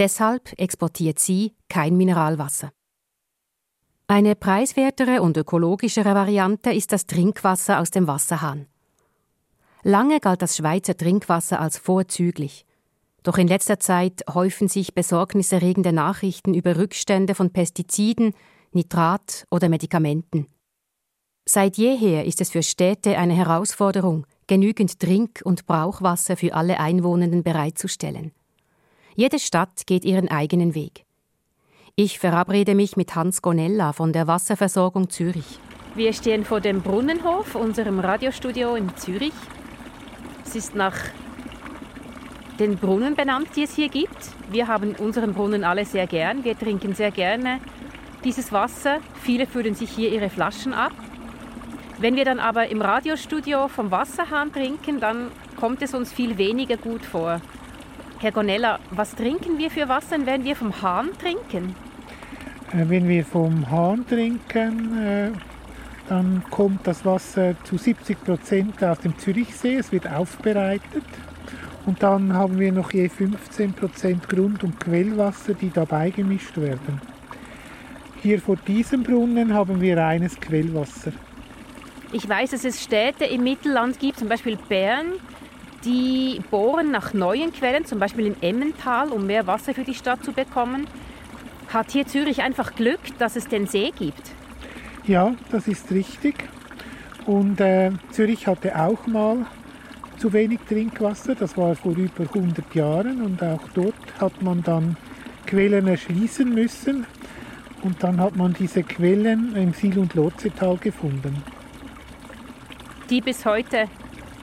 Deshalb 0.00 0.58
exportiert 0.58 1.18
sie 1.18 1.54
kein 1.68 1.94
Mineralwasser. 1.94 2.72
Eine 4.06 4.34
preiswertere 4.34 5.20
und 5.20 5.36
ökologischere 5.36 6.14
Variante 6.14 6.72
ist 6.72 6.92
das 6.92 7.04
Trinkwasser 7.04 7.78
aus 7.78 7.90
dem 7.90 8.06
Wasserhahn. 8.06 8.66
Lange 9.82 10.18
galt 10.20 10.40
das 10.40 10.56
Schweizer 10.56 10.96
Trinkwasser 10.96 11.60
als 11.60 11.76
vorzüglich. 11.76 12.64
Doch 13.24 13.36
in 13.36 13.46
letzter 13.46 13.78
Zeit 13.78 14.24
häufen 14.32 14.68
sich 14.68 14.94
besorgniserregende 14.94 15.92
Nachrichten 15.92 16.54
über 16.54 16.78
Rückstände 16.78 17.34
von 17.34 17.52
Pestiziden, 17.52 18.32
Nitrat 18.72 19.44
oder 19.50 19.68
Medikamenten. 19.68 20.46
Seit 21.46 21.76
jeher 21.76 22.24
ist 22.24 22.40
es 22.40 22.48
für 22.48 22.62
Städte 22.62 23.18
eine 23.18 23.34
Herausforderung, 23.34 24.26
genügend 24.46 24.98
Trink- 24.98 25.42
und 25.44 25.66
Brauchwasser 25.66 26.38
für 26.38 26.54
alle 26.54 26.80
Einwohnenden 26.80 27.42
bereitzustellen. 27.42 28.32
Jede 29.14 29.38
Stadt 29.38 29.86
geht 29.86 30.04
ihren 30.04 30.28
eigenen 30.28 30.74
Weg. 30.74 31.04
Ich 31.96 32.18
verabrede 32.18 32.74
mich 32.74 32.96
mit 32.96 33.14
Hans 33.14 33.42
Gonella 33.42 33.92
von 33.92 34.12
der 34.12 34.26
Wasserversorgung 34.26 35.10
Zürich. 35.10 35.58
Wir 35.94 36.12
stehen 36.12 36.44
vor 36.44 36.60
dem 36.60 36.82
Brunnenhof, 36.82 37.54
unserem 37.56 37.98
Radiostudio 37.98 38.76
in 38.76 38.96
Zürich. 38.96 39.32
Es 40.46 40.54
ist 40.54 40.74
nach 40.74 40.96
den 42.58 42.76
Brunnen 42.76 43.16
benannt, 43.16 43.48
die 43.56 43.64
es 43.64 43.74
hier 43.74 43.88
gibt. 43.88 44.16
Wir 44.50 44.68
haben 44.68 44.94
unseren 44.94 45.34
Brunnen 45.34 45.64
alle 45.64 45.84
sehr 45.84 46.06
gern. 46.06 46.44
Wir 46.44 46.56
trinken 46.56 46.94
sehr 46.94 47.10
gerne 47.10 47.60
dieses 48.22 48.52
Wasser. 48.52 49.00
Viele 49.20 49.46
füllen 49.46 49.74
sich 49.74 49.90
hier 49.90 50.12
ihre 50.12 50.30
Flaschen 50.30 50.72
ab. 50.72 50.92
Wenn 51.98 52.16
wir 52.16 52.24
dann 52.24 52.38
aber 52.38 52.68
im 52.68 52.80
Radiostudio 52.80 53.68
vom 53.68 53.90
Wasserhahn 53.90 54.52
trinken, 54.52 55.00
dann 55.00 55.30
kommt 55.56 55.82
es 55.82 55.92
uns 55.92 56.12
viel 56.12 56.38
weniger 56.38 56.76
gut 56.76 57.04
vor. 57.04 57.40
Herr 58.22 58.32
Gonella, 58.32 58.78
was 58.90 59.14
trinken 59.14 59.56
wir 59.56 59.70
für 59.70 59.88
Wasser, 59.88 60.18
wenn 60.26 60.44
wir 60.44 60.54
vom 60.54 60.82
Hahn 60.82 61.08
trinken? 61.18 61.74
Äh, 62.70 62.86
wenn 62.86 63.08
wir 63.08 63.24
vom 63.24 63.70
Hahn 63.70 64.06
trinken, 64.06 65.02
äh, 65.02 65.30
dann 66.06 66.44
kommt 66.50 66.86
das 66.86 67.02
Wasser 67.06 67.54
zu 67.64 67.78
70 67.78 68.22
Prozent 68.22 68.84
aus 68.84 68.98
dem 68.98 69.18
Zürichsee. 69.18 69.76
Es 69.76 69.90
wird 69.90 70.06
aufbereitet. 70.06 71.02
Und 71.86 72.02
dann 72.02 72.34
haben 72.34 72.58
wir 72.58 72.70
noch 72.72 72.92
je 72.92 73.08
15 73.08 73.72
Prozent 73.72 74.28
Grund- 74.28 74.64
und 74.64 74.78
Quellwasser, 74.78 75.54
die 75.54 75.70
dabei 75.70 76.10
gemischt 76.10 76.58
werden. 76.58 77.00
Hier 78.20 78.38
vor 78.38 78.56
diesem 78.56 79.02
Brunnen 79.02 79.54
haben 79.54 79.80
wir 79.80 79.96
reines 79.96 80.38
Quellwasser. 80.38 81.12
Ich 82.12 82.28
weiß, 82.28 82.50
dass 82.50 82.64
es 82.66 82.82
Städte 82.82 83.24
im 83.24 83.44
Mittelland 83.44 83.98
gibt, 83.98 84.18
zum 84.18 84.28
Beispiel 84.28 84.58
Bern, 84.68 85.06
die 85.84 86.40
bohren 86.50 86.90
nach 86.90 87.14
neuen 87.14 87.52
Quellen, 87.52 87.84
zum 87.84 87.98
Beispiel 87.98 88.26
im 88.26 88.36
Emmental, 88.40 89.10
um 89.10 89.26
mehr 89.26 89.46
Wasser 89.46 89.74
für 89.74 89.84
die 89.84 89.94
Stadt 89.94 90.24
zu 90.24 90.32
bekommen. 90.32 90.86
Hat 91.68 91.92
hier 91.92 92.06
Zürich 92.06 92.42
einfach 92.42 92.74
Glück, 92.74 93.00
dass 93.18 93.36
es 93.36 93.46
den 93.46 93.66
See 93.66 93.92
gibt? 93.96 94.32
Ja, 95.06 95.34
das 95.50 95.68
ist 95.68 95.90
richtig. 95.90 96.34
Und 97.26 97.60
äh, 97.60 97.92
Zürich 98.10 98.46
hatte 98.46 98.76
auch 98.78 99.06
mal 99.06 99.46
zu 100.18 100.32
wenig 100.32 100.60
Trinkwasser. 100.68 101.34
Das 101.34 101.56
war 101.56 101.74
vor 101.74 101.92
über 101.92 102.24
100 102.24 102.74
Jahren. 102.74 103.22
Und 103.22 103.42
auch 103.42 103.62
dort 103.74 103.94
hat 104.20 104.42
man 104.42 104.62
dann 104.62 104.96
Quellen 105.46 105.86
erschließen 105.86 106.52
müssen. 106.52 107.06
Und 107.82 108.02
dann 108.02 108.20
hat 108.20 108.36
man 108.36 108.52
diese 108.52 108.82
Quellen 108.82 109.56
im 109.56 109.72
Sil- 109.72 109.98
und 109.98 110.14
Lotsetal 110.14 110.76
gefunden. 110.76 111.42
Die 113.08 113.20
bis 113.20 113.46
heute 113.46 113.86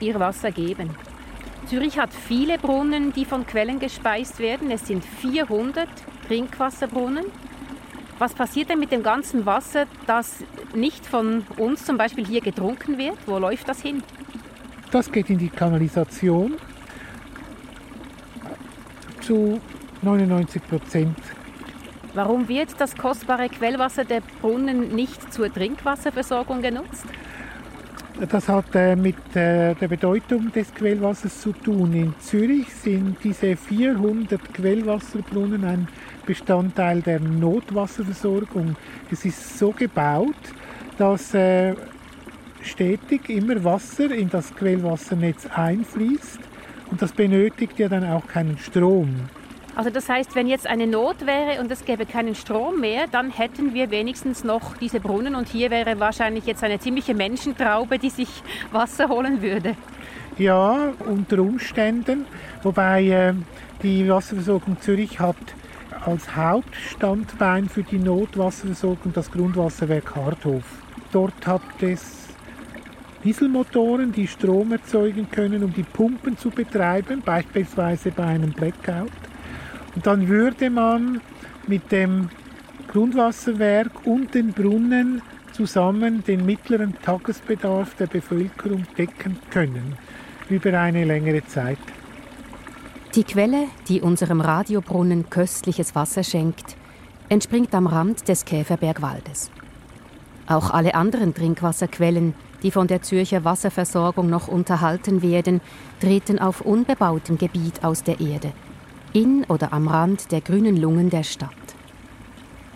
ihr 0.00 0.18
Wasser 0.18 0.50
geben. 0.50 0.90
Zürich 1.68 1.98
hat 1.98 2.14
viele 2.14 2.56
Brunnen, 2.56 3.12
die 3.12 3.26
von 3.26 3.46
Quellen 3.46 3.78
gespeist 3.78 4.38
werden. 4.38 4.70
Es 4.70 4.86
sind 4.86 5.04
400 5.04 5.86
Trinkwasserbrunnen. 6.26 7.26
Was 8.18 8.32
passiert 8.32 8.70
denn 8.70 8.78
mit 8.78 8.90
dem 8.90 9.02
ganzen 9.02 9.44
Wasser, 9.44 9.84
das 10.06 10.36
nicht 10.74 11.04
von 11.04 11.44
uns 11.58 11.84
zum 11.84 11.98
Beispiel 11.98 12.26
hier 12.26 12.40
getrunken 12.40 12.96
wird? 12.96 13.18
Wo 13.26 13.38
läuft 13.38 13.68
das 13.68 13.82
hin? 13.82 14.02
Das 14.90 15.12
geht 15.12 15.28
in 15.28 15.36
die 15.36 15.50
Kanalisation 15.50 16.54
zu 19.20 19.60
99 20.00 20.66
Prozent. 20.66 21.18
Warum 22.14 22.48
wird 22.48 22.70
das 22.78 22.96
kostbare 22.96 23.50
Quellwasser 23.50 24.04
der 24.04 24.22
Brunnen 24.40 24.94
nicht 24.94 25.34
zur 25.34 25.52
Trinkwasserversorgung 25.52 26.62
genutzt? 26.62 27.04
Das 28.26 28.48
hat 28.48 28.74
äh, 28.74 28.96
mit 28.96 29.14
äh, 29.36 29.76
der 29.76 29.86
Bedeutung 29.86 30.50
des 30.50 30.74
Quellwassers 30.74 31.40
zu 31.40 31.52
tun. 31.52 31.92
In 31.92 32.14
Zürich 32.18 32.66
sind 32.74 33.16
diese 33.22 33.54
400 33.54 34.54
Quellwasserbrunnen 34.54 35.64
ein 35.64 35.86
Bestandteil 36.26 37.00
der 37.00 37.20
Notwasserversorgung. 37.20 38.74
Es 39.12 39.24
ist 39.24 39.56
so 39.56 39.70
gebaut, 39.70 40.34
dass 40.98 41.32
äh, 41.32 41.76
stetig 42.60 43.30
immer 43.30 43.62
Wasser 43.62 44.10
in 44.10 44.28
das 44.28 44.52
Quellwassernetz 44.52 45.46
einfließt 45.46 46.40
und 46.90 47.00
das 47.00 47.12
benötigt 47.12 47.78
ja 47.78 47.88
dann 47.88 48.04
auch 48.04 48.26
keinen 48.26 48.58
Strom. 48.58 49.14
Also 49.78 49.90
das 49.90 50.08
heißt, 50.08 50.34
wenn 50.34 50.48
jetzt 50.48 50.66
eine 50.66 50.88
Not 50.88 51.24
wäre 51.24 51.60
und 51.60 51.70
es 51.70 51.84
gäbe 51.84 52.04
keinen 52.04 52.34
Strom 52.34 52.80
mehr, 52.80 53.06
dann 53.12 53.30
hätten 53.30 53.74
wir 53.74 53.92
wenigstens 53.92 54.42
noch 54.42 54.76
diese 54.76 54.98
Brunnen 54.98 55.36
und 55.36 55.46
hier 55.46 55.70
wäre 55.70 56.00
wahrscheinlich 56.00 56.46
jetzt 56.46 56.64
eine 56.64 56.80
ziemliche 56.80 57.14
Menschentraube, 57.14 58.00
die 58.00 58.10
sich 58.10 58.42
Wasser 58.72 59.08
holen 59.08 59.40
würde. 59.40 59.76
Ja, 60.36 60.92
unter 61.06 61.38
Umständen. 61.38 62.26
Wobei 62.64 63.06
äh, 63.06 63.34
die 63.84 64.08
Wasserversorgung 64.08 64.80
Zürich 64.80 65.20
hat 65.20 65.36
als 66.04 66.34
Hauptstandbein 66.34 67.68
für 67.68 67.84
die 67.84 68.00
Notwasserversorgung 68.00 69.12
das 69.12 69.30
Grundwasserwerk 69.30 70.16
Hardhof. 70.16 70.64
Dort 71.12 71.46
hat 71.46 71.62
es 71.82 72.26
Dieselmotoren, 73.22 74.10
die 74.10 74.26
Strom 74.26 74.72
erzeugen 74.72 75.30
können, 75.30 75.62
um 75.62 75.72
die 75.72 75.84
Pumpen 75.84 76.36
zu 76.36 76.50
betreiben, 76.50 77.22
beispielsweise 77.24 78.10
bei 78.10 78.24
einem 78.24 78.50
Blackout. 78.50 79.27
Und 79.98 80.06
dann 80.06 80.28
würde 80.28 80.70
man 80.70 81.20
mit 81.66 81.90
dem 81.90 82.28
Grundwasserwerk 82.86 84.06
und 84.06 84.32
den 84.32 84.52
Brunnen 84.52 85.22
zusammen 85.50 86.22
den 86.22 86.46
mittleren 86.46 86.94
Tagesbedarf 87.02 87.96
der 87.96 88.06
Bevölkerung 88.06 88.86
decken 88.96 89.38
können 89.50 89.96
über 90.48 90.72
eine 90.78 91.04
längere 91.04 91.44
Zeit. 91.44 91.80
Die 93.16 93.24
Quelle, 93.24 93.64
die 93.88 94.00
unserem 94.00 94.40
Radiobrunnen 94.40 95.30
köstliches 95.30 95.96
Wasser 95.96 96.22
schenkt, 96.22 96.76
entspringt 97.28 97.74
am 97.74 97.88
Rand 97.88 98.28
des 98.28 98.44
Käferbergwaldes. 98.44 99.50
Auch 100.46 100.70
alle 100.70 100.94
anderen 100.94 101.34
Trinkwasserquellen, 101.34 102.34
die 102.62 102.70
von 102.70 102.86
der 102.86 103.02
Zürcher 103.02 103.42
Wasserversorgung 103.44 104.30
noch 104.30 104.46
unterhalten 104.46 105.22
werden, 105.22 105.60
treten 105.98 106.38
auf 106.38 106.60
unbebautem 106.60 107.36
Gebiet 107.36 107.82
aus 107.82 108.04
der 108.04 108.20
Erde, 108.20 108.52
in 109.12 109.44
oder 109.44 109.72
am 109.72 109.88
Rand 109.88 110.32
der 110.32 110.40
grünen 110.40 110.76
Lungen 110.76 111.10
der 111.10 111.22
Stadt. 111.22 111.50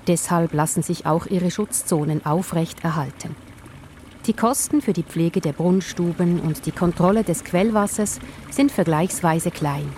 Deshalb 0.06 0.52
lassen 0.52 0.82
sich 0.82 1.06
auch 1.06 1.26
ihre 1.26 1.50
Schutzzonen 1.50 2.26
aufrecht 2.26 2.82
erhalten. 2.82 3.36
Die 4.26 4.32
Kosten 4.32 4.80
für 4.80 4.92
die 4.92 5.02
Pflege 5.02 5.40
der 5.40 5.52
Brunnstuben 5.52 6.40
und 6.40 6.66
die 6.66 6.72
Kontrolle 6.72 7.24
des 7.24 7.44
Quellwassers 7.44 8.20
sind 8.50 8.70
vergleichsweise 8.70 9.50
klein. 9.50 9.90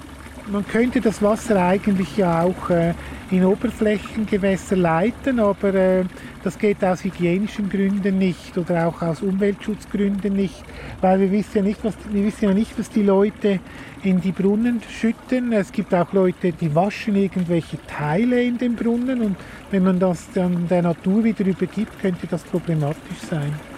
Man 0.47 0.67
könnte 0.67 1.01
das 1.01 1.23
Wasser 1.23 1.57
eigentlich 1.57 2.19
ja 2.19 2.43
auch 2.43 2.69
äh, 2.69 2.93
in 3.31 3.45
Oberflächengewässer 3.45 4.77
leiten, 4.77 5.41
aber 5.41 5.75
äh, 5.75 6.05
das 6.43 6.59
geht 6.59 6.85
aus 6.85 7.03
hygienischen 7.03 7.71
Gründen 7.71 8.19
nicht 8.19 8.59
oder 8.59 8.87
auch 8.87 9.01
aus 9.01 9.23
Umweltschutzgründen 9.23 10.37
nicht, 10.37 10.63
weil 11.01 11.21
wir 11.21 11.33
wissen 11.33 11.57
ja 11.57 11.63
nicht, 11.63 11.83
was, 11.83 11.95
wir 12.11 12.25
wissen 12.25 12.45
ja 12.45 12.53
nicht, 12.53 12.79
was 12.79 12.91
die 12.91 13.03
Leute 13.03 13.59
in 14.03 14.21
die 14.21 14.33
Brunnen 14.33 14.83
schütten. 14.87 15.55
Es 15.55 15.73
gibt 15.73 15.95
auch 15.95 16.13
Leute, 16.13 16.53
die 16.53 16.75
waschen 16.75 17.17
irgendwelche 17.17 17.79
Teile 17.87 18.43
in 18.43 18.59
den 18.59 18.77
Brunnen 18.77 19.23
und 19.23 19.37
wenn 19.71 19.83
man 19.83 19.99
das 19.99 20.29
dann 20.35 20.69
der 20.69 20.83
Natur 20.83 21.25
wieder 21.25 21.47
übergibt, 21.47 21.99
könnte 22.01 22.27
das 22.27 22.43
problematisch 22.43 23.19
sein. 23.31 23.74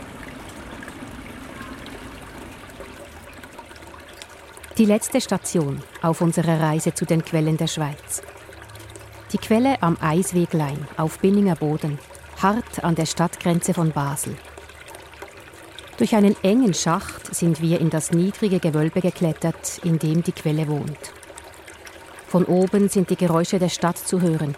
Die 4.78 4.84
letzte 4.84 5.22
Station 5.22 5.82
auf 6.02 6.20
unserer 6.20 6.60
Reise 6.60 6.92
zu 6.92 7.06
den 7.06 7.24
Quellen 7.24 7.56
der 7.56 7.66
Schweiz. 7.66 8.20
Die 9.32 9.38
Quelle 9.38 9.82
am 9.82 9.96
Eisweglein 10.02 10.86
auf 10.98 11.18
Binninger 11.18 11.56
Boden, 11.56 11.98
hart 12.42 12.84
an 12.84 12.94
der 12.94 13.06
Stadtgrenze 13.06 13.72
von 13.72 13.92
Basel. 13.92 14.36
Durch 15.96 16.14
einen 16.14 16.36
engen 16.42 16.74
Schacht 16.74 17.34
sind 17.34 17.62
wir 17.62 17.80
in 17.80 17.88
das 17.88 18.10
niedrige 18.10 18.60
Gewölbe 18.60 19.00
geklettert, 19.00 19.80
in 19.82 19.98
dem 19.98 20.22
die 20.22 20.32
Quelle 20.32 20.68
wohnt. 20.68 21.10
Von 22.28 22.44
oben 22.44 22.90
sind 22.90 23.08
die 23.08 23.16
Geräusche 23.16 23.58
der 23.58 23.70
Stadt 23.70 23.96
zu 23.96 24.20
hören, 24.20 24.54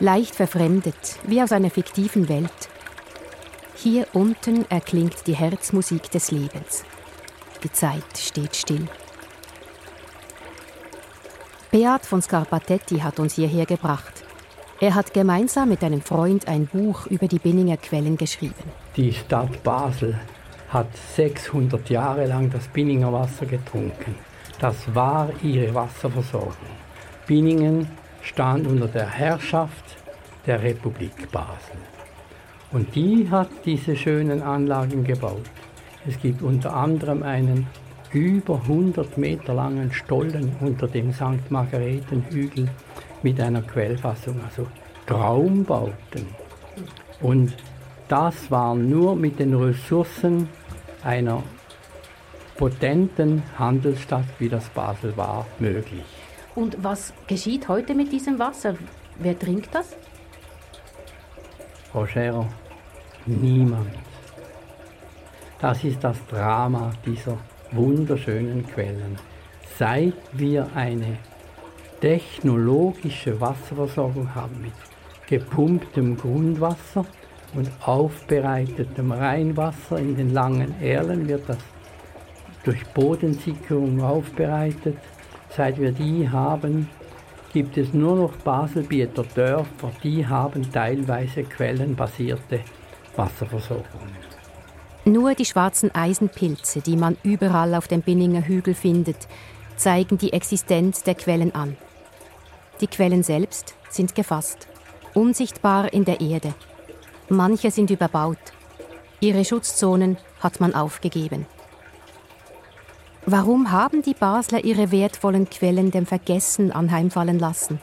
leicht 0.00 0.34
verfremdet, 0.34 1.16
wie 1.26 1.40
aus 1.40 1.50
einer 1.50 1.70
fiktiven 1.70 2.28
Welt. 2.28 2.68
Hier 3.76 4.06
unten 4.12 4.70
erklingt 4.70 5.26
die 5.26 5.34
Herzmusik 5.34 6.10
des 6.10 6.30
Lebens. 6.30 6.84
Die 7.64 7.72
Zeit 7.72 8.18
steht 8.18 8.54
still. 8.54 8.86
Beat 11.72 12.04
von 12.04 12.20
Scarpatetti 12.20 12.98
hat 12.98 13.18
uns 13.18 13.32
hierher 13.32 13.64
gebracht. 13.64 14.24
Er 14.78 14.94
hat 14.94 15.14
gemeinsam 15.14 15.70
mit 15.70 15.82
einem 15.82 16.02
Freund 16.02 16.46
ein 16.46 16.66
Buch 16.66 17.06
über 17.06 17.28
die 17.28 17.38
Binninger 17.38 17.78
Quellen 17.78 18.18
geschrieben. 18.18 18.62
Die 18.94 19.10
Stadt 19.10 19.62
Basel 19.62 20.20
hat 20.68 20.94
600 21.16 21.88
Jahre 21.88 22.26
lang 22.26 22.50
das 22.50 22.68
Binninger 22.68 23.10
Wasser 23.10 23.46
getrunken. 23.46 24.16
Das 24.58 24.94
war 24.94 25.30
ihre 25.42 25.74
Wasserversorgung. 25.74 26.52
Binningen 27.26 27.88
stand 28.20 28.66
unter 28.66 28.88
der 28.88 29.08
Herrschaft 29.08 29.96
der 30.44 30.62
Republik 30.62 31.32
Basel. 31.32 31.78
Und 32.70 32.94
die 32.94 33.30
hat 33.30 33.48
diese 33.64 33.96
schönen 33.96 34.42
Anlagen 34.42 35.04
gebaut. 35.04 35.48
Es 36.06 36.20
gibt 36.20 36.42
unter 36.42 36.76
anderem 36.76 37.22
einen 37.22 37.66
über 38.12 38.56
100 38.56 39.16
Meter 39.16 39.54
langen 39.54 39.92
Stollen 39.92 40.54
unter 40.60 40.86
dem 40.86 41.12
St. 41.12 41.50
Margaretenhügel 41.50 42.68
mit 43.22 43.40
einer 43.40 43.62
Quellfassung, 43.62 44.40
also 44.44 44.66
Traumbauten. 45.06 46.26
Und 47.20 47.54
das 48.08 48.50
war 48.50 48.74
nur 48.74 49.16
mit 49.16 49.38
den 49.38 49.54
Ressourcen 49.54 50.48
einer 51.02 51.42
potenten 52.56 53.42
Handelsstadt, 53.58 54.26
wie 54.38 54.48
das 54.48 54.68
Basel 54.68 55.16
war, 55.16 55.46
möglich. 55.58 56.04
Und 56.54 56.76
was 56.82 57.12
geschieht 57.26 57.68
heute 57.68 57.94
mit 57.94 58.12
diesem 58.12 58.38
Wasser? 58.38 58.74
Wer 59.18 59.38
trinkt 59.38 59.74
das? 59.74 59.96
Scherer, 62.06 62.46
niemand. 63.26 63.90
Das 65.60 65.84
ist 65.84 66.02
das 66.02 66.16
Drama 66.26 66.90
dieser 67.04 67.38
wunderschönen 67.72 68.66
Quellen. 68.66 69.16
Seit 69.78 70.14
wir 70.32 70.68
eine 70.74 71.18
technologische 72.00 73.40
Wasserversorgung 73.40 74.34
haben 74.34 74.60
mit 74.60 74.72
gepumptem 75.26 76.16
Grundwasser 76.16 77.06
und 77.54 77.70
aufbereitetem 77.84 79.12
Rheinwasser 79.12 79.98
in 79.98 80.16
den 80.16 80.30
langen 80.30 80.80
Erlen 80.80 81.28
wird 81.28 81.48
das 81.48 81.58
durch 82.64 82.84
Bodensicherung 82.88 84.00
aufbereitet. 84.02 84.98
Seit 85.50 85.78
wir 85.78 85.92
die 85.92 86.28
haben, 86.28 86.88
gibt 87.52 87.76
es 87.76 87.92
nur 87.92 88.16
noch 88.16 88.36
Baselbieter 88.36 89.24
Dörfer, 89.34 89.92
die 90.02 90.26
haben 90.26 90.70
teilweise 90.72 91.42
quellenbasierte 91.44 92.60
Wasserversorgungen. 93.16 94.31
Nur 95.04 95.34
die 95.34 95.44
schwarzen 95.44 95.92
Eisenpilze, 95.92 96.80
die 96.80 96.96
man 96.96 97.16
überall 97.24 97.74
auf 97.74 97.88
dem 97.88 98.02
Binninger 98.02 98.46
Hügel 98.46 98.74
findet, 98.74 99.26
zeigen 99.76 100.16
die 100.16 100.32
Existenz 100.32 101.02
der 101.02 101.16
Quellen 101.16 101.54
an. 101.54 101.76
Die 102.80 102.86
Quellen 102.86 103.24
selbst 103.24 103.74
sind 103.90 104.14
gefasst, 104.14 104.68
unsichtbar 105.12 105.92
in 105.92 106.04
der 106.04 106.20
Erde. 106.20 106.54
Manche 107.28 107.70
sind 107.72 107.90
überbaut. 107.90 108.38
Ihre 109.20 109.44
Schutzzonen 109.44 110.18
hat 110.40 110.60
man 110.60 110.74
aufgegeben. 110.74 111.46
Warum 113.26 113.70
haben 113.70 114.02
die 114.02 114.14
Basler 114.14 114.64
ihre 114.64 114.90
wertvollen 114.90 115.48
Quellen 115.48 115.90
dem 115.90 116.06
Vergessen 116.06 116.72
anheimfallen 116.72 117.38
lassen? 117.38 117.80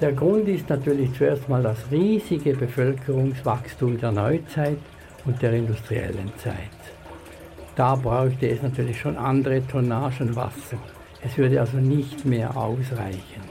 Der 0.00 0.12
Grund 0.12 0.46
ist 0.48 0.68
natürlich 0.68 1.12
zuerst 1.16 1.48
mal 1.48 1.62
das 1.62 1.78
riesige 1.90 2.54
Bevölkerungswachstum 2.54 3.98
der 3.98 4.12
Neuzeit 4.12 4.78
und 5.24 5.40
der 5.42 5.52
industriellen 5.52 6.32
Zeit. 6.36 6.54
Da 7.76 7.94
brauchte 7.94 8.48
es 8.48 8.62
natürlich 8.62 9.00
schon 9.00 9.16
andere 9.16 9.66
Tonnagen 9.66 10.34
Wasser. 10.34 10.78
Es 11.22 11.36
würde 11.36 11.60
also 11.60 11.78
nicht 11.78 12.24
mehr 12.24 12.56
ausreichen. 12.56 13.42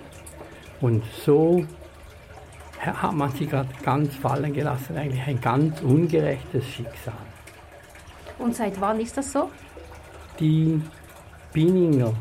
Und 0.82 1.04
so 1.26 1.66
hat 2.80 3.14
man 3.14 3.32
sich 3.32 3.50
gerade 3.50 3.70
ganz 3.84 4.16
fallen 4.16 4.54
gelassen, 4.54 4.98
eigentlich 4.98 5.26
ein 5.26 5.42
ganz 5.42 5.82
ungerechtes 5.82 6.66
Schicksal. 6.66 7.14
Und 8.38 8.56
seit 8.56 8.80
wann 8.80 9.00
ist 9.00 9.18
das 9.18 9.32
so? 9.32 9.50
Die 10.40 10.82
Binninger 11.54 12.14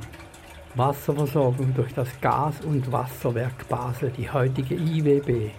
Wasserversorgung 0.77 1.75
durch 1.75 1.93
das 1.95 2.09
Gas- 2.21 2.61
und 2.61 2.93
Wasserwerk 2.93 3.67
Basel, 3.69 4.13
die 4.17 4.31
heutige 4.31 4.75
IWB, 4.75 5.51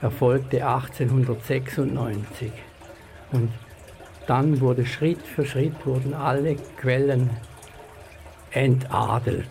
erfolgte 0.00 0.64
1896. 0.66 2.52
Und 3.32 3.50
dann 4.26 4.60
wurde 4.60 4.86
Schritt 4.86 5.22
für 5.22 5.44
Schritt 5.44 5.74
wurden 5.84 6.14
alle 6.14 6.56
Quellen 6.76 7.30
entadelt. 8.50 9.48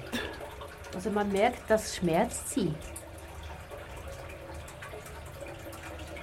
Also 0.94 1.10
man 1.10 1.32
merkt, 1.32 1.62
das 1.68 1.96
schmerzt 1.96 2.52
sie. 2.52 2.74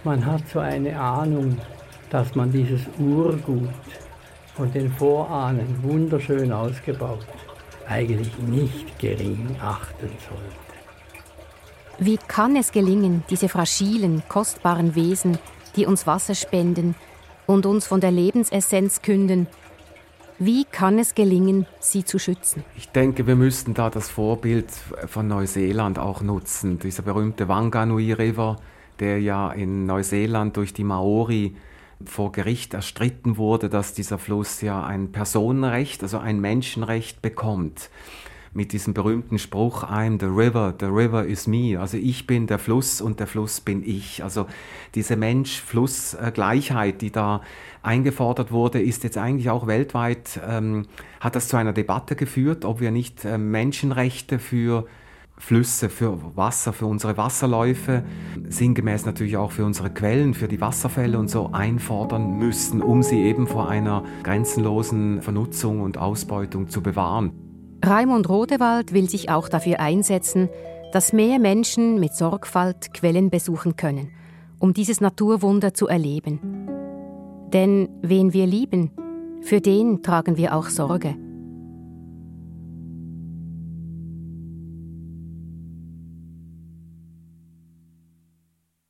Man 0.05 0.25
hat 0.25 0.49
so 0.49 0.61
eine 0.61 0.99
Ahnung, 0.99 1.59
dass 2.11 2.35
man 2.35 2.51
dieses 2.53 2.83
Urgut 2.99 3.69
von 4.55 4.73
den 4.73 4.91
Vorahnen 4.93 5.83
wunderschön 5.83 6.53
ausgebaut 6.53 7.27
eigentlich 7.89 8.37
nicht 8.39 8.99
gering 8.99 9.57
achten 9.61 10.09
sollte. 10.29 10.69
Wie 11.99 12.17
kann 12.17 12.55
es 12.55 12.71
gelingen, 12.71 13.25
diese 13.29 13.49
fragilen, 13.49 14.23
kostbaren 14.29 14.95
Wesen, 14.95 15.39
die 15.75 15.87
uns 15.87 16.07
Wasser 16.07 16.35
spenden, 16.35 16.95
und 17.49 17.67
uns 17.67 17.87
von 17.87 18.01
der 18.01 18.13
Lebensessenz 18.13 19.03
künden. 19.03 19.49
Wie 20.39 20.65
kann 20.65 21.01
es 21.01 21.17
gelingen, 21.17 21.67
sie 21.81 22.05
zu 22.05 22.21
schützen? 22.21 22.63
Ich 22.77 22.91
denke, 22.91 23.27
wir 23.27 23.35
müssten 23.35 23.75
da 23.75 23.91
das 23.91 24.09
Vorbild 24.09 24.71
von 25.07 25.27
Neuseeland 25.27 25.99
auch 25.99 26.21
nutzen. 26.21 26.79
Dieser 26.79 27.03
berühmte 27.03 27.49
Wanganui 27.49 28.13
River, 28.13 28.57
der 29.01 29.21
ja 29.21 29.51
in 29.51 29.87
Neuseeland 29.87 30.57
durch 30.57 30.73
die 30.75 30.85
Maori 30.85 31.57
vor 32.05 32.31
Gericht 32.31 32.75
erstritten 32.75 33.39
wurde, 33.39 33.69
dass 33.69 33.95
dieser 33.95 34.19
Fluss 34.19 34.61
ja 34.61 34.85
ein 34.85 35.11
Personenrecht, 35.11 36.03
also 36.03 36.19
ein 36.19 36.41
Menschenrecht 36.41 37.23
bekommt. 37.23 37.91
Mit 38.53 38.73
diesem 38.73 38.95
berühmten 38.95 39.39
Spruch 39.39 39.85
I'm 39.85 40.19
the 40.21 40.27
river, 40.27 40.75
the 40.79 40.87
river 40.87 41.25
is 41.25 41.47
me. 41.47 41.79
Also 41.79 41.97
ich 41.97 42.27
bin 42.27 42.47
der 42.47 42.59
Fluss 42.59 43.01
und 43.01 43.21
der 43.21 43.27
Fluss 43.27 43.61
bin 43.61 43.83
ich. 43.87 44.23
Also 44.23 44.47
diese 44.95 45.17
Mensch-Fluss-Gleichheit, 45.17 47.01
die 47.03 47.11
da 47.11 47.43
eingefordert 47.83 48.51
wurde, 48.51 48.81
ist 48.81 49.05
jetzt 49.05 49.19
eigentlich 49.19 49.51
auch 49.51 49.67
weltweit, 49.67 50.41
ähm, 50.47 50.87
hat 51.21 51.37
das 51.37 51.49
zu 51.49 51.57
einer 51.57 51.73
Debatte 51.73 52.17
geführt, 52.17 52.65
ob 52.65 52.81
wir 52.81 52.91
nicht 52.91 53.25
äh, 53.25 53.39
Menschenrechte 53.39 54.39
für 54.39 54.87
Flüsse, 55.39 55.89
für 55.89 56.19
Wasser, 56.37 56.73
für 56.73 56.87
unsere 56.87 57.17
Wasserläufe, 57.17 58.03
sinngemäß 58.49 59.07
natürlich 59.07 59.37
auch 59.37 59.53
für 59.53 59.65
unsere 59.65 59.91
Quellen, 59.91 60.35
für 60.35 60.49
die 60.49 60.61
Wasserfälle 60.61 61.19
und 61.19 61.29
so 61.29 61.51
einfordern 61.53 62.39
müssen, 62.39 62.83
um 62.83 63.03
sie 63.03 63.23
eben 63.23 63.47
vor 63.47 63.69
einer 63.69 64.05
grenzenlosen 64.25 65.23
Vernutzung 65.23 65.81
und 65.81 65.97
Ausbeutung 65.97 66.69
zu 66.69 66.83
bewahren. 66.83 67.48
Raimund 67.85 68.29
Rodewald 68.29 68.93
will 68.93 69.09
sich 69.09 69.31
auch 69.31 69.49
dafür 69.49 69.81
einsetzen, 69.81 70.49
dass 70.93 71.13
mehr 71.13 71.39
Menschen 71.39 72.01
mit 72.01 72.15
Sorgfalt 72.15 72.93
Quellen 72.93 73.31
besuchen 73.31 73.77
können, 73.77 74.11
um 74.59 74.75
dieses 74.75 75.01
Naturwunder 75.01 75.75
zu 75.75 75.87
erleben. 75.87 76.41
Denn 77.53 77.89
wen 78.03 78.33
wir 78.33 78.47
lieben, 78.47 78.91
für 79.43 79.61
den 79.61 80.03
tragen 80.03 80.37
wir 80.37 80.55
auch 80.55 80.69
Sorge. 80.69 81.17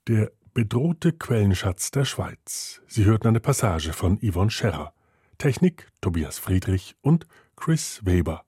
Der 0.09 0.31
bedrohte 0.55 1.13
Quellenschatz 1.13 1.91
der 1.91 2.07
Schweiz. 2.07 2.81
Sie 2.87 3.05
hörten 3.05 3.29
eine 3.29 3.41
Passage 3.41 3.93
von 3.93 4.19
Yvonne 4.23 4.51
Scherrer. 4.51 4.95
Technik 5.37 5.87
Tobias 6.01 6.39
Friedrich 6.39 6.97
und 7.03 7.27
Chris 7.55 8.01
Weber. 8.05 8.48